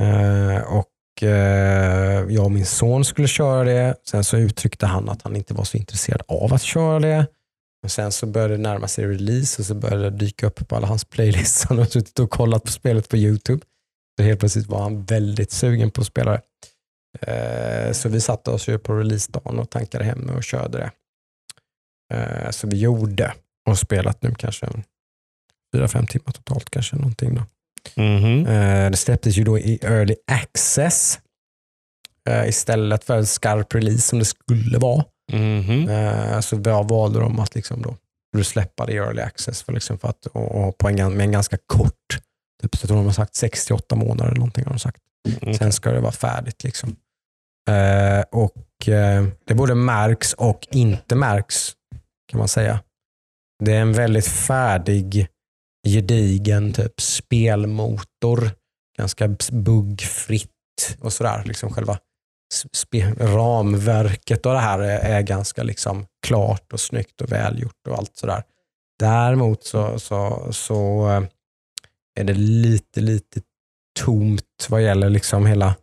[0.00, 3.96] Eh, och eh, jag och min son skulle köra det.
[4.04, 7.26] Sen så uttryckte han att han inte var så intresserad av att köra det.
[7.82, 10.76] Men sen så började det närma sig release och så började det dyka upp på
[10.76, 11.64] alla hans playlists.
[11.68, 13.66] Han har suttit och kollat på spelet på YouTube.
[14.16, 16.42] Så helt plötsligt var han väldigt sugen på att spela det.
[17.20, 20.92] Eh, så vi satte oss ju på releasedagen och tankade hem och körde det.
[22.52, 23.34] Så vi gjorde
[23.68, 24.84] och spelat nu kanske en
[25.74, 27.34] fyra, fem timmar totalt kanske någonting.
[27.34, 27.42] Då.
[27.96, 28.46] Mhm.
[28.46, 31.18] Eh, Det släpptes ju då i early access
[32.28, 35.04] eh, istället för en skarp release som det skulle vara.
[35.32, 35.88] Mhm.
[35.88, 37.96] Eh, Så valde de att liksom då
[38.44, 41.32] släppa det i early access för, liksom för att, och, och på en, med en
[41.32, 42.08] ganska kort,
[42.62, 44.98] typ, jag tror de har sagt 68 månader eller någonting har de sagt.
[45.42, 45.54] Mm.
[45.54, 46.64] Sen ska det vara färdigt.
[46.64, 46.96] Liksom.
[47.70, 51.72] Eh, och eh, Det både märks och inte märks
[52.30, 52.80] kan man säga.
[53.64, 55.28] Det är en väldigt färdig,
[55.92, 58.50] gedigen typ spelmotor.
[58.98, 61.42] Ganska buggfritt och sådär.
[61.46, 61.98] Liksom själva
[63.18, 68.16] ramverket och det här är, är ganska liksom klart och snyggt och välgjort och allt
[68.16, 68.42] sådär.
[68.98, 71.22] Däremot så, så, så eh,
[72.20, 73.40] är det lite, lite
[74.00, 75.74] tomt vad gäller liksom hela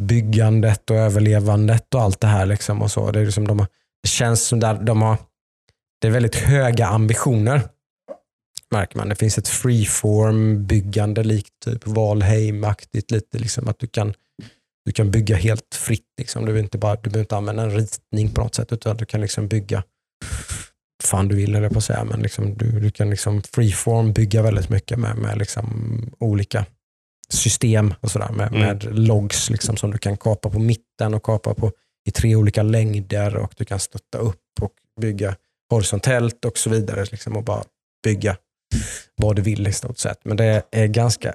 [0.00, 2.46] byggandet och överlevandet och allt det här.
[2.46, 3.10] Liksom och så.
[3.10, 3.66] Det, är liksom de
[4.02, 5.16] det känns som där de har
[6.00, 7.62] det är väldigt höga ambitioner.
[8.74, 9.08] Märker man.
[9.08, 13.10] Det finns ett freeform-byggande likt typ Valheim-aktigt.
[13.10, 14.14] Lite liksom att du kan,
[14.84, 16.06] du kan bygga helt fritt.
[16.18, 16.42] Liksom.
[16.42, 19.04] Du, behöver inte bara, du behöver inte använda en ritning på något sätt utan du
[19.04, 19.82] kan liksom bygga
[21.02, 22.04] fan du vill eller på att säga.
[22.04, 25.66] Men liksom, du, du kan liksom freeform bygga väldigt mycket med, med liksom
[26.18, 26.66] olika
[27.28, 28.60] system och sådär med, Mm.
[28.60, 31.72] med logs liksom, som du kan kapa på mitten och kapa på
[32.08, 35.36] i tre olika längder och du kan stötta upp och bygga
[35.70, 37.04] horisontellt och så vidare.
[37.10, 37.64] Liksom, och bara
[38.04, 38.36] bygga
[39.16, 40.18] vad du vill i stort sett.
[40.24, 41.34] Men det är ganska,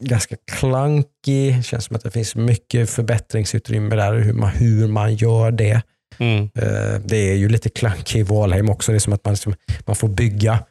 [0.00, 1.62] ganska clunky.
[1.62, 5.82] känns som att det finns mycket förbättringsutrymme där hur man, hur man gör det.
[6.18, 6.42] Mm.
[6.54, 8.92] Eh, Det är ju lite clunky i Valheim också.
[8.92, 9.36] Det är som att man,
[9.86, 10.64] man får bygga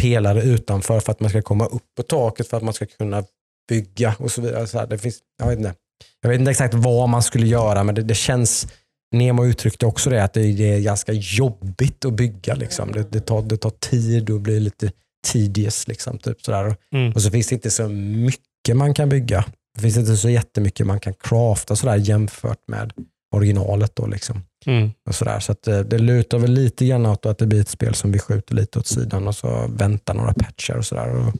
[0.00, 3.24] pelare utanför för att man ska komma upp på taket för att man ska kunna
[3.68, 4.66] bygga och så vidare.
[4.66, 5.74] Så det finns, jag, vet inte.
[6.22, 8.66] jag vet inte exakt vad man skulle göra men det, det känns
[9.14, 12.54] Nemo uttryckte också det, att det, det är ganska jobbigt att bygga.
[12.54, 12.92] Liksom.
[12.92, 14.92] Det, det, tar, det tar tid och blir lite
[15.32, 15.88] tedious.
[15.88, 16.64] Liksom, typ sådär.
[16.66, 17.12] Och, Mm.
[17.12, 19.44] och så finns det inte så mycket man kan bygga.
[19.74, 22.92] Det finns inte så jättemycket man kan crafta sådär jämfört med
[23.34, 23.96] originalet.
[23.96, 24.42] Då, liksom.
[24.66, 24.90] Mm.
[25.08, 25.40] och sådär.
[25.40, 28.12] Så att, eh, det lutar väl lite grann åt att det blir ett spel som
[28.12, 31.08] vi skjuter lite åt sidan och så väntar några patcher och sådär.
[31.16, 31.34] Och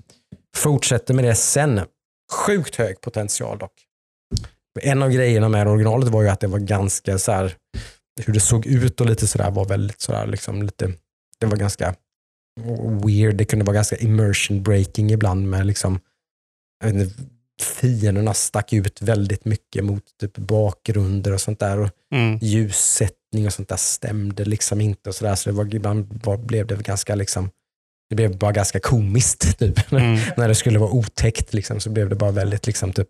[0.57, 1.80] fortsätter med det sen.
[2.47, 3.72] Sjukt hög potential dock.
[4.82, 7.55] En av grejerna med originalet var ju att det var ganska så här,
[8.24, 10.93] hur det såg ut och lite sådär var väldigt sådär liksom lite,
[11.41, 11.95] det var ganska
[13.05, 13.37] weird.
[13.37, 16.01] Det kunde vara ganska immersion breaking ibland med liksom,
[16.85, 17.15] jag vet inte,
[17.63, 21.79] fienderna stack ut väldigt mycket mot typ bakgrunder och sånt där.
[21.79, 22.39] Och Mm.
[22.43, 25.09] ljussättning och sånt där stämde liksom inte.
[25.09, 25.35] och Så, där.
[25.35, 27.51] så det var, ibland var, blev det ganska liksom,
[28.11, 29.59] det blev bara ganska komiskt.
[29.59, 29.93] Typ.
[29.93, 30.18] Mm.
[30.37, 33.09] När det skulle vara otäckt liksom, så blev det bara väldigt liksom typ,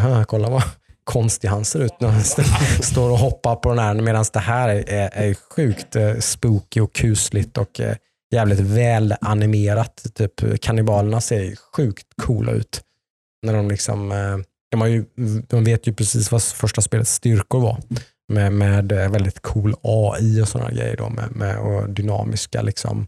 [0.00, 0.62] "Aha, kolla vad
[1.04, 2.42] konstig han ser ut när han st-
[2.82, 3.94] står och hoppar på den här.
[3.94, 7.96] Medan det här är, är, är sjukt eh, spooky och kusligt och eh,
[8.30, 10.06] jävligt väl animerat.
[10.14, 12.80] Typ, kannibalerna ser sjukt coola ut.
[13.42, 14.38] När de liksom, eh,
[14.70, 15.04] de, har ju,
[15.48, 17.78] de vet ju precis vad första spelets styrkor var
[18.28, 20.96] med, med eh, väldigt cool AI och sådana grejer.
[20.96, 23.06] Då, med, med, och dynamiska liksom,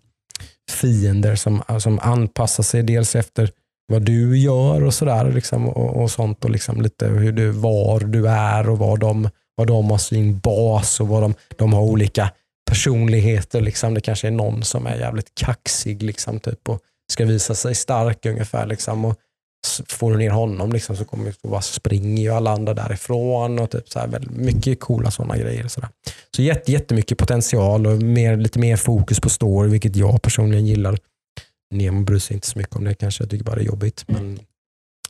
[0.70, 3.50] fiender som, som anpassar sig dels efter
[3.86, 5.32] vad du gör och sådär.
[5.32, 9.28] Liksom, och, och sånt och liksom lite hur du, var du är och vad de,
[9.54, 12.30] vad de har sin bas och vad de, de har olika
[12.72, 13.60] personligheter.
[13.60, 13.94] Liksom.
[13.94, 16.80] Det kanske är någon som är jävligt kaxig liksom, typ, och
[17.12, 18.66] ska visa sig stark ungefär.
[18.66, 19.16] Liksom, och
[19.88, 23.58] får du ner honom liksom, så kommer du bara springer ju alla andra därifrån.
[23.58, 25.68] Och typ, så här, väldigt mycket coola sådana grejer.
[25.68, 25.90] Så, där.
[26.36, 30.98] så jätte, jättemycket potential och mer, lite mer fokus på story, vilket jag personligen gillar.
[31.74, 33.22] Nemo bryr sig inte så mycket om det kanske.
[33.22, 34.04] Jag tycker bara det är jobbigt.
[34.06, 34.38] Men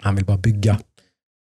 [0.01, 0.73] han vill bara bygga.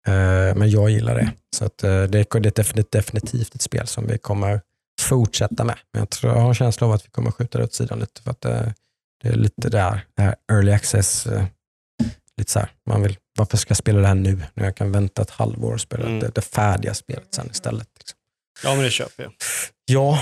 [0.06, 1.32] Eh, men jag gillar det.
[1.56, 4.60] Så att eh, det är definitivt ett spel som vi kommer
[5.02, 5.76] fortsätta med.
[5.92, 7.98] Men jag, tror, jag har en känsla av att vi kommer skjuta det åt sidan
[7.98, 8.22] lite.
[8.22, 8.74] För att det,
[9.22, 11.26] det är lite där, det här early access.
[11.26, 11.44] eh,
[12.36, 14.40] Lite så här, man vill, varför ska jag spela det här nu?
[14.54, 16.20] När jag kan vänta ett halvår och spela Mm.
[16.20, 17.88] det, det färdiga spelet sen istället.
[17.98, 18.18] Liksom.
[18.64, 19.32] Ja, men det köper jag.
[19.84, 20.18] Ja,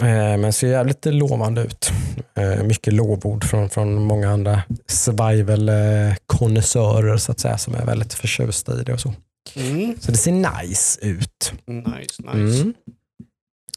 [0.00, 1.90] eh, men ser jävligt lovande ut.
[2.36, 8.80] Eh, mycket lovord från, från många andra survival-konnässörer så att säga, som är väldigt förtjusta
[8.80, 9.14] i det och så.
[9.56, 9.96] Mm.
[10.00, 10.32] Så det ser
[10.62, 11.52] nice ut.
[11.66, 12.60] Nice, nice.
[12.60, 12.74] Mm.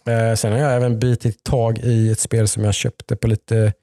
[0.07, 3.73] Eh, sen har jag även bitit tag i ett spel som jag köpte på lite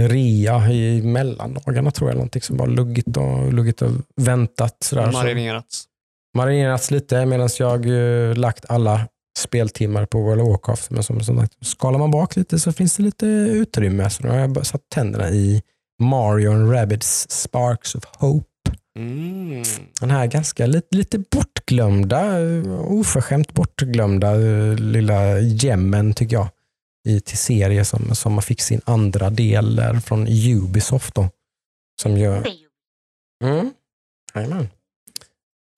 [0.00, 2.16] rea i mellandagarna tror jag.
[2.16, 4.76] Någonting som var luggit och, luggit och väntat.
[4.80, 5.06] Sådär.
[5.06, 5.84] Så, Marinerats.
[6.36, 9.08] marinerats lite medan jag eh, lagt alla
[9.38, 10.90] speltimmar på World of Warcraft.
[10.90, 14.10] Men som, som sagt, skalar man bak lite så finns det lite utrymme.
[14.10, 15.62] Så nu har jag bara satt tänderna i
[16.02, 18.46] Mario and Rabbids Sparks of Hope.
[18.98, 19.62] Mm.
[20.00, 21.18] Den här ganska lite, lite
[21.68, 22.38] bortglömda,
[22.80, 26.48] oförskämt bortglömda eh, lilla gemmen tycker jag.
[27.08, 31.14] I, till serie som, som fick sin andra del där från Ubisoft.
[31.14, 31.28] Då,
[32.02, 32.46] som gör,
[33.44, 33.70] Mm.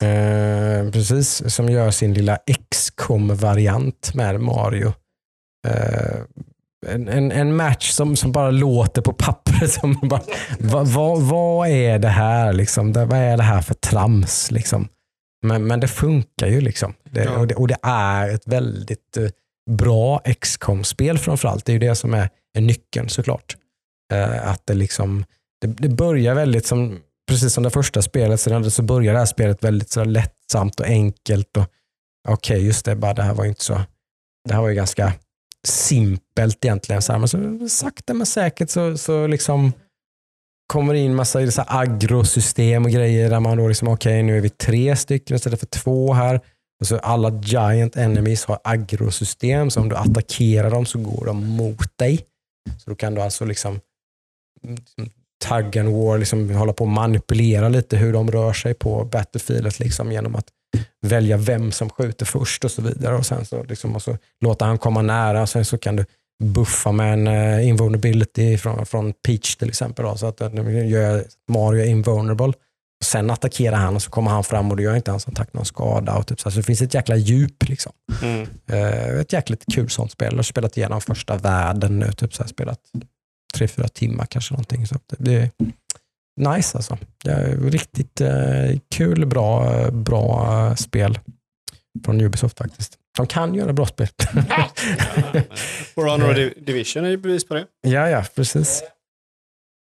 [0.03, 2.39] Eh, precis, som gör sin lilla
[2.71, 4.93] XCOM-variant med Mario.
[5.69, 6.21] Eh,
[6.87, 9.73] en, en, en match som, som bara låter på pappret.
[9.81, 10.23] Som bara,
[10.59, 12.53] vad va, vad är det här?
[12.53, 12.93] Liksom?
[12.93, 14.51] Vad är det här för trams?
[14.51, 14.89] Liksom?
[15.43, 16.61] Men, men det funkar ju.
[16.61, 16.95] liksom.
[17.11, 17.39] Det, Ja.
[17.39, 19.29] och, det, och det är ett väldigt eh,
[19.71, 21.65] bra XCOM-spel framförallt.
[21.65, 23.57] Det är ju det som är, är nyckeln såklart.
[24.13, 25.25] Eh, att det liksom
[25.61, 26.99] det, det börjar väldigt som,
[27.29, 30.87] precis som det första spelet, så, så börjar det här spelet väldigt så lättsamt och
[30.87, 31.57] enkelt.
[31.57, 31.67] och
[32.29, 33.81] Okej, just det, bara det här var ju inte så,
[34.49, 35.13] det här var ju ganska
[35.67, 37.03] simpelt egentligen.
[37.03, 39.73] Så här, men så sakta men säkert så, så liksom
[40.71, 44.49] kommer in massa så agrosystem och grejer där man då liksom, okej nu är vi
[44.49, 46.41] tre stycken istället för två här.
[46.81, 51.47] Och så alla giant enemies har agrosystem, så om du attackerar dem så går de
[51.47, 52.25] mot dig.
[52.79, 53.81] Så då kan du alltså liksom,
[54.63, 55.11] liksom
[55.45, 59.79] tag and war, liksom hålla på och manipulera lite hur de rör sig på Battlefieldet
[59.79, 60.47] liksom, genom att
[61.07, 63.17] välja vem som skjuter först och så vidare.
[63.17, 66.05] Och sen så, liksom, och så låta han komma nära sen så kan du
[66.41, 70.05] buffa med en uh, invulnerability från, från Peach till exempel.
[70.05, 72.53] Då, så att den gör Mario invulnerable.
[73.01, 75.53] Och sen attackerar han och så kommer han fram och då gör inte hans attack
[75.53, 76.17] någon skada.
[76.17, 76.51] Och typ så, här.
[76.51, 77.69] så det finns ett jäkla djup.
[77.69, 77.93] Liksom.
[78.23, 78.47] Mm.
[78.73, 80.33] Uh, ett jäkligt kul sånt spel.
[80.33, 82.13] Jag har spelat igenom första världen nu.
[82.13, 82.81] Typ så här, spelat
[83.55, 84.87] tre, fyra timmar kanske någonting.
[84.87, 85.51] Så det, är
[86.41, 86.99] nice alltså.
[87.25, 91.19] Det är riktigt eh, kul, bra, bra spel
[92.05, 93.00] från Ubisoft faktiskt.
[93.17, 94.09] De kan göra bra spel.
[95.95, 97.67] For Honor Div- Division är ju bevis på det.
[97.81, 98.83] ja, ja, precis.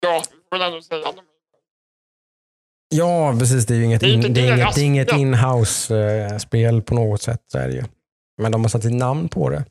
[0.01, 1.01] Ja, väl ändå säga.
[2.95, 3.65] Ja, precis.
[3.65, 5.19] Det är ju inget, in, det är inget, det är inget spel.
[5.19, 7.43] inhouse-spel på något sätt.
[7.47, 7.83] Så är det ju.
[8.41, 9.65] Men de har satt ett namn på det.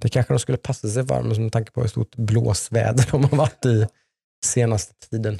[0.00, 3.36] Det kanske de skulle passa sig för med tanke på hur stort blåsväder de har
[3.36, 3.86] varit i
[4.44, 5.38] senaste tiden.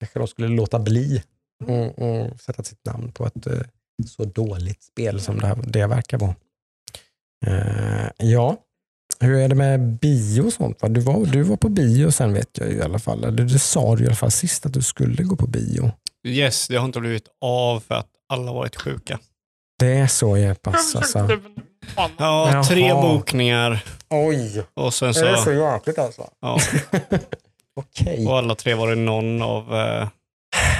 [0.00, 1.22] Kanske de skulle låta bli
[1.64, 3.58] och, och sätta sitt namn på ett eh,
[4.06, 6.34] så dåligt spel som det, här, det verkar vara.
[7.46, 8.56] Eh, ja,
[9.20, 10.82] hur är det med bio och sånt?
[10.82, 10.88] Va?
[10.88, 13.24] Du, var, du var på bio sen vet jag ju i alla fall.
[13.24, 15.90] Eller det sa du i alla fall sist att du skulle gå på bio.
[16.26, 19.18] Yes, det har inte blivit av för att alla varit sjuka.
[19.78, 21.28] Det är så jag pass alltså.
[22.18, 23.02] Ja, tre Jaha.
[23.02, 25.52] bokningar Oj, och sen är det så så...
[25.52, 26.28] jäkligt alltså?
[26.40, 26.58] Ja,
[27.76, 28.26] Okej.
[28.26, 29.74] och alla tre var det någon av...
[29.74, 30.08] Eh,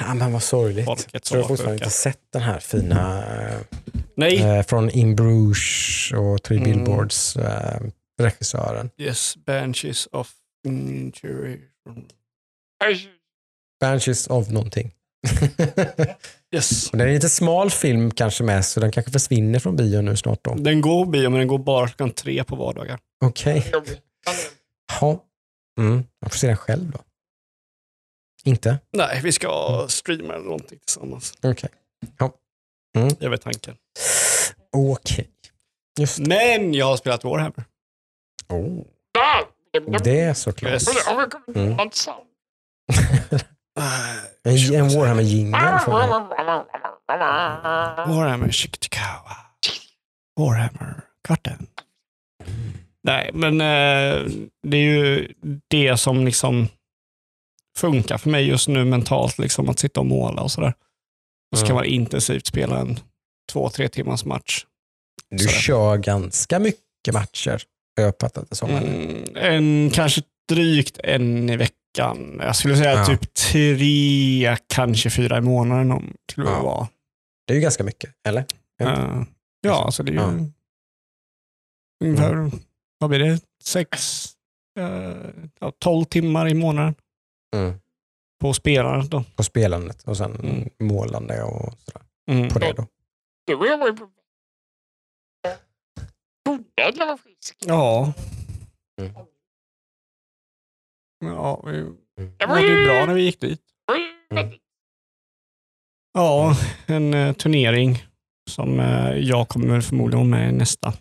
[0.00, 0.84] Ja, men vad sorgligt.
[0.84, 3.58] Folket Jag var fortfarande inte sett den här fina eh,
[4.16, 6.70] nej, eh, från In Bruges och Three Mm.
[6.72, 7.80] Billboards eh,
[8.20, 8.90] regissören.
[8.98, 10.30] yes, Banshees of
[10.66, 11.60] Injury.
[13.80, 14.90] Banshees of någonting.
[16.54, 16.90] Yes.
[16.90, 20.00] Och det är en lite smal film kanske mest, så den kanske försvinner från bio
[20.00, 20.54] nu snart då.
[20.54, 22.98] Den går bio, men den går bara klockan tre på vardagar.
[23.24, 23.72] Okej.
[25.00, 25.24] Ja.
[25.78, 26.04] Mm.
[26.20, 26.98] Jag får se den själv då.
[28.44, 28.78] Inte?
[28.92, 31.34] Nej, vi ska streama eller någonting tillsammans.
[31.42, 31.70] Okej.
[32.92, 33.76] Det är väl tanken.
[34.76, 35.30] Okej.
[35.96, 36.18] Det.
[36.18, 37.64] Men jag har spelat Warhammer.
[38.48, 38.84] Oh.
[40.02, 40.72] Det är såklart.
[40.72, 41.06] Yes.
[41.48, 41.72] Mm.
[41.72, 41.78] Mm.
[44.46, 45.78] En, en Warhammer-jingel.
[45.78, 46.28] får man.
[48.08, 49.36] Warhammer Chiktikawa.
[50.40, 51.66] Warhammer kvarten.
[53.02, 54.30] Nej, men eh,
[54.62, 55.34] det är ju
[55.68, 56.68] det som liksom
[57.78, 60.74] funkar för mig just nu mentalt, liksom att sitta och måla och sådär.
[61.52, 61.76] Och så kan Mm.
[61.76, 62.98] man intensivt spela en
[63.52, 64.66] två, tre timmars match.
[65.30, 65.52] Du Sådär.
[65.52, 67.62] kör ganska mycket matcher.
[67.94, 68.70] Jag har uppfattat det som.
[68.70, 72.38] Mm, en, kanske drygt en i veckan.
[72.40, 73.06] Jag skulle säga Ja.
[73.06, 76.62] typ tre, kanske fyra i månaden om skulle det Ja.
[76.62, 76.88] vara.
[77.46, 78.44] Det är ju ganska mycket, eller?
[78.76, 78.92] Ja.
[78.92, 79.22] Eh,
[79.60, 80.32] ja, alltså det är ju Ja.
[82.04, 82.50] ungefär,
[82.98, 84.26] vad blir det, sex,
[84.78, 85.14] uh,
[85.60, 86.94] ja, tolv timmar i månaden
[87.54, 87.80] Mm.
[88.40, 89.24] på spelandet då.
[89.36, 90.68] På spelandet och sen Mm.
[90.80, 92.02] målande och sådär.
[92.30, 92.48] Mm.
[92.48, 92.86] På det då.
[93.46, 94.10] Du var ju på...
[96.46, 97.56] Trodde jag var frisk.
[97.66, 98.12] Ja.
[99.00, 99.12] Mm.
[101.24, 101.72] Ja, vi
[102.16, 103.60] Det det var ju bra när vi gick dit.
[104.30, 104.60] väldigt-
[106.12, 106.56] Ja,
[106.86, 108.04] en eh, turnering
[108.50, 110.92] som eh, jag kommer förmodligen vara med i nästa.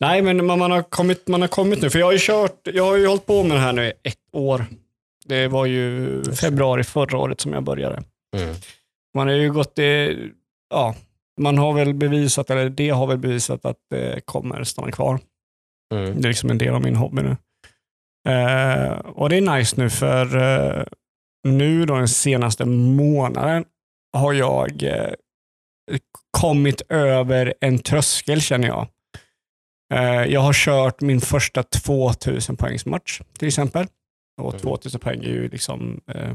[0.00, 1.90] Nej, men man, man, har kommit, man har kommit nu.
[1.90, 3.92] För jag har ju kört, jag har ju hållit på med det här nu i
[4.02, 4.66] ett år.
[5.24, 8.02] Det var ju februari förra året som jag började.
[8.36, 8.54] Mm.
[9.16, 10.16] Man har ju gått i,
[10.70, 10.94] ja,
[11.40, 15.20] man har väl bevisat, eller det har väl bevisat att det kommer stanna kvar.
[15.94, 16.20] Mm.
[16.20, 17.36] Det är liksom en del av min hobby nu.
[18.28, 20.84] Eh, och det är nice nu för eh,
[21.48, 23.64] nu då den senaste månaden
[24.16, 25.12] har jag eh,
[26.30, 28.88] kommit över en tröskel känner jag.
[29.94, 33.86] Eh, jag har kört min första 2000 poängsmatch till exempel.
[34.40, 34.60] Och Mm.
[34.62, 36.34] 2000 poäng är ju liksom eh,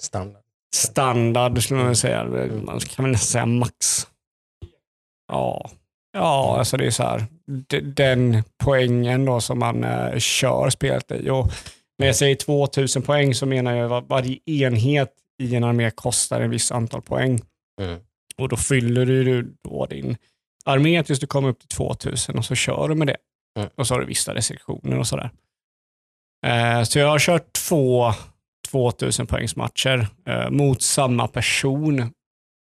[0.00, 0.42] Standard.
[0.74, 2.24] standard skulle man väl säga.
[2.64, 4.06] Man kan väl nästan säga max.
[5.32, 5.70] Ja,
[6.12, 7.24] ja alltså det är så här.
[7.82, 11.30] Den poängen då som man eh, kör spelet i.
[11.30, 11.46] Och
[11.98, 15.12] när jag säger 2000 poäng så menar jag att varje enhet
[15.42, 17.40] i en armé kostar en viss antal poäng.
[17.80, 18.00] Mm.
[18.36, 20.16] Och då fyller du då din
[20.64, 23.16] armé tills du kommer upp till 2000 och så kör du med det.
[23.58, 23.70] Mm.
[23.74, 25.30] Och så har du vissa restriktioner och sådär.
[26.44, 28.12] Eh, så jag har kört två
[28.68, 32.12] 2000 poängsmatcher eh, mot samma person.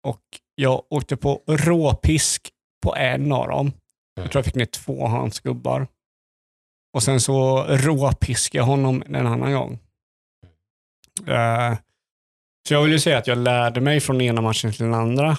[0.07, 0.21] Och
[0.55, 2.49] jag åkte på råpisk
[2.83, 3.71] på en av dem.
[4.15, 5.87] Jag tror jag fick ner två av hans gubbar.
[6.93, 9.79] Och sen så råpiskade jag honom en annan gång.
[11.27, 11.75] Eh,
[12.67, 15.37] så jag vill ju säga att jag lärde mig från ena matchen till den andra.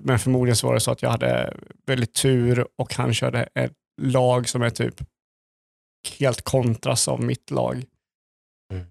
[0.00, 1.54] Men förmodligen så var det så att jag hade
[1.86, 3.72] väldigt tur och han körde ett
[4.02, 4.94] lag som är typ
[6.08, 7.84] helt kontras av mitt lag.
[8.72, 8.86] Mm.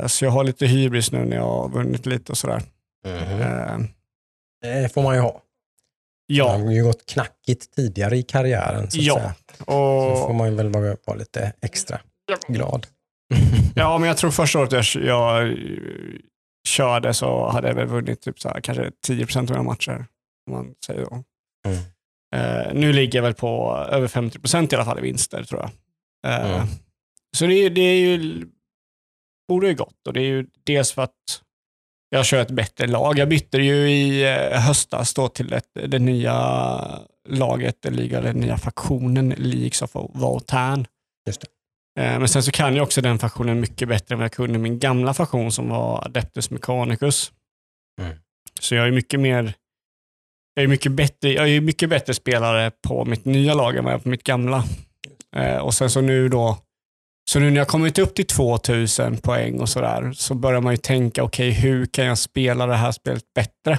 [0.00, 2.62] Eh, så jag har lite hybris nu när jag har vunnit lite och sådär.
[3.06, 3.40] Mhm.
[3.40, 3.78] Eh,
[4.82, 5.42] Det får man ju ha.
[6.26, 8.90] ja, Man har ju gått knackigt tidigare i karriären.
[8.90, 9.14] Så att Ja.
[9.16, 9.34] säga.
[9.58, 12.00] Så får och, man väl vara, vara lite extra
[12.48, 12.86] glad.
[13.74, 15.54] ja, men jag tror första året jag, jag eh,
[16.68, 20.06] körde så hade jag väl vunnit typ så här, kanske 10% av mina matcher.
[20.50, 21.22] Om man säger så.
[21.68, 21.78] Mm.
[22.36, 25.70] Eh, nu ligger jag väl på över 50% i alla fall i vinster tror jag.
[26.26, 26.66] Eh, Mm.
[27.36, 28.46] Så det, är- det är ju
[29.48, 31.42] borde ju gott och det är ju dels för att
[32.10, 33.18] jag kör ett bättre lag.
[33.18, 36.36] Jag bytte ju i eh, höstas då till ett, det nya
[37.28, 40.86] laget, eller den nya faktionen Leagues of Voltan.
[41.26, 42.02] Just det.
[42.02, 44.58] Eh, Men sen så kan jag också den faktionen mycket bättre än vad jag kunde
[44.58, 47.32] min gamla faktion som var Adeptus Mechanicus.
[48.00, 48.16] Mm.
[48.60, 49.54] Så jag är mycket mer
[50.54, 53.92] jag är mycket bättre, jag är mycket bättre spelare på mitt nya lag än vad
[53.92, 54.64] jag är på mitt gamla.
[55.36, 56.58] Eh, och sen så nu då,
[57.30, 60.76] så nu när jag kommit upp till 2000 poäng och sådär, så börjar man ju
[60.76, 63.78] tänka, okej hur kan jag spela det här spelet bättre?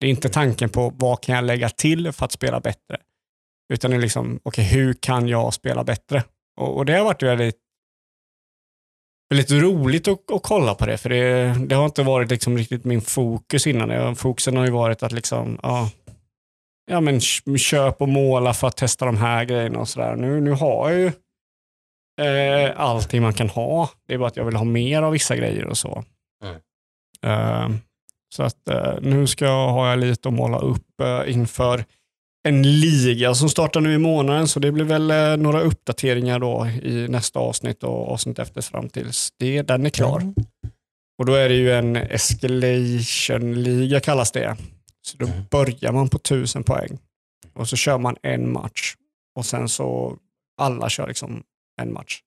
[0.00, 2.98] Det är inte tanken på vad kan jag lägga till för att spela bättre,
[3.72, 6.22] utan det är liksom, okej hur kan jag spela bättre?
[6.60, 7.56] Och, och det har varit väldigt,
[9.30, 12.84] väldigt roligt att, att kolla på det, för det, det har inte varit liksom riktigt
[12.84, 14.16] min fokus innan.
[14.16, 15.90] Fokusen har ju varit att liksom, ja,
[16.86, 17.20] ja men
[17.58, 20.16] köp och måla för att testa de här grejerna och sådär.
[20.16, 21.12] Nu, nu har jag ju
[22.20, 23.90] eh, allting man kan ha.
[24.06, 26.04] Det är bara att jag vill ha mer av vissa grejer och så.
[26.44, 26.56] Mm.
[27.24, 27.70] Eh,
[28.34, 31.84] så att eh, nu ska jag, har jag lite att måla upp eh, inför
[32.48, 36.68] en liga som startar nu i månaden, så det blir väl eh, några uppdateringar då
[36.82, 40.20] i nästa avsnitt och avsnitt efter fram tills det, den är klar.
[40.20, 40.34] Mm.
[41.18, 44.56] Och då är det ju en escalation-liga kallas det.
[45.06, 45.44] Så då Mm.
[45.50, 46.98] börjar man på 1000 poäng
[47.54, 48.96] och så kör man en match
[49.34, 50.18] och sen så
[50.56, 51.42] alla kör liksom
[51.80, 52.22] en match.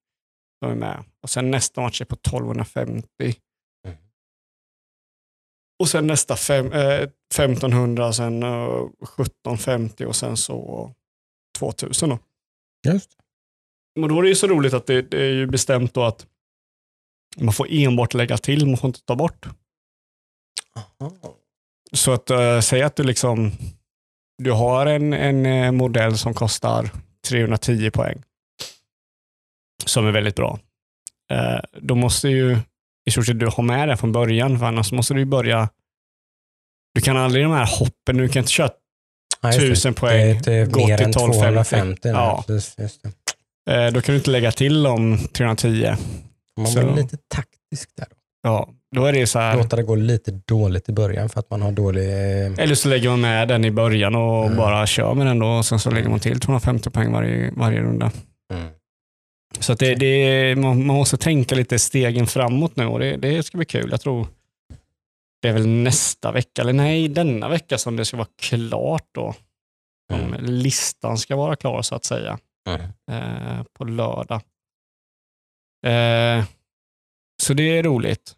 [0.61, 1.03] De är med.
[1.23, 3.07] Och sen nästa match är på 1250.
[3.87, 3.97] Mm.
[5.79, 10.91] Och sen nästa fem, eh, 1500, sen eh, 1750 och sen så
[11.57, 12.19] 2000 då.
[12.87, 13.17] Just.
[13.99, 16.27] Men då är det ju så roligt att det, det är ju bestämt då att
[17.37, 19.45] man får enbart lägga till, man får inte ta bort.
[20.75, 21.35] Aha.
[21.93, 23.51] Så att uh, säg att du liksom
[24.43, 26.89] du har en, en eh, modell som kostar
[27.27, 28.23] 310 poäng.
[29.85, 30.59] Som är väldigt bra.
[31.31, 32.57] Eh, då måste ju
[33.05, 35.69] i stort sett du ha med det från början, för annars måste du börja
[36.93, 38.67] du kan aldrig de här hoppen, du kan inte köra
[39.41, 39.49] det.
[39.49, 42.01] 1000 poäng, Det är gå till än 1250.
[42.01, 42.07] 250.
[42.07, 42.13] nu.
[42.13, 42.43] Ja.
[42.47, 42.77] Just
[43.65, 43.73] det.
[43.73, 45.95] eh, då kan du inte lägga till de 310.
[46.57, 48.07] Man Så- blir lite taktisk där.
[48.43, 49.57] Ja, då är det så här.
[49.57, 52.03] Låta det gå lite dåligt i början för att man har dålig...
[52.09, 54.57] eh, Eller så lägger man med den i början och Mm.
[54.57, 57.79] bara kör med den då och sen så lägger man till 250 poäng varje, varje
[57.81, 58.11] runda.
[58.53, 58.67] Mm.
[59.59, 63.57] Så att det, det, man, måste tänka lite stegen framåt nu och det, det ska
[63.57, 63.87] bli kul.
[63.91, 64.27] Jag tror
[65.41, 69.33] det är väl nästa vecka, eller nej, denna vecka som det ska vara klart då.
[70.13, 70.45] Om Mm.
[70.45, 72.39] listan ska vara klar så att säga
[72.69, 72.81] Mm.
[73.11, 74.41] eh, på lördag.
[75.85, 76.43] Eh,
[77.41, 78.35] så det är roligt.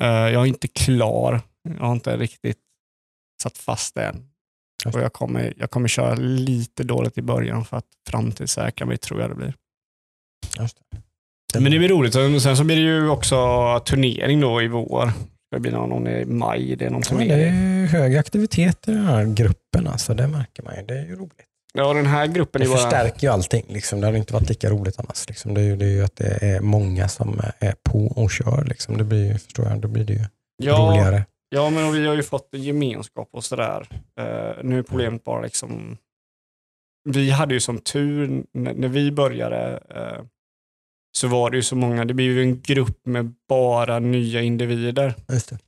[0.00, 1.40] Eh, jag är inte klar.
[1.78, 2.58] Jag har inte riktigt
[3.42, 4.30] satt fast det än.
[4.86, 9.20] Och jag, kommer, jag kommer köra lite dåligt i början för att framtidssäkra mig, tror
[9.20, 9.54] jag det blir.
[10.60, 11.60] Just det.
[11.60, 12.14] Men det blir roligt.
[12.14, 13.36] Och Sen så blir det ju också
[13.86, 15.12] turnering då i vår.
[15.50, 17.54] Det blir någon, någon i maj, det är någon Ja, det turnering.
[17.54, 20.82] är hög aktivitet i den här gruppen, alltså, det märker man ju.
[20.82, 21.47] Det är ju roligt.
[21.74, 22.78] Ja, den här gruppen Det är bara...
[22.78, 23.64] förstärker ju allting.
[23.68, 24.00] Liksom.
[24.00, 25.28] Det hade inte varit lika roligt annars.
[25.28, 25.54] Liksom.
[25.54, 28.64] Det, är ju, det är ju att det är många som är på och kör.
[28.64, 28.98] Liksom.
[28.98, 30.24] Det blir förstår jag, då blir det ju
[30.56, 31.24] Ja, roligare.
[31.48, 33.88] ja, men vi har ju fått en gemenskap och sådär.
[34.20, 35.96] Uh, nu är problemet bara liksom...
[37.04, 40.24] Vi hade ju som tur när vi började eh,
[41.16, 45.14] så var det ju så många, det blir ju en grupp med bara nya individer.
[45.28, 45.58] Just det.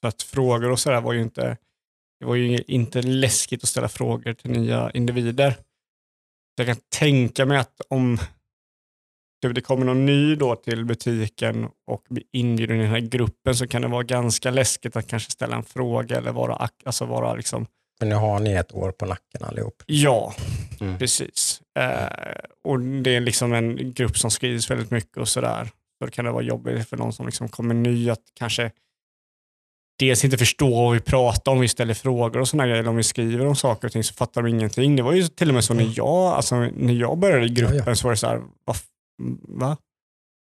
[0.00, 1.56] Så att frågor och sådär var ju inte,
[2.22, 5.54] det var ju inte läskigt att ställa frågor till nya individer.
[6.56, 8.18] Jag kan tänka mig att om
[9.42, 13.54] typ det kommer någon ny då till butiken och blir inbjuden i den här gruppen
[13.56, 17.34] så kan det vara ganska läskigt att kanske ställa en fråga eller vara, alltså vara
[17.34, 17.66] liksom,
[18.00, 19.82] Men nu har ni ett år på nacken allihop.
[19.86, 20.34] ja,
[20.80, 20.98] Mm.
[20.98, 21.62] precis.
[21.78, 22.34] Eh,
[22.64, 25.64] och det är liksom en grupp som skrivs väldigt mycket och sådär.
[25.98, 28.70] Så då kan det vara jobbigt för någon som liksom kommer ny att kanske
[29.98, 32.96] dels inte förstå vad vi pratar om, vi ställer frågor och sådana grejer, eller om
[32.96, 34.96] vi skriver om saker och ting så fattar de ingenting.
[34.96, 37.76] Det var ju till och med så när jag, alltså, när jag började i gruppen
[37.76, 37.94] Ja, ja.
[37.94, 38.86] så var det så här, vad, f-
[39.48, 39.76] va?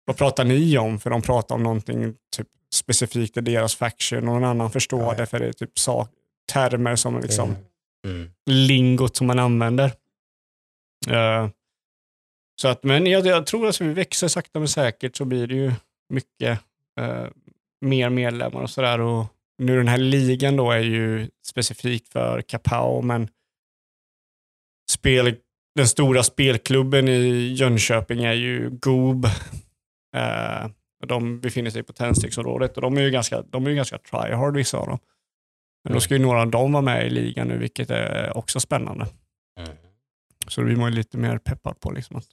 [0.05, 0.99] Vad pratar ni om?
[1.01, 5.15] För de pratar om någonting typ, specifikt i deras faction och någon annan förstår Ja,
[5.15, 6.11] det för det är typ sak,
[6.53, 7.57] termer som liksom
[8.07, 8.31] Mm.
[8.51, 9.85] lingot som man använder.
[11.09, 11.49] Eh,
[12.61, 15.55] så att, men jag, jag tror att vi växer sakta men säkert så blir det
[15.55, 15.73] ju
[16.09, 16.61] mycket
[17.01, 17.25] eh,
[17.81, 19.01] mer medlemmar och sådär.
[19.01, 19.27] Och
[19.59, 23.29] nu den här ligan då är ju specifikt för Kapao, men
[24.91, 25.37] spel,
[25.75, 29.25] den stora spelklubben i Jönköping är ju Goob.
[30.17, 30.71] Eh,
[31.01, 33.99] och de befinner sig på tändsticksområdet och de är ju ganska, de är ju ganska
[33.99, 34.99] tryhard vissa av dem.
[35.85, 38.61] Men då ska ju några av dem vara med i ligan nu, vilket är också
[38.61, 39.07] spännande.
[39.61, 39.77] Mm.
[40.49, 42.29] Så då blir man ju lite mer peppad på liksom att...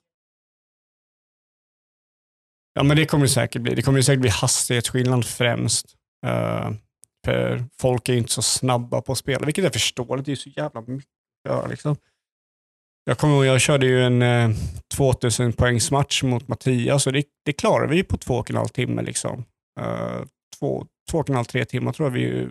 [2.74, 3.76] Ja men det kommer det säkert bli.
[3.76, 5.96] Det kommer säkert bli hastighetsskillnad främst.
[6.26, 6.72] Eh,
[7.26, 10.26] för folk är ju inte så snabba på att spela, vilket är förståeligt.
[10.26, 11.10] Det är ju så jävla mycket
[11.50, 11.96] att göra liksom.
[13.06, 14.50] Jag kommer ihåg, jag körde ju en eh,
[14.98, 19.02] 2000-poängsmatch mot Mattias och det, det klarade vi ju på två och en halv timme.
[19.02, 19.46] Liksom.
[19.80, 20.26] Uh,
[20.60, 22.48] två, två och en halv, tre timmar tror jag vi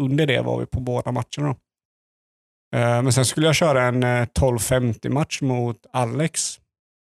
[0.00, 1.48] under det var vi på båda matcherna.
[1.48, 1.54] Då.
[2.72, 6.60] Men sen skulle jag köra en eh, 12.50 match mot Alex.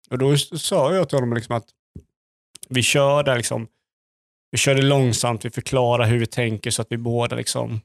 [0.09, 1.67] Och då sa jag till honom liksom att
[2.69, 3.67] vi kör där liksom,
[4.51, 7.81] vi kör det långsamt, vi förklarar hur vi tänker så att vi båda liksom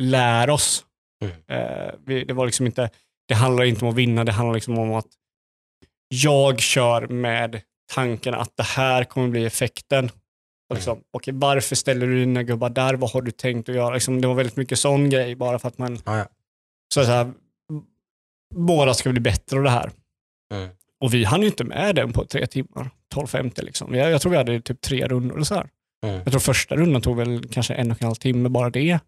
[0.00, 0.84] lär oss.
[1.24, 1.34] Mm.
[1.46, 2.90] Eh, vi, det var liksom inte,
[3.28, 5.06] det handlar inte om att vinna, det handlar liksom om att
[6.08, 7.60] jag kör med
[7.92, 10.10] tanken att det här kommer bli effekten.
[10.70, 12.94] Och Liksom, okej, varför ställer du dina gubbar där?
[12.94, 13.94] Vad har du tänkt att göra?
[13.94, 16.26] Liksom, det var väldigt mycket sån grej bara för att man Ja, ja.
[16.94, 17.32] så, så här,
[18.54, 19.90] båda ska bli bättre av det här.
[20.54, 20.68] Mm.
[21.00, 22.90] Och vi hann ju inte med den på tre timmar.
[23.14, 23.94] 12.50 liksom.
[23.94, 25.68] Jag, jag tror vi hade typ tre rundor och så här.
[26.06, 26.16] Mm.
[26.24, 28.98] Jag tror första rundan tog väl kanske en och en halv timme bara det.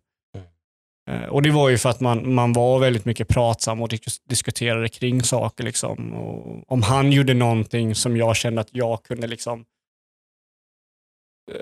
[1.09, 1.23] Mm.
[1.23, 4.23] Eh, Och det var ju för att man, man var väldigt mycket pratsam och dis-
[4.29, 5.65] diskuterade kring saker.
[5.65, 6.13] Liksom.
[6.15, 9.65] Och om han gjorde någonting som jag kände att jag kunde liksom
[11.53, 11.61] eh,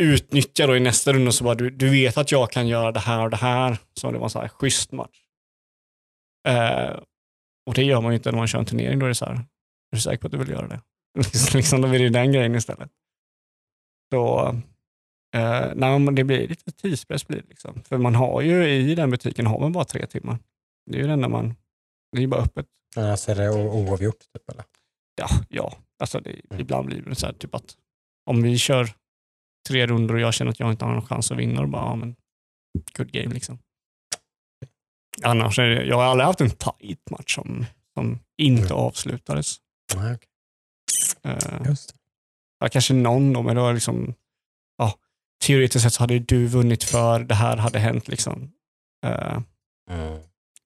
[0.00, 3.00] utnyttja då i nästa runda så bara du, du vet att jag kan göra det
[3.00, 3.78] här och det här.
[3.94, 5.18] Så det var en så här schysst match.
[6.48, 6.98] Eh,
[7.66, 8.98] och det gör man ju inte när man kör en turnering.
[8.98, 9.44] Då är det så här, är
[9.92, 10.80] du säker på att du vill göra det?
[11.54, 12.90] liksom, då blir det den grejen istället.
[14.12, 14.48] Så
[15.36, 17.26] eh, nej, det blir lite tidspress.
[17.28, 17.82] Blir det liksom.
[17.82, 20.38] För man har ju i den butiken har man bara tre timmar.
[20.90, 21.48] Det är ju det enda man,
[22.12, 22.66] det är ju bara öppet.
[22.96, 24.18] Annars är det oavgjort.
[24.18, 24.64] Typ, eller?
[25.16, 25.74] Ja, ja.
[25.98, 26.60] Alltså det, Mm.
[26.60, 27.76] ibland blir det så här typ att
[28.30, 28.88] om vi kör
[29.68, 31.82] tre rundor och jag känner att jag inte har någon chans att vinna, då bara,
[31.82, 32.16] ja, men
[32.96, 33.58] good game liksom.
[35.22, 38.76] Annars är det, jag har aldrig haft en tight match som, som inte Mm.
[38.76, 39.56] avslutades.
[39.96, 40.18] Okej.
[41.22, 41.98] Eh, Just det.
[42.60, 44.14] Ja, kanske någon då, men då är liksom,
[44.78, 44.94] ja,
[45.44, 48.08] teoretiskt sett så hade du vunnit för det här hade hänt.
[48.08, 48.52] liksom.
[49.06, 49.38] Eh,
[49.90, 50.20] Mm.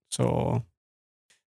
[0.08, 0.62] så,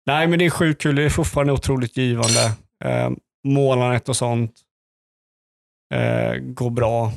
[0.06, 0.94] nej, men det är sjukt kul.
[0.96, 2.56] Det är fortfarande otroligt givande.
[2.84, 3.10] Eh,
[3.44, 4.60] målandet och sånt
[5.94, 7.12] eh, går bra.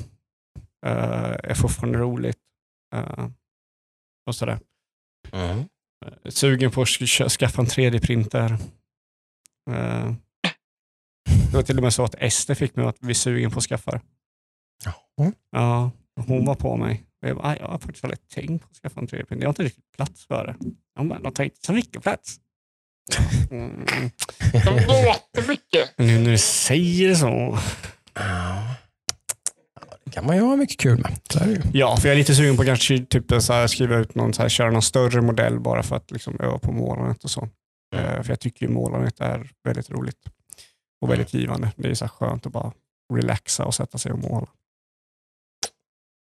[0.85, 2.37] Är fortfarande roligt.
[4.27, 4.59] Och sådär.
[5.31, 5.63] Mm.
[6.29, 8.57] Sugen på att sk- skaffa en 3D-printer.
[11.51, 13.63] Det var till och med så att Ester fick mig att bli sugen på att
[13.65, 14.01] skaffa.
[14.85, 15.31] Jaha.
[15.51, 15.91] Ja,
[16.27, 17.03] hon var på mig.
[17.21, 19.37] Och jag, bara, "Aj, jag har faktiskt aldrig tänkt på att skaffa en 3D-printer.
[19.39, 20.55] Jag har inte riktigt plats för det.
[20.97, 22.37] Hon bara, de tar inte så mycket plats.
[23.51, 23.85] Mm.
[24.51, 25.97] De låter mycket.
[25.97, 27.57] Nu när du säger så.
[28.13, 28.75] Ja.
[30.05, 31.19] Det kan man ju ha mycket kul med.
[31.73, 34.33] Ja, för jag är lite sugen på att kanske typ så här, skriva ut någon,
[34.33, 37.49] så här, köra någon större modell bara för att liksom, öva på målandet och så.
[37.95, 40.17] Eh, för jag tycker ju målandet är väldigt roligt
[41.01, 41.71] och väldigt givande.
[41.75, 42.73] Det är så skönt att bara
[43.13, 44.47] relaxa och sätta sig och måla.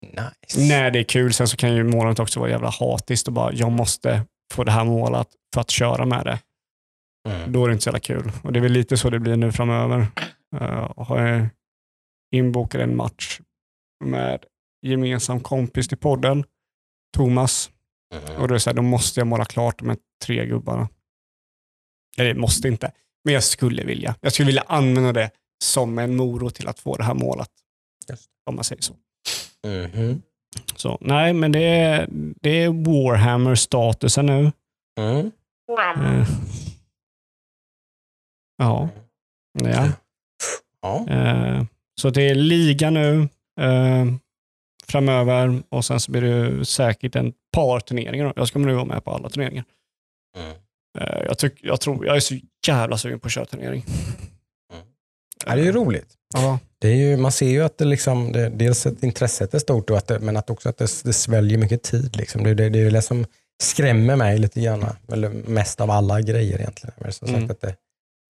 [0.02, 0.60] nice.
[0.68, 1.34] när det är kul.
[1.34, 4.72] Sen så kan ju målet också vara jävla hatiskt och bara, jag måste få det
[4.72, 6.40] här målet för att köra med det.
[7.30, 7.52] Mm.
[7.52, 8.32] Då är det inte så jävla kul.
[8.44, 10.08] Och det är väl lite så det blir nu framöver.
[10.98, 11.48] Har jag
[12.32, 13.40] inbokat en match
[14.06, 14.46] med
[14.82, 16.44] gemensam kompis till podden,
[17.18, 17.72] Thomas.
[18.16, 18.42] Mm.
[18.42, 20.90] Och då är det så här, då måste jag måla klart de här tre gubbarna.
[22.18, 22.92] Eller måste inte,
[23.28, 24.16] men jag skulle vilja.
[24.22, 25.32] Jag skulle vilja använda det
[25.64, 27.50] som en morot till att få det här målet.
[28.10, 28.30] Just.
[28.46, 28.94] Om man säger så.
[29.68, 30.22] Mhm.
[30.76, 32.08] så nej, men det är,
[32.42, 34.52] det är Warhammer-statusen nu.
[35.00, 35.32] Mm.
[35.70, 36.28] Eh,
[38.58, 38.90] ja.
[39.64, 39.92] ja.
[40.82, 41.08] Ja.
[41.10, 41.64] Eh,
[42.02, 43.30] så det är liga nu
[43.62, 44.06] eh,
[44.86, 48.34] framöver och sen så blir det säkert en par turneringar.
[48.36, 49.66] Jag ska nu vara med på alla turneringar.
[50.38, 50.56] Mm.
[50.98, 52.36] Eh, jag, tyck, jag, tror, jag är så
[52.68, 53.86] jävla sugen på att köra turnering.
[55.46, 56.14] ja, det är ju roligt.
[56.34, 56.60] Ja.
[56.80, 59.90] Det är ju, man ser ju att det liksom, det, dels att intresset är stort,
[59.90, 62.16] och att det, men att också att det, det sväljer mycket tid.
[62.16, 62.44] Liksom.
[62.44, 63.26] Det, det, det är det som
[63.64, 66.94] skrämmer mig lite grann, eller mest av alla grejer egentligen.
[67.00, 67.42] Men som Mm.
[67.42, 67.76] sagt att det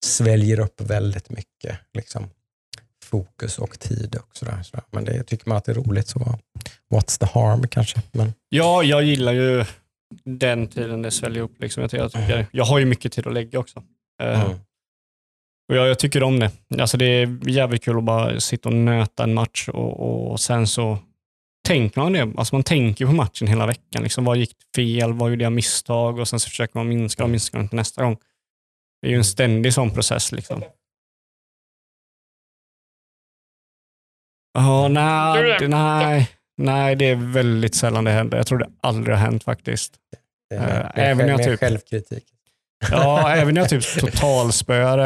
[0.06, 2.30] sväljer upp väldigt mycket liksom,
[3.04, 4.16] fokus och tid.
[4.16, 4.84] Och sådär, sådär.
[4.90, 6.18] Men det tycker man att det är roligt så
[6.94, 8.02] what's the harm kanske.
[8.12, 9.64] Men, ja, jag gillar ju
[10.24, 11.60] den tiden det sväljer upp.
[11.60, 11.80] Liksom.
[11.80, 13.82] Jag, tycker- jag, tycker, jag har ju mycket tid att lägga också.
[14.22, 14.58] Eh, mm.
[15.68, 16.50] Och jag, jag tycker om det.
[16.80, 20.66] Alltså det är jävligt kul att bara sitta och nöta en match och, och sen
[20.66, 20.98] så
[21.66, 22.32] tänker man det.
[22.36, 24.02] Alltså man tänker på matchen hela veckan.
[24.02, 25.12] Liksom, vad gick fel?
[25.12, 26.18] Vad gjorde jag misstag?
[26.18, 28.16] Och sen så försöker man minska och minska dem till nästa gång.
[29.02, 30.32] Det är ju en ständig sån process.
[30.32, 30.62] Liksom.
[34.52, 38.36] Ja, nej, nej, nej, det är väldigt sällan det händer.
[38.38, 39.92] Jag tror det aldrig har hänt faktiskt.
[40.54, 42.24] är mer, även när jag typ- självkritik.
[42.90, 45.04] Ja, även när jag typ totalspöade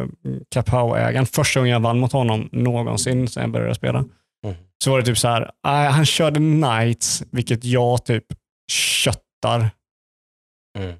[0.00, 0.06] äh,
[0.54, 3.98] Kapau-ägaren första gången jag vann mot honom någonsin sen jag började spela.
[4.44, 4.56] Mm.
[4.84, 8.24] Så var det typ så här, äh, han körde Knights, vilket jag typ
[8.72, 9.70] köttar.
[10.78, 10.94] Mm.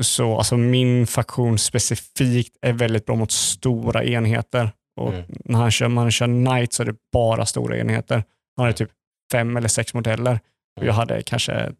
[0.00, 4.70] Så alltså min faktion specifikt är väldigt bra mot stora enheter.
[5.00, 5.24] Och Mm.
[5.44, 8.24] när han kör, man kör Knights så är det bara stora enheter.
[8.56, 8.90] Han hade typ
[9.32, 10.40] fem eller sex modeller
[10.80, 11.72] och jag hade kanske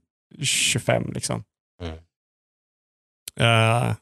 [0.43, 1.13] 25.
[1.13, 1.45] liksom.
[1.83, 1.99] Mm.
[3.41, 3.95] Eh,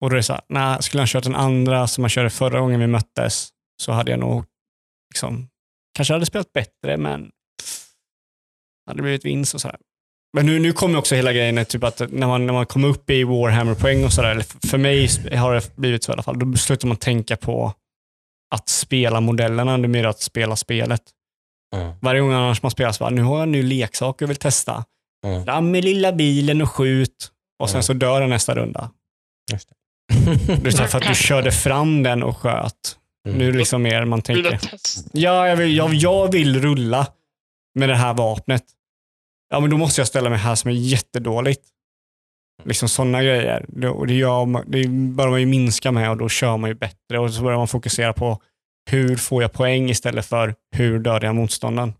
[0.00, 2.30] och då är det så här, nej, skulle han kört den andra som han körde
[2.30, 3.48] förra gången vi möttes
[3.82, 4.44] så hade jag nog
[5.14, 5.48] liksom,
[5.94, 7.30] kanske hade spelat bättre men
[8.86, 9.78] hade blivit vinst och sådär.
[10.36, 13.10] Men nu, nu kommer också hela grejen typ att när man, när man kommer upp
[13.10, 16.56] i Warhammer-poäng och sådär, eller för mig har det blivit så i alla fall, då
[16.56, 17.74] slutar man tänka på
[18.54, 21.02] att spela modellerna, det är mer att spela spelet.
[21.76, 21.92] Mm.
[22.00, 24.36] Varje gång annars man spelar så bara, nu har jag en ny leksak jag vill
[24.36, 24.84] testa.
[25.26, 25.44] Mm.
[25.44, 27.30] Fram med lilla bilen och skjut.
[27.62, 27.82] Och sen Mm.
[27.82, 28.90] så dör den nästa runda.
[29.52, 29.68] Just
[30.64, 32.74] Det här för att du körde fram den och sköt.
[33.26, 33.38] Mm.
[33.38, 34.60] Nu är det liksom mer man tänker,
[35.12, 37.06] ja, jag vill, jag, jag vill rulla
[37.78, 38.62] med det här vapnet.
[39.50, 41.62] Ja, men då måste jag ställa mig här som är jättedåligt.
[42.64, 43.64] Liksom sådana grejer.
[43.68, 46.70] Det, och det, gör, man- det börjar man ju minska med och då kör man
[46.70, 47.18] ju bättre.
[47.18, 48.42] Och så börjar man fokusera på
[48.90, 51.94] hur får jag poäng istället för hur dödar jag motståndaren.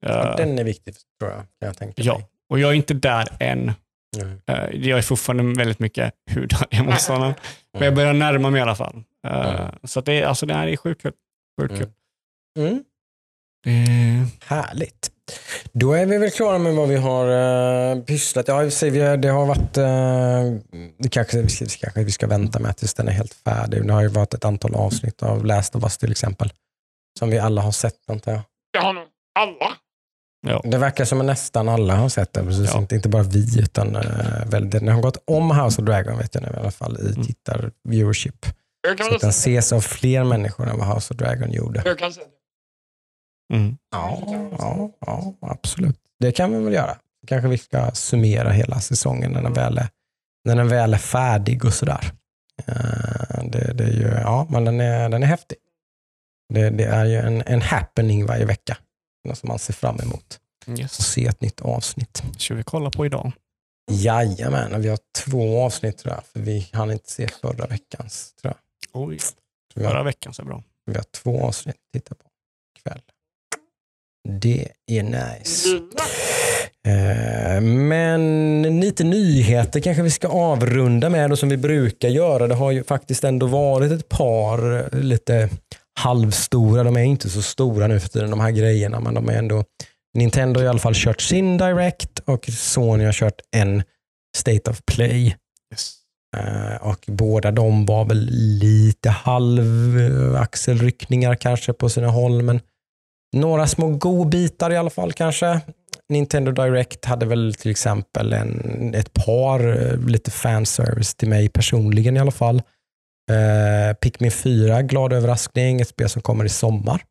[0.00, 2.26] Ja, Eh, den är viktig tror jag, jag tänka ja, mig.
[2.48, 3.72] och jag är inte där än.
[4.22, 4.40] Mm.
[4.82, 7.34] Jag är fortfarande väldigt mycket hur dödar jag motståndaren.
[7.72, 9.02] Men jag börjar närma mig i alla fall.
[9.26, 9.74] Eh, Mm.
[9.84, 11.12] Så det, är- alltså, det här är sjukt kul.
[11.60, 11.88] Sjukt kul.
[12.58, 14.26] Mm.
[14.44, 15.10] Härligt.
[15.72, 17.28] Då är vi väl klara med vad vi har
[17.96, 18.48] uh, pysslat.
[18.48, 19.78] Ja, vi har, det har varit...
[19.78, 20.60] Uh,
[20.98, 23.86] det kanske, vi, ska, kanske vi ska vänta med tills den är helt färdig.
[23.86, 26.52] Det har ju varit ett antal avsnitt av Last of Us till exempel.
[27.18, 28.42] Som vi alla har sett antar jag.
[28.72, 29.04] Det har nog
[29.38, 29.76] alla.
[30.64, 32.44] Det verkar som att nästan alla har sett det.
[32.44, 32.70] Precis.
[32.72, 32.78] Ja.
[32.78, 36.34] Inte, inte bara vi, utan uh, väl, den har gått om House of Dragon vet
[36.34, 37.26] jag nu i alla fall i Mm.
[37.26, 38.46] tittar-viewership.
[38.98, 41.82] Så att den ses av fler människor än vad House of Dragon gjorde.
[41.84, 42.43] jag kan säga det.
[43.52, 43.76] Mm.
[43.90, 44.22] Ja,
[44.58, 45.98] ja, ja, absolut.
[46.20, 46.98] Det kan vi väl göra.
[47.26, 49.88] Kanske vi ska summera hela säsongen när den väl är,
[50.44, 52.12] när den väl är färdig och sådär.
[52.66, 55.58] Eh, Det, det är ju, ja, men den är, den är häftig.
[56.54, 58.76] Det, det är ju en, en happening varje vecka.
[59.28, 60.40] Något som man ser fram emot.
[60.78, 61.12] Yes.
[61.12, 62.22] se ett nytt avsnitt.
[62.38, 63.32] Ska vi kolla på idag?
[63.90, 66.24] Jajamän, och vi har två avsnitt tror jag.
[66.26, 68.34] För vi hann inte se förra veckans.
[68.40, 69.02] Tror jag.
[69.02, 69.18] Oj,
[69.74, 70.62] förra har, veckan så bra.
[70.86, 72.24] vi har två avsnitt att titta på
[72.78, 73.00] ikväll.
[74.28, 75.68] Det är nice.
[76.86, 82.46] Eh, Men lite nyheter kanske vi ska avrunda med och som vi brukar göra.
[82.46, 85.48] Det har ju faktiskt ändå varit ett par lite
[86.00, 89.32] halvstora, de är inte så stora nu för tiden de här grejerna men de är
[89.38, 89.64] ändå
[90.14, 93.82] Nintendo har i alla fall kört sin Direct och Sony har kört en
[94.36, 95.36] State of Play.
[95.72, 95.92] Yes.
[96.36, 98.28] Eh, Och båda de var väl
[98.60, 102.60] lite halv eh, axelryckningar kanske på sina håll men
[103.34, 105.60] några små godbitar i alla fall kanske.
[106.08, 112.16] Nintendo Direct hade väl till exempel en, ett par eh, lite fanservice till mig personligen
[112.16, 112.62] i alla fall.
[113.30, 117.02] Eh, Pikmin 4, glad överraskning, ett spel som kommer i sommar.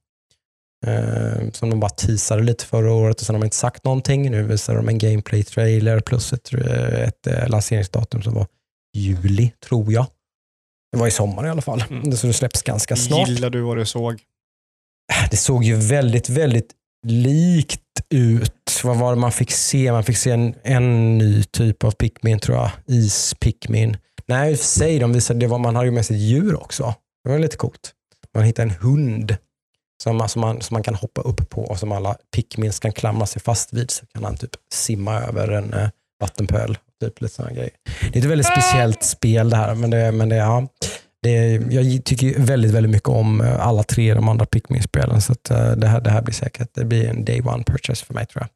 [0.85, 4.31] Eh, som de bara teasade lite förra året och sen har de inte sagt någonting.
[4.31, 8.47] Nu visar de en gameplay-trailer plus ett, eh, ett eh, lanseringsdatum som var
[8.97, 10.05] juli, tror jag.
[10.91, 12.11] Det var i sommar i alla fall, Mm.
[12.17, 13.29] så det släpps ganska snart.
[13.29, 14.21] Gillar du vad du såg?
[15.31, 16.71] Det såg ju väldigt, väldigt
[17.07, 18.81] likt ut.
[18.83, 19.91] Vad var det man fick se?
[19.91, 22.71] Man fick se en, en ny typ av Pikmin tror jag.
[22.87, 23.97] Is-Pikmin.
[24.27, 26.21] Nej, i och för sig, de visade, det var, man hade ju med sig ett
[26.21, 26.95] djur också.
[27.23, 27.91] Det var lite coolt.
[28.35, 29.37] Man hittade en hund
[30.03, 32.91] som, man- som, man, som man kan hoppa upp på och som alla Pikmins kan
[32.91, 33.91] klamra sig fast vid.
[33.91, 35.89] Så kan han typ simma över en eh,
[36.21, 36.77] vattenpöl.
[37.01, 37.71] Typ lite sådana grejer.
[38.13, 40.67] Det är ett väldigt speciellt spel det här, men det, men det, ja,
[41.23, 45.21] det, jag tycker väldigt, väldigt mycket om eh, alla tre de andra Pikmin-spelen.
[45.21, 48.13] Så eh, det, här, det här blir säkert det blir en day one purchase för
[48.13, 48.47] mig tror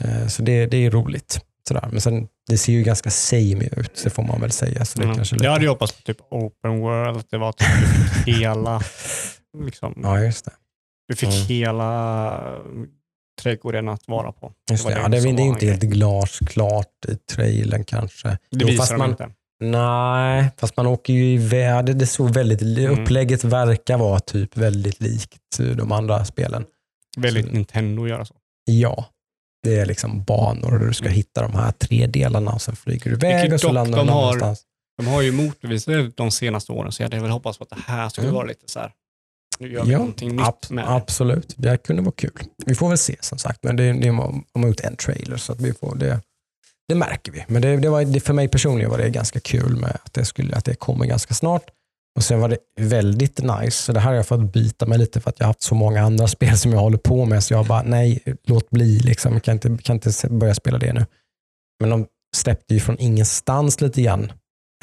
[0.00, 0.08] jag.
[0.22, 1.40] Eh, Så det, det är roligt.
[1.68, 1.88] Sådär.
[1.92, 4.84] Men sen, det ser ju ganska samey ut, det får man väl säga.
[4.84, 5.16] Så det Mm.
[5.16, 5.44] kanske lite...
[5.44, 7.68] Jag hade ju hoppats på typ open world, att det var typ
[8.26, 8.80] hela,
[9.64, 10.50] liksom, Ja, just det.
[11.08, 11.46] du fick Mm.
[11.46, 12.40] hela
[13.42, 14.52] trädgården att vara på.
[14.70, 14.94] Just det.
[14.94, 18.28] det Ja, det, det är inte helt glasklart i trailern kanske.
[18.28, 19.30] Det Jo, visar fast de man, inte.
[19.70, 21.96] Nej, fast man åker ju iväg.
[21.96, 23.00] Det, såg väldigt, Mm.
[23.02, 26.64] Upplägget verkar vara typ väldigt likt eh, de andra spelen.
[27.16, 28.34] Väldigt Nintendo att göra så.
[28.64, 29.06] Ja,
[29.62, 33.04] det är liksom banor där du ska hitta de här tre delarna och sen flyger
[33.10, 34.62] du iväg Vilket och så landar du de någon har- annanstans.
[34.98, 37.70] De har ju motbevisat det de senaste åren, så jag hade väl hoppats på att
[37.70, 38.34] det här skulle Mm.
[38.34, 38.92] vara lite så här.
[39.58, 40.90] Nu gör vi Ja, någonting nytt ab- med det.
[40.90, 41.54] absolut.
[41.56, 42.38] Det kunde vara kul.
[42.66, 44.18] Vi får väl se som sagt, men det, det, de
[44.54, 46.20] har gjort en trailer så att vi får det.
[46.88, 47.44] Det märker vi.
[47.48, 50.24] Men det, det var, det, för mig personligen var det ganska kul med att det,
[50.24, 51.70] skulle, att det kommer ganska snart.
[52.16, 55.20] Och Sen var det väldigt nice, så det här har jag fått bita mig lite
[55.20, 57.44] för att jag har haft så många andra spel som jag håller på med.
[57.44, 58.98] Så jag bara, nej, låt bli.
[58.98, 59.32] Liksom.
[59.32, 61.06] Jag kan inte, kan inte börja spela det nu.
[61.80, 62.06] Men de
[62.36, 64.32] släppte ju från ingenstans lite grann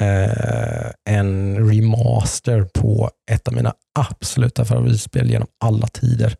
[0.02, 6.36] eh, en remaster på ett av mina absoluta favoritspel genom alla tider.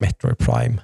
[0.00, 0.78] Metroid Prime.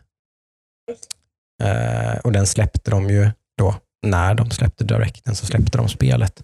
[1.63, 3.75] Eh, och den släppte de ju då,
[4.11, 6.43] när de släppte Directen så släppte de spelet.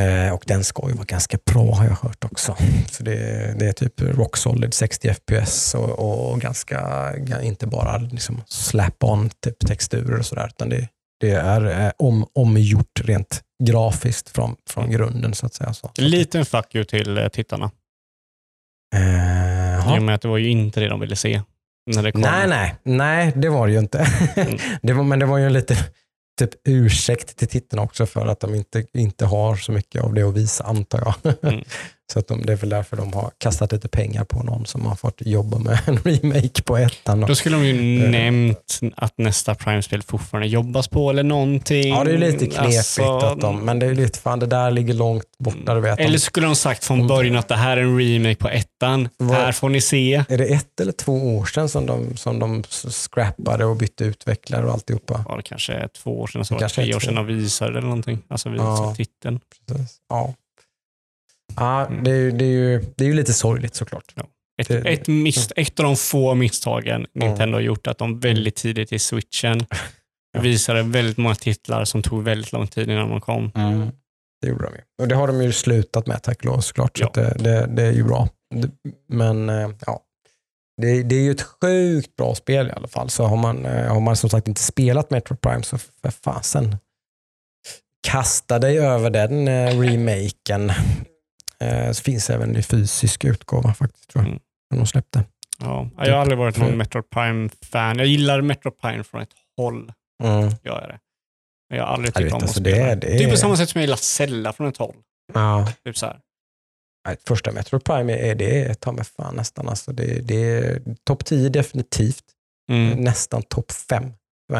[0.00, 2.56] Eh, och den ska ju vara ganska bra har jag hört också.
[2.90, 6.80] Så det, det är typ rock solid 60 FPS och, och ganska,
[7.16, 10.88] ga- inte bara liksom slap-on typ texturer och sådär, utan det,
[11.20, 15.72] det är eh, om, omgjort rent grafiskt från, från grunden så att säga.
[15.74, 15.90] Så.
[15.98, 17.70] En liten fuck you till eh, tittarna.
[18.96, 21.42] Eh, I och med att det var ju inte det de ville se.
[21.86, 22.20] När det kom.
[22.20, 24.06] Nej, nej, nej, det var det ju inte.
[24.36, 24.58] Mm.
[24.82, 25.76] det var, men det var ju en liten
[26.38, 30.22] typ, ursäkt till tittarna också för att de inte, inte har så mycket av det
[30.22, 31.34] att visa, antar jag.
[31.52, 31.64] Mm.
[32.12, 34.86] så att de, det är väl därför de har kastat lite pengar på någon som
[34.86, 37.20] har fått jobba med en remake på ettan.
[37.20, 37.34] då.
[37.34, 38.10] Skulle de ju Eh.
[38.10, 41.88] nämnt att nästa Prime-spel fortfarande jobbas på eller någonting.
[41.94, 42.58] Ja, det är lite knepigt.
[42.58, 45.74] Alltså, att de, men det är lite, fan det där ligger långt borta.
[45.74, 45.98] Du vet.
[46.00, 49.08] Eller skulle de sagt från början att det här är en remake på ettan.
[49.16, 50.24] Vad- Här får ni se.
[50.28, 54.66] Är det ett eller två år sedan som de, som de scrappade och bytte utvecklare
[54.66, 55.24] och alltihopa?
[55.28, 57.70] Var det kanske två år sedan, så var det Kanske tre år sedan de visade
[57.70, 58.18] eller någonting.
[58.28, 58.94] Alltså visade Ja.
[58.96, 59.40] titeln.
[59.68, 59.96] Precis.
[60.08, 60.34] Ja.
[61.56, 62.04] Ja, Mm.
[62.04, 64.14] det, är, ju- det, är ju, det är ju lite sorgligt såklart.
[64.62, 68.56] Ett, Det- ett, mis, ett av de få misstagen Nintendo har gjort, att de väldigt
[68.56, 69.66] tidigt i switchen
[70.36, 70.40] Ja.
[70.40, 73.50] visade väldigt många titlar som tog väldigt lång tid innan de kom.
[74.42, 74.80] Det gjorde de ju.
[75.02, 76.98] Och det har de ju slutat med tack och lov såklart.
[76.98, 77.08] Så Ja.
[77.08, 78.28] att det, det, det är ju bra.
[79.08, 80.00] Men eh, ja,
[80.82, 83.10] det, det är ju ett sjukt bra spel i alla fall.
[83.10, 86.76] Så har man, eh, har man som sagt inte spelat Metro Prime så för fasen.
[88.06, 90.72] Kasta dig över den eh, remaken.
[91.60, 94.28] Eh, så finns även i fysisk utgåva faktiskt tror jag.
[94.30, 94.40] Mm.
[94.72, 95.24] Som de släppte.
[95.58, 97.98] Ja, jag har aldrig varit någon Metro Prime-fan.
[97.98, 99.92] Jag gillar Metro Prime från ett håll,
[100.24, 100.50] Mm.
[100.62, 100.98] jag det.
[101.70, 102.76] Men jag har aldrig tyckt om att alltså, spela.
[102.76, 104.68] det Det är- är, det typ är- på samma sätt som jag gillar Zelda från
[104.68, 104.96] ett håll.
[105.34, 105.68] Ja.
[105.84, 106.18] Typ så här.
[107.06, 109.68] Nej, Första Metro Prime är det är ta mig fan nästan.
[109.68, 112.24] Alltså det, det är topp 10 definitivt.
[112.70, 112.98] Mm.
[113.04, 114.12] Nästan topp 5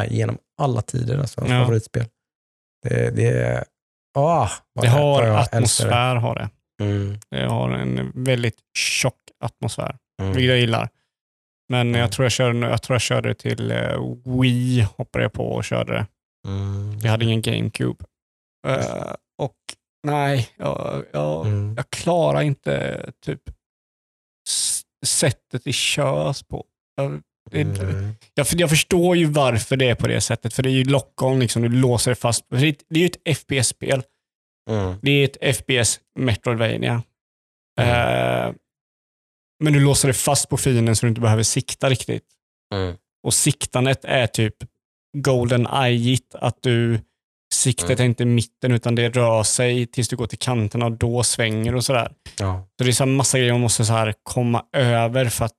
[0.09, 1.17] genom alla tider.
[1.19, 1.47] Alltså, Ja.
[1.47, 2.05] Favoritspel.
[2.83, 3.63] Det, det är...
[4.17, 4.49] Ah,
[4.81, 6.49] Det har atmosfär, har det.
[6.81, 10.33] Mm, Det har en väldigt tjock atmosfär, mm.
[10.33, 10.89] vilket jag gillar.
[11.69, 11.99] Men Mm.
[12.01, 15.63] jag, tror jag, körde, jag tror jag körde till eh, Wii, hoppade jag på och
[15.63, 16.07] körde det.
[16.47, 16.99] Mm.
[16.99, 18.05] Jag hade ingen GameCube.
[18.67, 19.55] Eh, och
[20.07, 21.73] nej, jag, jag, Mm.
[21.77, 23.41] jag klarar inte typ
[25.05, 26.65] sättet det körs på.
[26.95, 27.21] Jag,
[27.51, 28.11] det, Mm.
[28.33, 31.39] jag, jag förstår ju varför det är på det sättet, för det är ju lock-on,
[31.39, 32.45] liksom, du låser det fast.
[32.49, 34.03] Det är ju ett FPS-spel.
[34.69, 34.95] Mm.
[35.01, 37.03] Det är ett FPS Metroidvania.
[37.79, 38.47] Mm.
[38.49, 38.53] Eh,
[39.63, 42.25] men du låser dig fast på fienden så du inte behöver sikta riktigt.
[42.73, 42.95] Mm.
[43.23, 44.55] Och siktandet är typ
[45.17, 46.99] golden eye-it, att du
[47.53, 48.01] siktet Mm.
[48.01, 51.23] är inte i mitten utan det rör sig tills du går till kanterna och då
[51.23, 52.11] svänger och sådär.
[52.39, 52.67] Ja.
[52.77, 55.55] Så det är så massa grejer man måste så här komma över för att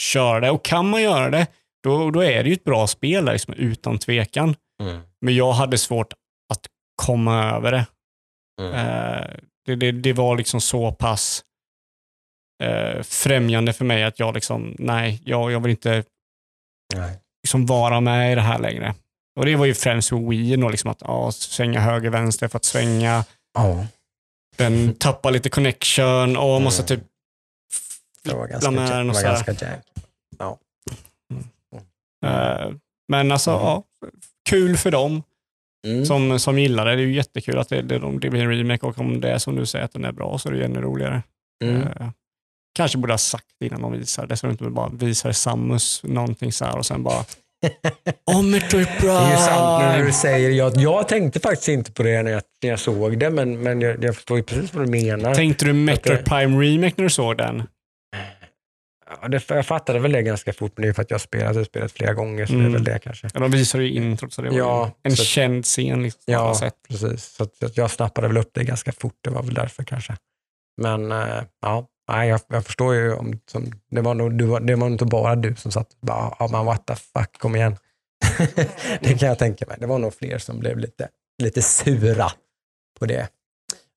[0.00, 0.50] köra det.
[0.50, 1.46] Och kan man göra det,
[1.82, 4.56] då, då är det ju ett bra spel liksom, utan tvekan.
[4.82, 5.00] Mm.
[5.20, 6.12] Men jag hade svårt
[6.48, 6.66] att
[7.02, 7.86] komma över det.
[8.60, 8.72] Mm.
[8.74, 9.26] Eh,
[9.66, 11.44] det, det, det var liksom så pass
[12.62, 16.04] eh, främjande för mig att jag liksom, nej, jag, jag vill inte
[16.94, 17.18] Nej.
[17.42, 18.94] liksom vara med i det här längre.
[19.36, 22.64] Och det var ju främst Wii, då, liksom att ja, svänga höger, vänster för att
[22.64, 23.24] svänga.
[23.54, 23.86] Ja,
[24.56, 27.00] Den tappar lite connection och måste Mm.
[27.04, 27.10] typ
[28.22, 29.84] det var ganska, med den och så ganska jank.
[32.26, 32.72] Eh,
[33.08, 33.62] Men alltså, Mm.
[33.62, 33.82] ja,
[34.48, 35.22] kul för dem
[35.84, 36.04] Mm.
[36.04, 36.96] som, som gillar det.
[36.96, 39.38] Det är ju jättekul att det, det, det blir en remake och om det är
[39.38, 41.22] som du säger att den är bra så är det ännu roligare.
[41.64, 41.82] Mm.
[41.82, 42.08] Eh,
[42.74, 46.52] kanske borde ha sagt innan de visar det, så de inte bara visar Samus någonting
[46.52, 47.24] så här och sen bara
[48.44, 52.22] Metroid Det är ju sant när du säger jag, jag tänkte faktiskt inte på det
[52.22, 54.90] när jag, när jag såg det, men, men jag, jag förstår ju precis vad du
[54.90, 55.34] menar.
[55.34, 56.24] Tänkte du Okej.
[56.24, 57.62] Prime Remake när du såg den?
[59.22, 61.54] Ja, det, jag fattade väl det ganska fort, det är för att jag har spelat
[61.54, 62.70] det spelet flera gånger, så det Mm.
[62.70, 63.30] är väl det kanske.
[63.34, 66.54] Ja, de visade ju introt, så det var Ja, en så- känd scen liksom, Ja,
[66.54, 66.74] sätt.
[66.88, 67.24] precis.
[67.36, 70.16] Så att, jag snappade väl upp det ganska fort, det var väl därför kanske.
[70.82, 74.74] Men eh, ja, nej, jag, jag förstår ju, om, som, det, var nog, du, det
[74.74, 77.56] var nog inte bara du som satt och bara, ja men what the fuck, kom
[77.56, 77.76] igen.
[79.00, 79.76] det kan jag tänka mig.
[79.80, 81.08] Det var nog fler som blev lite,
[81.42, 82.32] lite sura
[82.98, 83.28] på det.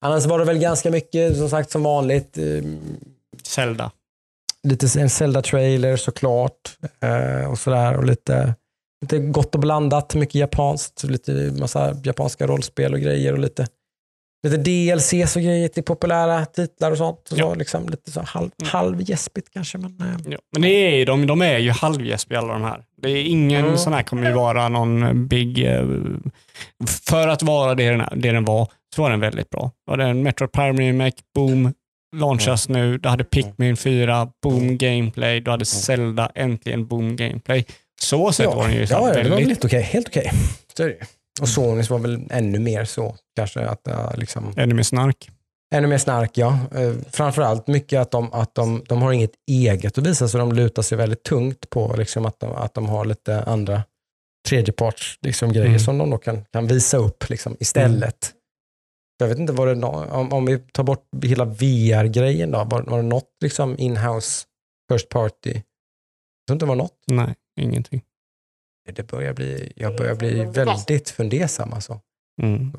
[0.01, 2.37] Annars var det väl ganska mycket, som sagt, som vanligt.
[2.37, 2.43] Eh,
[3.43, 3.91] Zelda.
[4.67, 6.77] Lite en Zelda-trailer såklart.
[7.01, 7.97] Eh, och sådär.
[7.97, 8.55] Och lite,
[9.01, 10.15] lite gott och blandat.
[10.15, 11.03] Mycket japanskt.
[11.03, 13.33] Lite massa japanska rollspel och grejer.
[13.33, 13.67] Och lite,
[14.47, 17.19] lite DLCs och grejer till populära titlar och sånt.
[17.29, 17.53] Så Ja.
[17.53, 18.69] Lliksom lite så halv, Mm.
[18.71, 19.77] halvgäspigt kanske.
[19.77, 20.69] Men, eh, Ja, men det
[21.01, 22.83] är, de, de är ju halvgäspiga alla de här.
[23.01, 23.77] Det är ingen Mm.
[23.77, 25.65] sån här kommer ju vara någon big...
[25.65, 25.85] eh,
[27.09, 29.71] för att vara det den, det den var, så var den väldigt bra.
[29.85, 31.73] Var det en Metro Prime Remake, boom,
[32.15, 32.97] launchas nu.
[32.97, 35.39] Du hade Pikmin 4, boom gameplay.
[35.39, 37.65] Du hade Zelda, äntligen boom gameplay.
[38.01, 39.47] Så sett var den ju ja, ja, det var väldigt...
[39.47, 39.81] lite okej.
[39.81, 40.31] Helt okej.
[41.41, 43.15] Och Sonys var väl ännu mer så.
[43.35, 45.29] Kanske att uh, liksom, Ännu mer snark.
[45.75, 46.59] Ännu mer snark, ja.
[46.75, 50.51] Eh, framförallt mycket att, de, att de, de har inget eget att visa, så de
[50.51, 53.83] lutar sig väldigt tungt på liksom, att, de, att de har lite andra
[54.49, 55.79] tredjeparts liksom, grejer Mm.
[55.79, 58.31] som de då kan, kan visa upp liksom, istället.
[59.17, 62.81] Jag vet inte, var det nå- om, om vi tar bort hela VR-grejen då, var,
[62.81, 64.45] var det något liksom, in-house
[64.91, 65.51] first party?
[65.53, 65.63] Jag
[66.47, 67.03] tror inte det var något.
[67.07, 68.01] Nej, ingenting.
[68.93, 71.73] Det börjar bli, jag börjar bli väldigt fundersam.
[71.73, 72.01] Alltså.
[72.41, 72.71] Mm.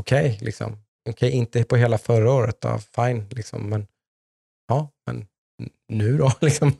[0.00, 0.38] okej.
[0.40, 0.76] liksom.
[1.08, 3.26] Okej, inte på hela förra året, då, fine.
[3.30, 3.86] Liksom, men
[4.68, 5.26] ja, men
[5.88, 6.32] nu då?
[6.40, 6.72] Liksom,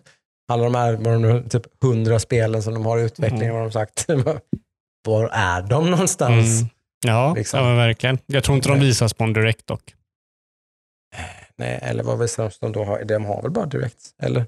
[0.52, 3.54] alla de här vad de typ hundra spelen som de har i utveckling, Mm.
[3.54, 4.06] vad de sagt.
[5.08, 6.60] Var är de någonstans?
[6.60, 6.70] Mm.
[7.02, 7.60] Ja, Liksom.
[7.60, 8.18] ja, verkligen.
[8.26, 9.94] Jag tror inte de visas på en direkt dock.
[11.56, 13.04] Nej, eller vad visar de då har?
[13.04, 14.14] De har väl bara direkt?
[14.22, 14.40] Eller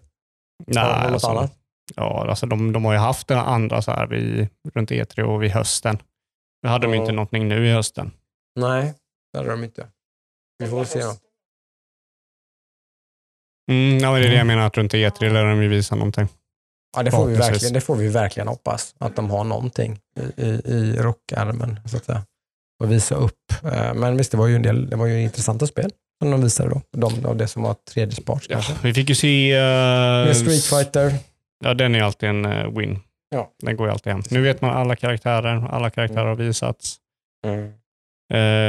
[0.67, 1.53] Nej, de alltså, annat?
[1.97, 5.43] Ja, alltså de, de har ju haft det andra så här vid, runt E3 och
[5.43, 5.99] vid hösten.
[6.63, 7.01] Nu hade de Ja.
[7.01, 8.11] inte någonting nu i hösten.
[8.61, 8.95] Nej,
[9.33, 9.89] det hade de inte.
[10.59, 11.15] Vi får väl se då.
[13.71, 14.47] Mm, ja, det är det jag Mm.
[14.47, 16.29] menar, att runt E3 lär de ju visa någonting.
[16.97, 18.95] Ja, det, får vi verkligen, det får vi verkligen hoppas.
[18.99, 22.23] Att de har någonting i, i, i rockärmen, så att säga.
[22.83, 23.53] Och visa upp.
[23.73, 25.91] Eh, Men visst, det var ju en del, det var ju intressanta spel
[26.23, 26.81] som de visade då.
[26.97, 29.59] De, av det som var tredjeparts Ja, vi fick ju se...
[30.27, 31.15] Uh, Street Fighter.
[31.65, 32.99] Ja, den är alltid en eh, win.
[33.31, 33.51] Ja.
[33.63, 34.23] Den går ju alltid hem.
[34.31, 35.69] Nu vet man alla karaktärer.
[35.71, 36.97] Alla karaktärer har visats.
[37.47, 37.65] Mm.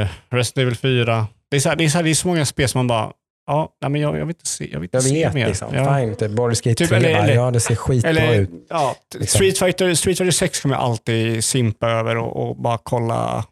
[0.02, 1.26] Uh, Resident Evil 4.
[1.50, 2.86] Det är, så här, det, är så här, det är så många spel som man
[2.86, 3.12] bara,
[3.46, 5.46] ja, nej, men jag, jag vill inte se, jag vill inte Jag se vet mer.
[5.46, 5.74] liksom.
[5.74, 5.96] Ja.
[5.98, 8.50] Fine, typ Baldur's Gate Typ, 3, eller- eller- ja det ser skitbra Eller, ut.
[8.68, 9.38] ja, liksom.
[9.38, 13.44] Street, Fighter, Street Fighter 6 kommer jag alltid simpa över och, och bara kolla.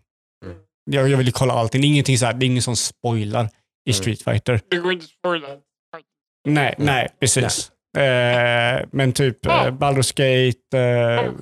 [0.91, 1.81] Jag, jag vill ju kolla allting.
[1.81, 3.51] Det är ingenting så här, det är ingen som spoilar
[3.89, 3.93] i.
[3.93, 4.61] Street Fighter.
[4.71, 5.49] Det går inte att spoila.
[6.49, 7.71] Nej, nej, precis.
[7.97, 11.33] Eh, men typ eh, Baldur's Gate, eh,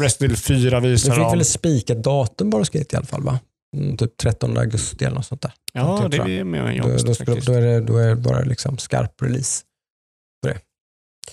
[0.00, 1.30] Resident Evil 4 Du visar fick de.
[1.30, 3.40] väl spikat datum Baldur's Gate i alla fall va?
[3.76, 5.52] Mm, typ 13 augusti eller något sånt där.
[5.72, 8.40] Ja, det är mer än Då, jag då, då, är det, då är det bara
[8.40, 9.64] liksom skarp release.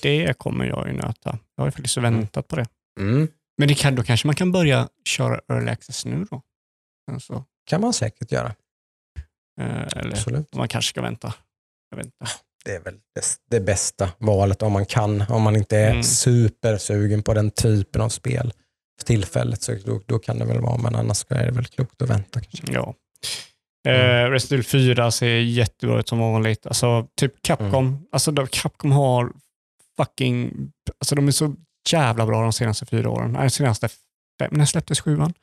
[0.02, 1.38] Det kommer jag ju nöta.
[1.56, 2.14] Jag har ju faktiskt Mm.
[2.14, 2.66] väntat på det.
[3.00, 3.28] Mm.
[3.58, 6.42] Men det kan, då kanske man kan börja köra early access nu då.
[7.12, 8.56] Alltså, kan man säkert göra.
[9.62, 10.56] eh, eller Absolut.
[10.56, 11.34] man kanske ska vänta.
[11.90, 12.18] Jag vet inte.
[12.66, 13.00] Det är väl
[13.50, 15.22] det, bästa valet om man kan.
[15.30, 16.04] Om man inte är Mm.
[16.04, 18.54] supersugen på den typen av spel
[19.00, 22.02] för tillfället så då, då kan det väl vara, men annars är det väl klokt
[22.02, 22.74] att vänta kanske.
[22.74, 22.94] Ja.
[23.88, 24.66] Eh, Resident Evil
[24.96, 26.66] 4 ser jättebra ut som vanligt.
[26.66, 28.08] Alltså, typ Capcom.
[28.12, 29.32] Alltså, de, Capcom har
[29.98, 30.54] fucking...
[31.00, 31.56] Alltså, de är så
[31.92, 33.32] jävla bra de senaste fyra åren.
[33.32, 33.90] Nej, senaste
[34.40, 34.50] fem.
[34.52, 35.34] När släpptes sjuan?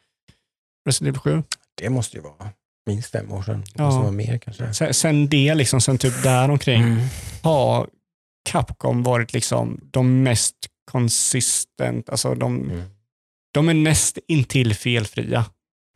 [0.86, 1.42] Resident Evil 7.
[1.74, 2.48] Det måste ju vara
[2.86, 3.64] minst fem år sedan.
[3.74, 3.84] Ja.
[3.84, 4.74] måste vara mer kanske.
[4.74, 6.98] Sen, sen det, liksom, sen typ där omkring Mm.
[7.42, 7.88] har
[8.50, 10.56] Capcom varit liksom de mest
[10.90, 12.82] konsistent, alltså de, Mm.
[13.54, 15.44] de är näst intill felfria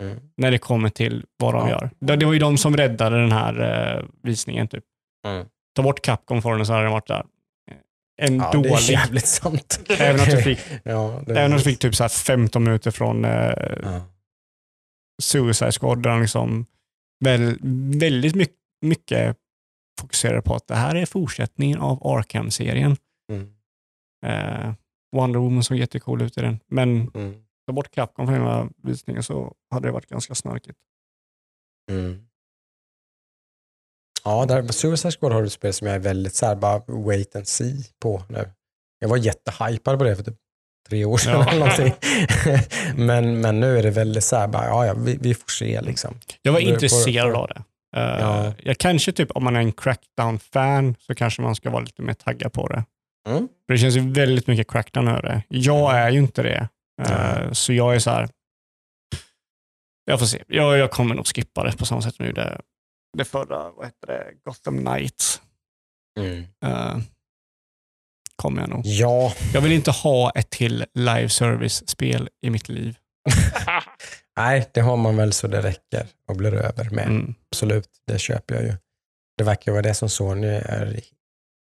[0.03, 0.19] Mm.
[0.37, 1.71] när det kommer till vad de Ja.
[1.71, 1.91] gör.
[2.01, 3.61] Det, det var ju de som räddade den här
[3.99, 4.69] eh, visningen.
[4.69, 4.85] Typ.
[5.27, 5.47] Mm.
[5.77, 7.25] Ta bort Capcom från den så hade den varit där.
[8.23, 8.81] En Ja, det är dålig.
[8.83, 9.81] jävligt sant.
[9.99, 12.91] Även att du fick, ja, det även att du fick typ så här 15 minuter
[12.91, 13.31] från eh,
[13.83, 14.01] Ja.
[15.23, 16.67] Suicide Squad där de liksom
[17.25, 17.59] väl,
[18.01, 19.37] väldigt mycket, mycket
[20.01, 22.97] fokuserar på att det här är fortsättningen av Arkham-serien.
[23.33, 23.53] Mm.
[24.27, 24.75] Eh,
[25.17, 26.59] Wonder Woman såg jättecool ut i den.
[26.67, 27.45] Men Mm.
[27.67, 30.79] ta bort Capcom från hela visningen så hade det varit ganska snarkigt.
[31.91, 32.27] Mm.
[34.25, 36.79] Ja, där Suicide Squad har du ett spel som jag är väldigt så här, bara
[36.89, 38.51] wait and see på nu.
[38.99, 40.39] Jag var jättehypad på det för typ
[40.89, 41.51] tre år sedan Ja.
[41.51, 41.93] eller någonting.
[43.07, 45.81] men, men nu är det väldigt så här, bara, ja, ja, vi, vi får se
[45.81, 46.15] liksom.
[46.43, 47.63] Jag var intresserad på- av det.
[47.97, 48.53] Eh, Ja.
[48.59, 52.15] Jag kanske typ, om man är en Crackdown-fan så kanske man ska vara lite mer
[52.15, 52.85] taggad på det.
[53.29, 53.49] Mm.
[53.67, 55.43] För det känns ju väldigt mycket Crackdown över det.
[55.49, 56.69] Jag är ju inte det.
[57.09, 57.49] Nej.
[57.55, 58.29] Så jag är så här.
[60.05, 60.43] Jag får se.
[60.47, 62.61] Jag, jag kommer nog skippa det på samma sätt som jag gjorde
[63.19, 65.41] det förra, vad heter det, Gotham Knights.
[66.21, 66.45] Mm.
[66.65, 66.97] Eh,
[68.37, 68.81] kommer jag nog.
[68.87, 72.97] Ja, Jag vill inte ha ett till live service-spel i mitt liv.
[74.37, 77.07] nej, det har man väl så det räcker och blir över med.
[77.07, 77.35] Mm.
[77.53, 78.75] Absolut, det köper jag ju.
[79.39, 81.01] Det verkar vara det som Sony är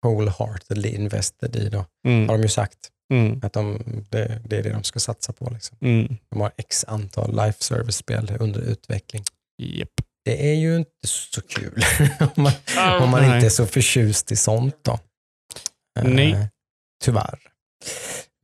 [0.06, 1.70] wholeheartedly invested i.
[1.70, 1.78] Då.
[1.78, 2.28] Har Mm.
[2.28, 2.80] de ju sagt.
[3.14, 3.40] Mm.
[3.44, 5.50] Att de, det, det är det de ska satsa på.
[5.54, 5.78] Liksom.
[5.82, 6.18] Mm.
[6.32, 9.24] De har x antal life service-spel under utveckling.
[9.64, 9.90] Japp.
[10.26, 11.84] Det är ju inte så kul
[12.36, 12.52] om man,
[13.02, 14.76] om man inte är så förtjust i sånt.
[14.82, 15.00] då.
[16.00, 16.50] Eh, Nej.
[17.04, 17.40] Tyvärr.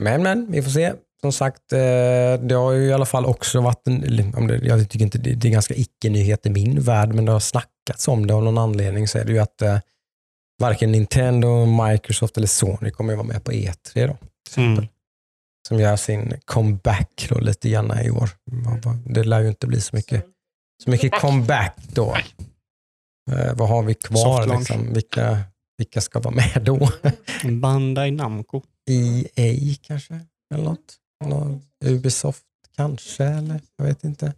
[0.02, 0.94] Men, men, vi får se.
[1.22, 1.80] Som sagt, eh,
[2.42, 4.04] det har ju i alla fall också varit en,
[4.64, 8.28] jag tycker inte det, är ganska icke-nyhet i min värld, men det har snackats om
[8.28, 9.80] det av någon anledning så är det ju att eh,
[10.62, 13.94] varken Nintendo, Microsoft eller Sony kommer att vara med på E3 då.
[13.94, 14.08] Till
[14.48, 14.84] exempel.
[14.84, 14.88] Mm.
[15.68, 18.30] Som gör sin comeback då lite grann i år.
[18.84, 20.26] Vad- Det lär ju inte bli så mycket,
[20.84, 22.16] så mycket comeback då.
[23.32, 24.42] Eh, vad har vi kvar?
[24.60, 24.94] Liksom?
[24.94, 25.38] Vilka,
[25.80, 26.90] vilka ska vara med då?
[27.52, 28.62] Bandai Namco.
[28.90, 30.20] EA kanske?
[30.54, 30.96] Eller något?
[31.26, 32.44] Nå- Ubisoft
[32.76, 33.24] kanske?
[33.24, 34.34] Eller jag vet inte.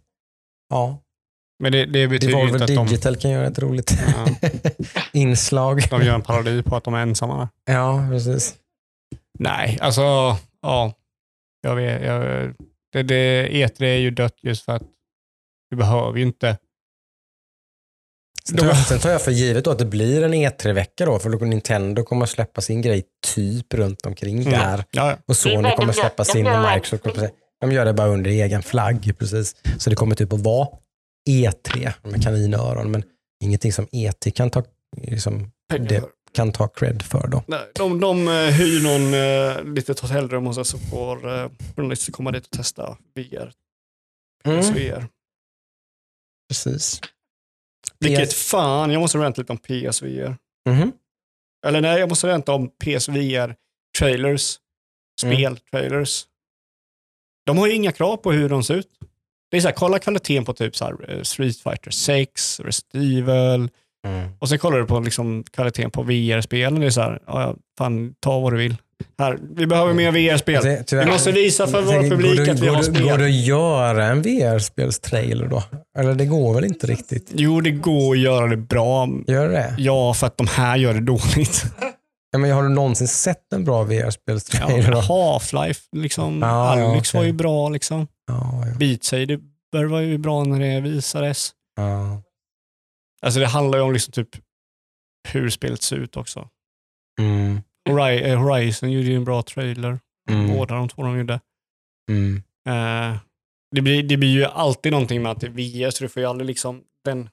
[0.68, 0.98] Ja,
[1.62, 4.28] Men det, det betyder ju inte Devolver att de, Digital kan göra ett roligt Ja.
[5.12, 5.82] inslag.
[5.90, 7.48] de gör en parodi på att de är ensamma.
[7.64, 8.54] Ja, precis.
[9.38, 10.02] Nej, alltså,
[10.62, 10.94] ja.
[11.60, 12.54] Jag vet, jag,
[12.92, 14.82] det, det, E3 är ju dött just för att
[15.70, 16.58] vi behöver ju inte.
[18.44, 21.18] Sen tar, jag, sen tar jag för givet då att det blir en E3-vecka då,
[21.18, 23.04] för då kommer Nintendo kommer att släppa sin grej
[23.34, 24.74] typ runt omkring där.
[24.74, 24.84] Mm.
[24.90, 27.30] Ja, Och Sony kommer släppa sin och Microsoft kommer
[27.62, 29.14] de gör det bara under egen flagg.
[29.18, 29.56] precis.
[29.78, 30.68] Så det kommer typ att vara
[31.30, 33.04] E3 med kaninöron, men
[33.44, 34.62] ingenting som E3 kan ta,
[34.96, 37.26] liksom, det kan ta cred för.
[37.26, 37.42] Då.
[37.46, 42.12] Nej, de, de eh, hyr någon uh, litet hotellrum hos oss så får uh, journalister
[42.12, 43.52] komma dit och testa VR.
[44.44, 45.06] Mm, VR.
[46.48, 47.00] precis.
[48.00, 50.36] Vilket PS fan, jag måste ränta lite om PSVR.
[50.68, 50.92] Mhm.
[51.66, 53.54] Eller nej, jag måste ränta om PSVR
[53.98, 54.58] trailers,
[55.24, 55.36] Mm.
[55.36, 56.24] speltrailers.
[57.46, 58.88] De har ju inga krav på hur de ser ut.
[59.50, 62.94] Det är så här, kolla kvaliteten på typ så här, eh, Street Fighter 6, Resident
[62.94, 63.68] Evil,
[64.06, 64.30] Mm.
[64.38, 66.80] och sen kollar du på liksom kvaliteten på VR-spelen.
[66.80, 68.76] Det är så här, ja, fan, ta vad du vill.
[69.18, 70.84] Här, vi behöver mer VR-spel.
[70.90, 73.22] Vi måste visa för vår publik att vi har det, går det spel.
[73.22, 75.62] att göra en VR-spelstrailer då?
[75.98, 77.30] Eller det går väl inte riktigt?
[77.34, 79.08] Jo, det går att göra det bra.
[79.26, 79.74] Gör det?
[79.78, 81.64] Ja, för att de här gör det dåligt.
[82.30, 84.90] Ja, men har du någonsin sett en bra VR-spelstrailer?
[84.92, 85.00] Ja?
[85.00, 86.38] Half-Life, liksom.
[86.42, 87.68] Ja, ja, Alex var ju bra.
[87.68, 88.06] liksom.
[88.26, 88.74] Ja, ja.
[88.78, 91.50] Beat Saber var ju bra när det visades.
[91.76, 92.22] ja.
[93.24, 94.28] Alltså det handlar ju om liksom typ
[95.28, 96.48] hur spelet ser ut också.
[97.20, 97.60] Mm.
[97.90, 99.98] Eh, Horizon gjorde ju en bra trailer.
[100.30, 100.48] Mm.
[100.56, 101.40] Båda de två de gjorde.
[102.10, 102.42] Mm.
[102.68, 103.16] Eh,
[103.74, 106.22] det, blir, det blir ju alltid någonting med att det är VR, så du får
[106.22, 107.28] ju aldrig liksom den...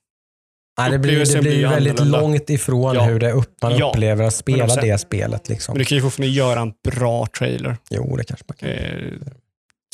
[0.80, 3.04] Nej, det blir, det blir ju väldigt långt ifrån Ja.
[3.04, 3.90] hur det upp, man Ja.
[3.90, 4.82] upplever att spela 100%.
[4.82, 5.50] det spelet.
[5.50, 5.74] Liksom.
[5.74, 7.78] Men du kan ju fortfarande göra en bra trailer.
[7.90, 8.70] Jo, det kanske man kan.
[8.70, 9.14] Eh,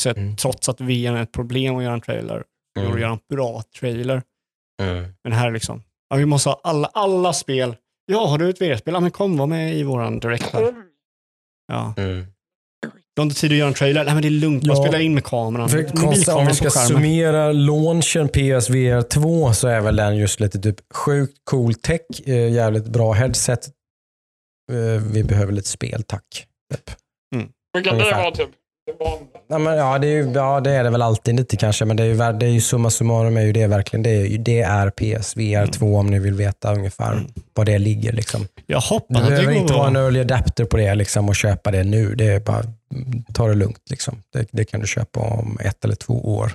[0.01, 0.35] så att Mm.
[0.35, 2.43] Trots att VR är ett problem att göra en trailer,
[2.77, 3.01] så går det att Mm.
[3.01, 4.21] göra en bra trailer.
[4.81, 5.13] Mm.
[5.23, 7.75] Men här är liksom, ja, vi måste ha alla, alla spel.
[8.05, 8.93] Ja, har du ett VR-spel?
[8.93, 10.73] Ja, men kom, var med i våran direct här.
[11.67, 11.93] Ja.
[11.97, 12.25] Mm.
[13.15, 14.03] Du har inte tid att göra en trailer?
[14.05, 14.83] Nej men det är lugnt, bara Ja.
[14.83, 15.69] spela in med kameran.
[15.69, 20.39] För konst, om Mobilkameran vi ska summera launchen PSVR 2 så är väl den just
[20.39, 23.67] lite typ sjukt cool tech, eh, jävligt bra headset.
[24.71, 26.47] Eh, vi behöver lite spel, tack.
[26.73, 26.95] Typ.
[27.71, 28.49] Vad kan det vara typ?
[29.47, 31.97] Ja, men, ja, det är ju, ja, det är det väl alltid lite kanske, men
[31.97, 34.03] det är ju, det är ju summa summarum är ju det verkligen.
[34.03, 37.25] Det är, det är PSVR 2 om ni vill veta ungefär Mm.
[37.53, 38.13] var det ligger.
[38.13, 38.47] Liksom.
[38.65, 41.71] Jag Du hoppas det behöver inte vara en early adapter på det liksom, och köpa
[41.71, 42.15] det nu.
[42.15, 42.63] Det är bara,
[42.93, 43.89] mm, ta det lugnt.
[43.89, 44.21] Liksom.
[44.33, 46.51] Det, det kan du köpa om ett eller två år.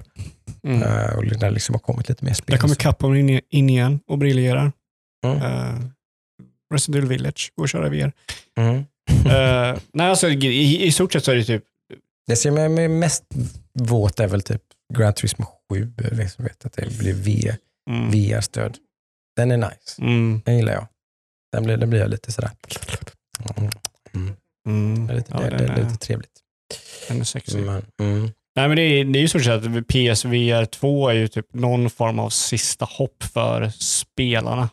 [0.65, 0.83] Mm.
[0.83, 2.53] Eh, och det liksom har kommit lite mer spel.
[2.55, 4.73] Där kommer Capcom in, in igen och briljerar.
[5.25, 5.37] Mm.
[5.37, 5.81] Uh,
[6.75, 8.13] Resident Evil Village, går att köra i VR.
[8.59, 8.85] Mm.
[9.11, 11.65] Eh, nej, alltså, i, I stort sett så är det typ,
[12.31, 13.25] Det som är mest
[13.73, 14.63] våt är väl typ
[14.95, 15.93] Gran Turismo 7.
[16.13, 17.57] Liksom vet att det blir VR
[17.91, 18.77] mm, VR-stöd.
[19.37, 20.03] Den är nice.
[20.03, 20.87] mm, Den gillar jag.
[21.53, 22.51] Den blir, den blir jag lite sådär.
[24.15, 24.35] Mm.
[24.67, 26.31] mm, Det är lite, ja, det, det är lite trevligt.
[27.09, 27.59] den är sexig.
[27.59, 28.31] Mm.
[28.57, 31.91] Nej, men det är, det är ju så att PSVR 2 är ju typ någon
[31.91, 34.69] form av sista hopp för spelarna.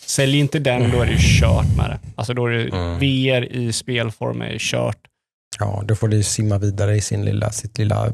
[0.00, 2.00] Sälj inte den, då är det ju kört med det.
[2.16, 2.98] Alltså då är det Mm.
[2.98, 4.98] VR i spelform är kört.
[5.58, 8.12] Ja, då får du simma vidare i sin lilla, sitt lilla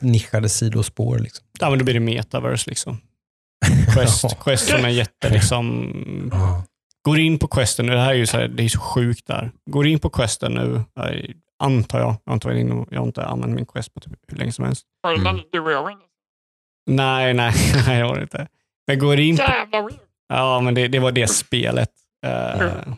[0.00, 1.18] nischade sidospår.
[1.18, 1.46] Liksom.
[1.60, 3.00] Ja, men då blir det metaverse liksom.
[3.94, 4.24] Quest.
[4.40, 6.32] Quest som är jätte liksom,
[7.04, 9.26] går in på questen nu, det här är ju så, här, det är så sjukt
[9.26, 9.50] där.
[9.70, 10.74] Går in på questen nu,
[11.04, 13.94] eh, antar jag, jag har inte, varit inne och- jag har inte använt min quest
[13.94, 14.86] på typ hur länge som helst.
[15.02, 15.40] Var det Mm.
[15.52, 15.98] jag var?
[16.90, 17.52] Nej, nej,
[17.86, 18.48] nej, jag har det inte.
[18.86, 19.42] Men går in på,
[20.28, 21.90] ja men det, det var det spelet.
[22.26, 22.94] Uh,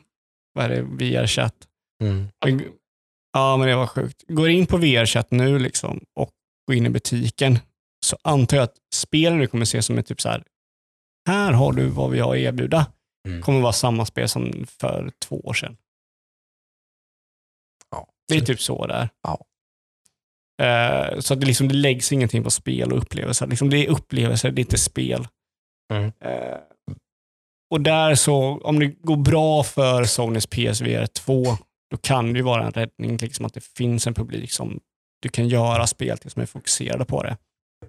[0.54, 1.54] vad är det, VR-chatt.
[2.02, 2.28] Mm.
[3.34, 4.24] Ja, men det var sjukt.
[4.28, 6.30] Går in på VR-chatt nu liksom och
[6.66, 7.58] går in i butiken
[8.06, 10.44] så antar jag att spelen du kommer se som är typ så här.
[11.28, 12.86] Här har du vad vi har att erbjuda.
[13.28, 13.42] Mm.
[13.42, 15.76] kommer vara samma spel som för två år sedan.
[17.90, 18.08] Ja.
[18.28, 19.08] Det är typ så där.
[19.22, 19.44] Ja.
[20.64, 23.46] Eh, så att det, liksom, det läggs ingenting på spel och upplevelser.
[23.46, 25.28] Liksom, det är upplevelser, det är inte spel.
[25.92, 26.12] Mm.
[26.20, 26.58] Eh,
[27.70, 31.44] och där så, om det går bra för Sonys PSVR 2,
[31.94, 34.80] då kan det ju vara en räddning, liksom att det finns en publik som
[35.22, 37.36] du kan göra spel till som är fokuserade på det.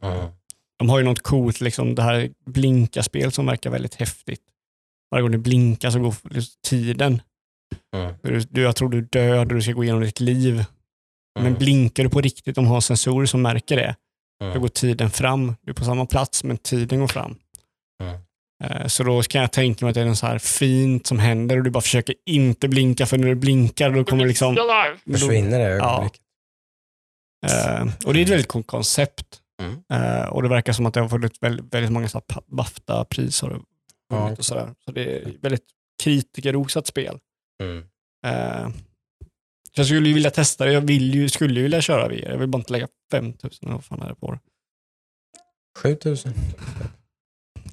[0.02, 0.30] Mm.
[0.80, 4.42] De har ju något coolt, liksom det här blinka-spel som verkar väldigt häftigt.
[5.12, 6.16] Varje gång du blinkar så går
[6.68, 7.22] tiden.
[7.96, 8.14] Mm.
[8.50, 10.66] Du, jag tror du är död och du ska gå igenom ditt liv.
[11.40, 11.60] Men Mm.
[11.60, 13.96] blinkar du på riktigt, de har sensorer som märker det,
[14.40, 14.62] då Mm.
[14.62, 15.56] går tiden fram.
[15.62, 17.36] Du är på samma plats, men tiden går fram.
[18.04, 18.20] Mm.
[18.64, 21.20] Eh, Så då kan jag tänka mig att det är något så här fint som
[21.20, 24.56] händer och du bara försöker inte blinka, för när du blinkar då kommer liksom...
[24.56, 24.64] Då-
[25.12, 25.92] Försvinner det Ja.
[25.92, 26.22] ögonblicket.
[27.48, 29.42] Eh, och det är ett väldigt coolt koncept.
[29.62, 29.84] Mm.
[29.94, 32.08] Eh, och det verkar som att det har fått väldigt, väldigt många
[32.48, 33.64] BAFTA-priser och,
[34.10, 34.32] Ja.
[34.32, 34.74] och sådär.
[34.86, 35.66] Så det är ett väldigt
[36.04, 37.20] kritikerrosat spel.
[37.64, 37.84] Mm.
[39.78, 40.72] Jag skulle ju vilja testa det.
[40.74, 42.30] Jag vill ju, skulle ju vilja köra VR.
[42.32, 44.40] Jag vill bara inte lägga 5000 eller vad fan är det på det.
[45.80, 46.34] 7000.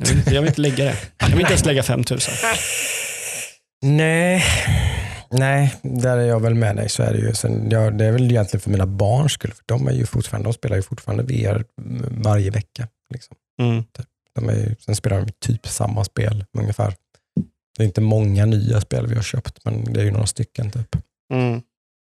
[0.03, 0.97] Jag vill, inte, jag vill inte lägga det.
[1.19, 2.35] Jag vill inte ens lägga 5000.
[3.83, 4.45] Nej.
[5.31, 6.89] Nej, där är jag väl med dig.
[6.89, 7.35] Så är det, ju.
[7.35, 9.53] Sen, ja, det är väl egentligen för mina barns skull.
[9.53, 11.65] För de, är ju fortfarande, de spelar ju fortfarande VR
[12.23, 12.89] varje vecka.
[13.11, 13.37] Liksom.
[13.62, 13.85] Mm.
[14.35, 16.95] De är ju, sen spelar de typ samma spel ungefär.
[17.77, 20.70] Det är inte många nya spel vi har köpt, men det är ju några stycken.
[20.70, 20.97] typ.
[21.35, 21.55] Mm.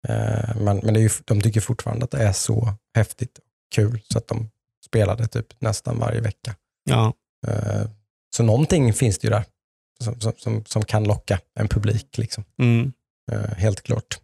[0.08, 3.44] Eh, Men, men det är ju, de tycker fortfarande att det är så häftigt och
[3.74, 4.50] kul så att de
[4.86, 6.54] spelar det typ nästan varje vecka.
[6.90, 7.12] Ja.
[7.46, 7.82] Eh,
[8.36, 9.44] Så någonting finns det ju där
[10.04, 12.18] som, som, som, kan locka en publik.
[12.18, 12.44] Liksom.
[12.58, 12.92] Mm.
[13.32, 14.18] Eh, Helt klart.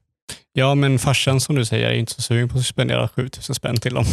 [0.53, 3.77] ja, men farsan som du säger är inte så sugen på att spendera 7000 spänn
[3.77, 4.05] till dem.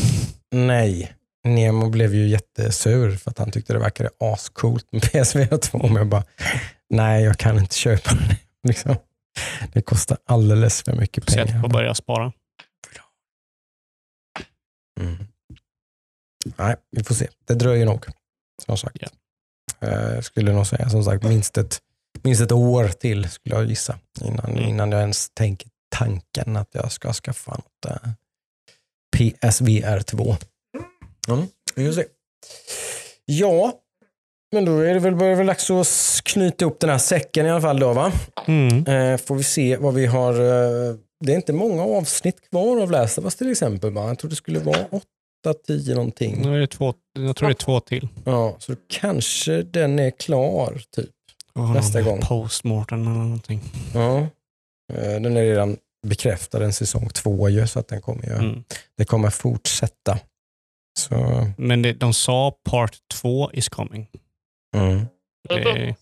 [0.51, 1.13] Nej,
[1.43, 5.77] Nemo blev ju jättesur för att han tyckte det verkade ascoolt med PSVR 2.
[5.87, 6.23] Men jag bara,
[6.89, 8.37] nej jag kan inte köpa det.
[8.67, 8.95] Liksom.
[9.73, 11.59] Det kostar alldeles för mycket Sätt pengar.
[11.61, 12.31] på att börja spara.
[14.99, 15.17] Mm.
[16.57, 17.27] Nej, vi får se.
[17.47, 18.05] Det dröjer nog.
[18.65, 18.97] Som sagt.
[18.99, 19.07] Ja.
[19.87, 21.79] Eh, skulle nog säga som sagt minst ett,
[22.23, 23.99] minst ett år till skulle jag gissa.
[24.21, 24.63] Innan, Mm.
[24.63, 28.09] innan jag ens tänker tanken att jag ska skaffa något eh,
[29.17, 30.35] PSVR 2.
[31.27, 32.05] Mm, se.
[33.25, 33.73] Ja,
[34.51, 37.49] men då är det väl, börjar väl dags att knyta upp den här säcken i
[37.49, 38.11] alla fall då va?
[38.47, 38.85] Mm.
[38.87, 40.33] Eh, får vi se vad vi har.
[40.33, 43.91] Eh, det är inte många avsnitt kvar av Us till exempel.
[43.91, 44.07] Va?
[44.07, 44.85] Jag tror det skulle vara
[45.45, 46.41] 8-10 någonting.
[46.41, 48.07] Nu är det två, jag tror det är två till.
[48.25, 51.09] Ja, så kanske den är klar typ.
[51.53, 52.19] Och Nästa gång.
[52.21, 53.61] Postmortem eller någonting.
[53.93, 54.17] Ja.
[54.93, 55.77] Eh, den är redan
[56.07, 58.63] bekräftad en säsong två ju, så att den kommer ju, Mm.
[58.97, 60.19] det kommer fortsätta.
[60.99, 61.15] Så,
[61.57, 64.07] Men det, de sa part två is coming.
[64.75, 65.05] mm.
[65.49, 65.95] Det,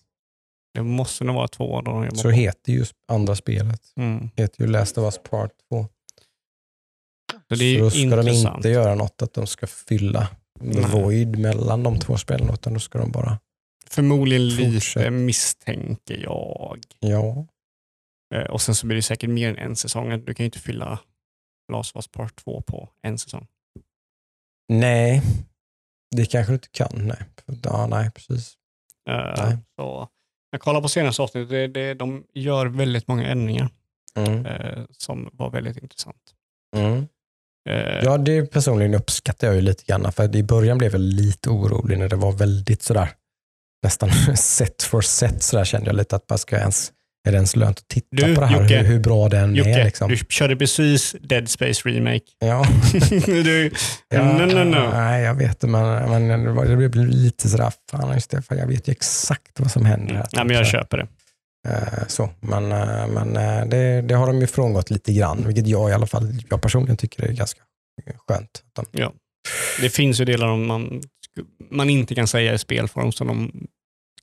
[0.74, 1.80] det måste nog vara två.
[1.80, 3.80] Då de så heter ju andra spelet.
[3.96, 4.30] Mm.
[4.36, 5.86] heter ju Last of Us Part 2.
[7.48, 8.44] Så det är Så då ska intressant.
[8.44, 10.28] de inte göra något att de ska fylla
[10.60, 10.84] Nej.
[10.92, 13.38] void mellan de två spelen, utan då ska de bara,
[13.90, 15.12] Förmodligen lite Fortsätt.
[15.12, 16.78] misstänker jag.
[17.00, 17.46] ja.
[18.34, 20.24] Eh, Och sen så blir det säkert mer än en säsong.
[20.24, 20.98] Du kan ju inte fylla
[21.72, 23.46] Last of Us Part 2 på en säsong.
[24.68, 25.22] Nej,
[26.16, 27.06] det kanske du inte kan.
[27.06, 27.22] Nej,
[27.62, 28.54] ja, nej precis.
[29.10, 29.58] Eh, Nej.
[29.76, 30.08] Så,
[30.50, 31.50] jag kollar på senaste avsnittet.
[31.50, 33.68] Det, det, de gör väldigt många ändringar
[34.16, 34.46] Mm.
[34.46, 36.34] eh, som var väldigt intressant.
[36.76, 37.06] Mm.
[37.70, 40.12] Eh, Ja, det personligen uppskattar jag ju lite grann.
[40.12, 43.08] För i början blev jag lite orolig när det var väldigt sådär,
[43.82, 46.92] nästan set for set sådär kände jag lite att bara ska ens,
[47.28, 48.62] är det ens lönt att titta Du, på det här?
[48.62, 48.76] Jocke.
[48.78, 50.08] hur, hur bra den Jocke, är liksom.
[50.10, 52.20] du körde precis Dead Space Remake.
[52.40, 52.66] Ja,
[53.26, 53.70] du,
[54.08, 54.90] ja, no, no, no.
[54.92, 58.88] Nej, jag vet det, men, men det blev lite sådär, fan just det, jag vet
[58.88, 60.14] ju exakt vad som händer.
[60.14, 60.26] här.
[60.32, 61.06] Nej, men jag köper det.
[61.68, 65.66] Eh, Så, men eh, men eh, det, det har de ju frångått lite grann, vilket
[65.66, 67.60] jag i alla fall, jag personligen tycker är ganska
[68.28, 68.62] skönt.
[68.72, 68.86] De-
[69.80, 71.02] Det finns ju delar om man,
[71.70, 73.66] man inte kan säga i spelform som de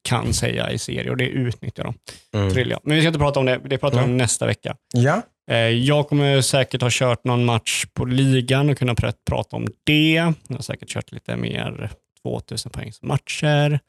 [0.04, 1.94] kan säga i serie och det utnyttjar de.
[2.38, 2.54] Mm.
[2.84, 4.76] Men vi ska inte prata om det, det pratar vi om nästa vecka.
[4.94, 5.22] Ja,
[5.70, 10.14] Jag kommer säkert ha kört någon match på ligan och kunna pr- prata om det.
[10.48, 11.92] Jag har säkert kört lite mer
[12.24, 13.80] 2000 poängs matcher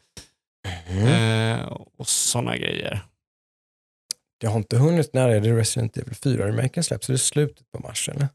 [0.89, 1.61] mm.
[1.99, 3.01] och sådana grejer.
[4.43, 7.06] Jag har inte hunnit, när är det Resident Evil 4-remaken släpps?
[7.06, 8.28] Så det är slutet på mars eller?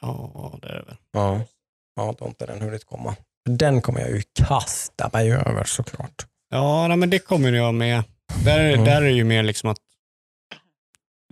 [0.00, 0.96] Ja, det är det väl.
[1.12, 1.40] Ja.
[1.96, 3.16] Ja, då har inte den hunnit komma.
[3.50, 6.26] Den kommer jag ju kasta mig över såklart.
[6.50, 8.02] Ja, nej, men det kommer jag med.
[8.44, 8.84] Där, Mm.
[8.84, 9.78] där är ju mer liksom att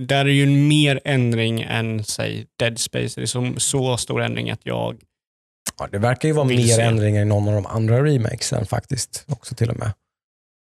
[0.02, 3.20] där är ju mer ändring än säg Dead Space.
[3.20, 5.00] Det är så, så stor ändring att jag
[5.78, 6.82] Ja, det verkar ju vara mer se.
[6.82, 9.24] ändringar i någon av de andra remakesen faktiskt.
[9.28, 9.92] Också till och med.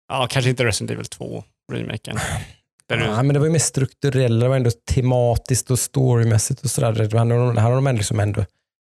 [0.08, 2.18] Ja, kanske inte Resident Evil 2-remaken.
[2.88, 6.64] Där Ja, du, men det var ju mer strukturellt, det var ändå tematiskt och storymässigt
[6.64, 6.92] och sådär.
[6.92, 8.44] Här har de liksom ändå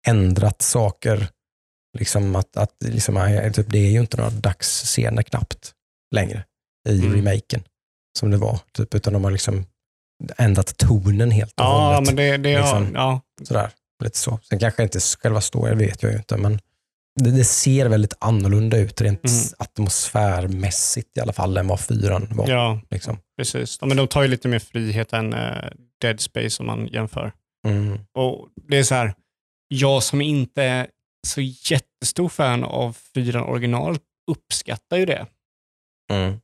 [0.07, 1.27] ändrat saker.
[1.97, 5.73] Liksom att, att, liksom, typ, det är ju inte några dagsscener knappt
[6.15, 6.43] längre
[6.89, 7.15] i Mm.
[7.15, 7.63] remaken
[8.19, 8.59] som det var.
[8.73, 9.65] Typ, utan de har liksom
[10.37, 12.05] ändrat tonen helt och ja, hållet.
[12.09, 12.91] men det, det, ja, liksom.
[12.95, 13.71] ja, Sådär,
[14.03, 14.39] lite så.
[14.49, 16.59] Sen kanske inte själva storyn vet jag ju inte, men
[17.21, 19.37] det, det ser väldigt annorlunda ut rent Mm.
[19.57, 22.47] atmosfärmässigt i alla fall än vad fyran var.
[22.49, 23.17] ja, Liksom.
[23.37, 23.81] Precis.
[23.81, 25.69] Men de tar ju lite mer frihet än eh,
[26.01, 27.31] Dead Space om man jämför.
[27.67, 27.99] Mm.
[28.17, 29.13] Och Det är så här,
[29.67, 30.87] jag som inte är
[31.27, 33.97] så jättestor fan av fyran original
[34.31, 35.27] uppskattar ju det.
[36.11, 36.39] Mm.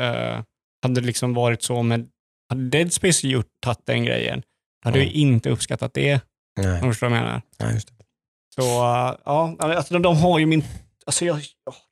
[0.00, 0.42] Eh,
[0.82, 2.08] hade det liksom varit så med,
[2.48, 4.42] hade Dead Space gjort, tagit den grejen,
[4.84, 5.06] hade Mm.
[5.08, 6.20] jag inte uppskattat det.
[6.60, 6.80] Nej.
[6.80, 7.42] Om du förstår vad jag menar.
[7.58, 7.94] Nej, just det.
[8.54, 10.64] Så uh, ja, alltså de, de har ju min,
[11.06, 11.40] alltså jag,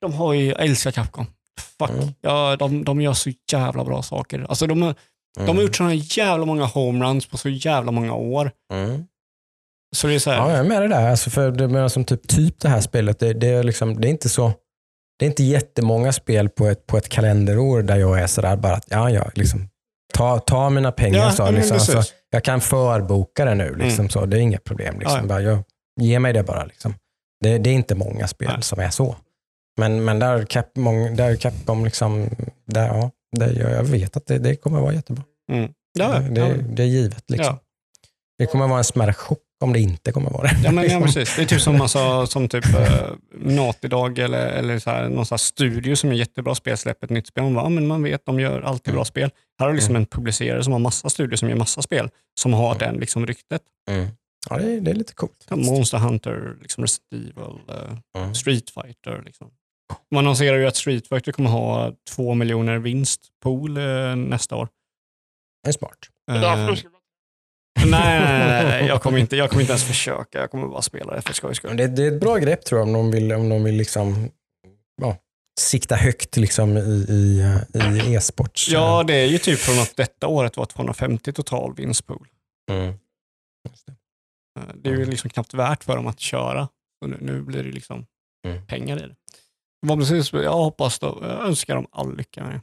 [0.01, 1.25] de har ju, jag älskar Capcom.
[1.79, 2.07] Fuck, Mm.
[2.21, 4.45] ja, de, de gör så jävla bra saker.
[4.49, 4.85] Alltså de, de
[5.39, 5.61] har Mm.
[5.61, 8.51] gjort sådana jävla många homeruns på så jävla många år.
[8.73, 9.05] Mm.
[9.95, 11.09] Så det är så här, Ja, jag är med det där.
[11.09, 14.07] Alltså för det, men som typ, typ det här spelet, det, det, är liksom, det
[14.07, 14.51] är inte så
[15.19, 18.73] det är inte jättemånga spel på ett, på ett kalenderår där jag är sådär bara
[18.75, 19.69] att ja, ja, liksom,
[20.13, 21.19] ta, ta mina pengar.
[21.19, 21.95] Ja, så, liksom, precis.
[21.95, 24.99] alltså, jag kan förboka det nu, liksom, så, det är inget problem.
[24.99, 25.15] Liksom.
[25.17, 25.27] Ja, ja.
[25.27, 25.63] Bara, jag,
[26.01, 26.65] ge mig det bara.
[26.65, 26.93] Liksom.
[27.43, 29.15] Det, det är inte många spel som är så.
[29.77, 32.29] Men, men där Cap, mång, där Capcom, liksom,
[32.65, 35.23] där, ja, det, jag, vet att det, det kommer vara jättebra.
[35.51, 35.71] mm.
[35.99, 37.23] ja, det, ja, det, är givet.
[37.27, 37.55] Liksom.
[37.55, 37.59] Ja.
[38.37, 40.57] Det kommer vara en smärre chock om det inte kommer vara det.
[40.63, 41.01] Ja, men, ja, Liksom.
[41.03, 41.35] precis.
[41.35, 42.65] Det är typ som, massa, som typ
[43.81, 47.27] Dog eller, eller så här, någon här studio som är jättebra spel släpper ett nytt
[47.27, 47.43] spel.
[47.43, 49.29] Man, bara, men man vet, de gör alltid bra spel.
[49.59, 50.01] Här har du liksom Mm.
[50.01, 52.09] en publicerare som har massa studior som gör massa spel,
[52.39, 53.61] som har den liksom ryktet.
[53.89, 54.07] Mm.
[54.49, 55.45] Ja, det är, det är lite coolt.
[55.51, 58.35] Monster Hunter, liksom Resident Evil, eh, Mm.
[58.35, 59.21] Street Fighter.
[59.25, 59.47] Liksom.
[60.11, 64.67] Man annonserar ju att Street Fighter kommer ha två miljoner vinstpool eh, nästa år.
[65.63, 65.97] Det är smart.
[66.31, 66.41] Eh,
[67.85, 70.39] nej, nej, nej, nej, jag kommer, inte, jag kommer inte ens försöka.
[70.39, 71.77] Jag kommer bara spela det för skojs skull.
[71.77, 74.29] Det, det är ett bra grepp tror jag om de vill, om de vill liksom,
[75.01, 75.17] ja,
[75.59, 77.43] sikta högt liksom, i, i,
[78.09, 78.69] i e-sports.
[78.69, 82.27] Ja, det är ju typ från att detta året var 250 total vinstpool.
[82.71, 82.87] Mm.
[82.89, 86.67] Eh, Det är ju liksom knappt värt för dem att köra.
[87.01, 88.05] Så nu, nu blir det liksom
[88.47, 88.65] Mm.
[88.65, 89.15] pengar i det.
[89.85, 92.53] Förhoppningsvis, jag hoppas då, jag önskar dem all lycka med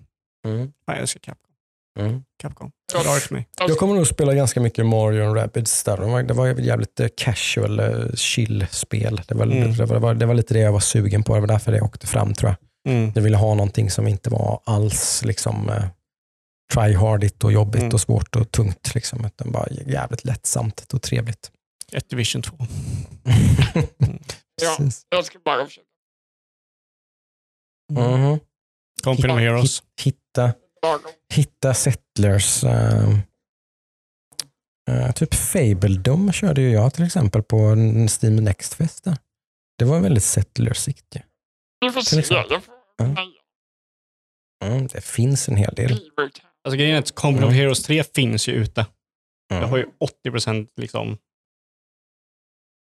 [0.45, 0.49] det.
[0.51, 0.73] Mm.
[0.87, 1.51] Jag älskar Capcom.
[1.99, 2.25] Mm.
[2.43, 2.71] Capcom.
[2.93, 3.45] Dark me.
[3.59, 5.97] Jag kommer nog spela ganska mycket Mario Rabbids där.
[5.97, 9.21] Det var, det var ett jävligt eh, casual, eh, chill-spel.
[9.29, 9.77] Det var, Mm.
[9.77, 11.35] det, var, det var lite det jag var sugen på.
[11.35, 12.51] Det var därför jag åkte fram tror
[12.85, 12.93] jag.
[12.95, 13.13] Mm.
[13.15, 15.85] Jag ville ha någonting som inte var alls liksom eh,
[16.75, 17.95] tryhardigt och jobbigt Mm.
[17.95, 18.95] och svårt och tungt.
[18.95, 21.51] Liksom, utan bara jävligt lättsamt och trevligt.
[21.93, 22.57] Ett Division 2.
[24.63, 24.77] Ja.
[24.79, 25.07] Precis.
[25.09, 25.87] Jag ska bara försöka.
[28.01, 28.39] Mhm.
[29.05, 29.83] Company of Heroes.
[30.01, 30.53] Hitta,
[31.35, 32.65] hitta settlers.
[32.65, 33.19] eh,
[34.91, 39.05] Eh, typ Fabledom körde ju jag till exempel på en Steam Next Fest.
[39.05, 39.17] där.
[39.79, 41.17] Det var väldigt settlersikt.
[41.17, 41.21] ju.
[41.81, 42.19] Du får Till se.
[42.19, 42.47] exempel.
[42.51, 43.07] Jag får Ja.
[43.07, 43.41] nej,
[44.65, 45.93] Mm, det finns en hel del.
[46.65, 47.55] Alltså grejen är att Company of Mm.
[47.61, 48.87] Heroes 3 finns ju ute.
[49.49, 49.71] Det Mm.
[49.71, 51.19] har ju 80% liksom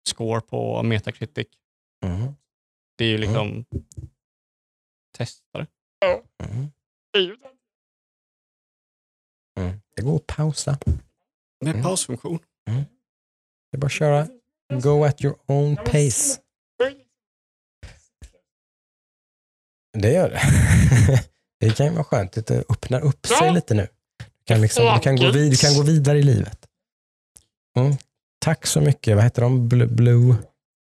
[0.09, 1.47] score på Metacritic.
[2.05, 2.33] Mm.
[2.97, 3.65] Det är ju liksom
[5.19, 5.67] testare.
[6.05, 6.67] Mm.
[7.17, 7.49] Ju det.
[9.61, 9.81] Mm.
[9.95, 10.77] Det går att pausa.
[11.61, 11.83] Med Mm.
[11.83, 12.39] pausfunktion.
[12.65, 14.27] Det är bara att köra.
[14.83, 16.41] Go at your own pace.
[19.93, 20.41] Det gör det.
[21.59, 23.51] Det kan ju vara skönt att det öppnar upp sig Ja.
[23.51, 23.87] lite nu.
[24.17, 26.65] Du kan, liksom, du, kan gå vid, du kan gå vidare i livet.
[27.77, 27.93] Mm.
[28.39, 29.15] Tack så mycket.
[29.15, 29.69] Vad heter de?
[29.69, 30.35] Blue, Blue,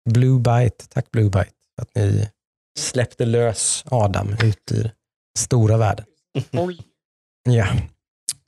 [0.09, 0.87] Blue Bite.
[0.87, 2.29] Tack Blue Bite för att ni
[2.79, 4.91] släppte lös Adam ut i
[5.37, 6.05] stora världen.
[6.51, 6.79] Oj.
[7.49, 7.67] Ja.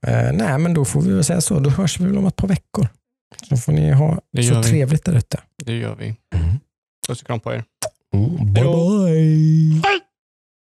[0.08, 1.60] Eh, nej, men då får vi väl säga så.
[1.60, 2.88] Då hörs vi väl om ett par veckor.
[3.50, 5.42] Så får ni ha Det så trevligt där ute.
[5.66, 6.06] Det gör vi.
[6.36, 6.60] Mm.
[7.08, 7.64] Puss och kram på er.
[8.14, 8.54] Mm.
[8.54, 9.82] Bye bye.
[9.84, 10.02] Hej!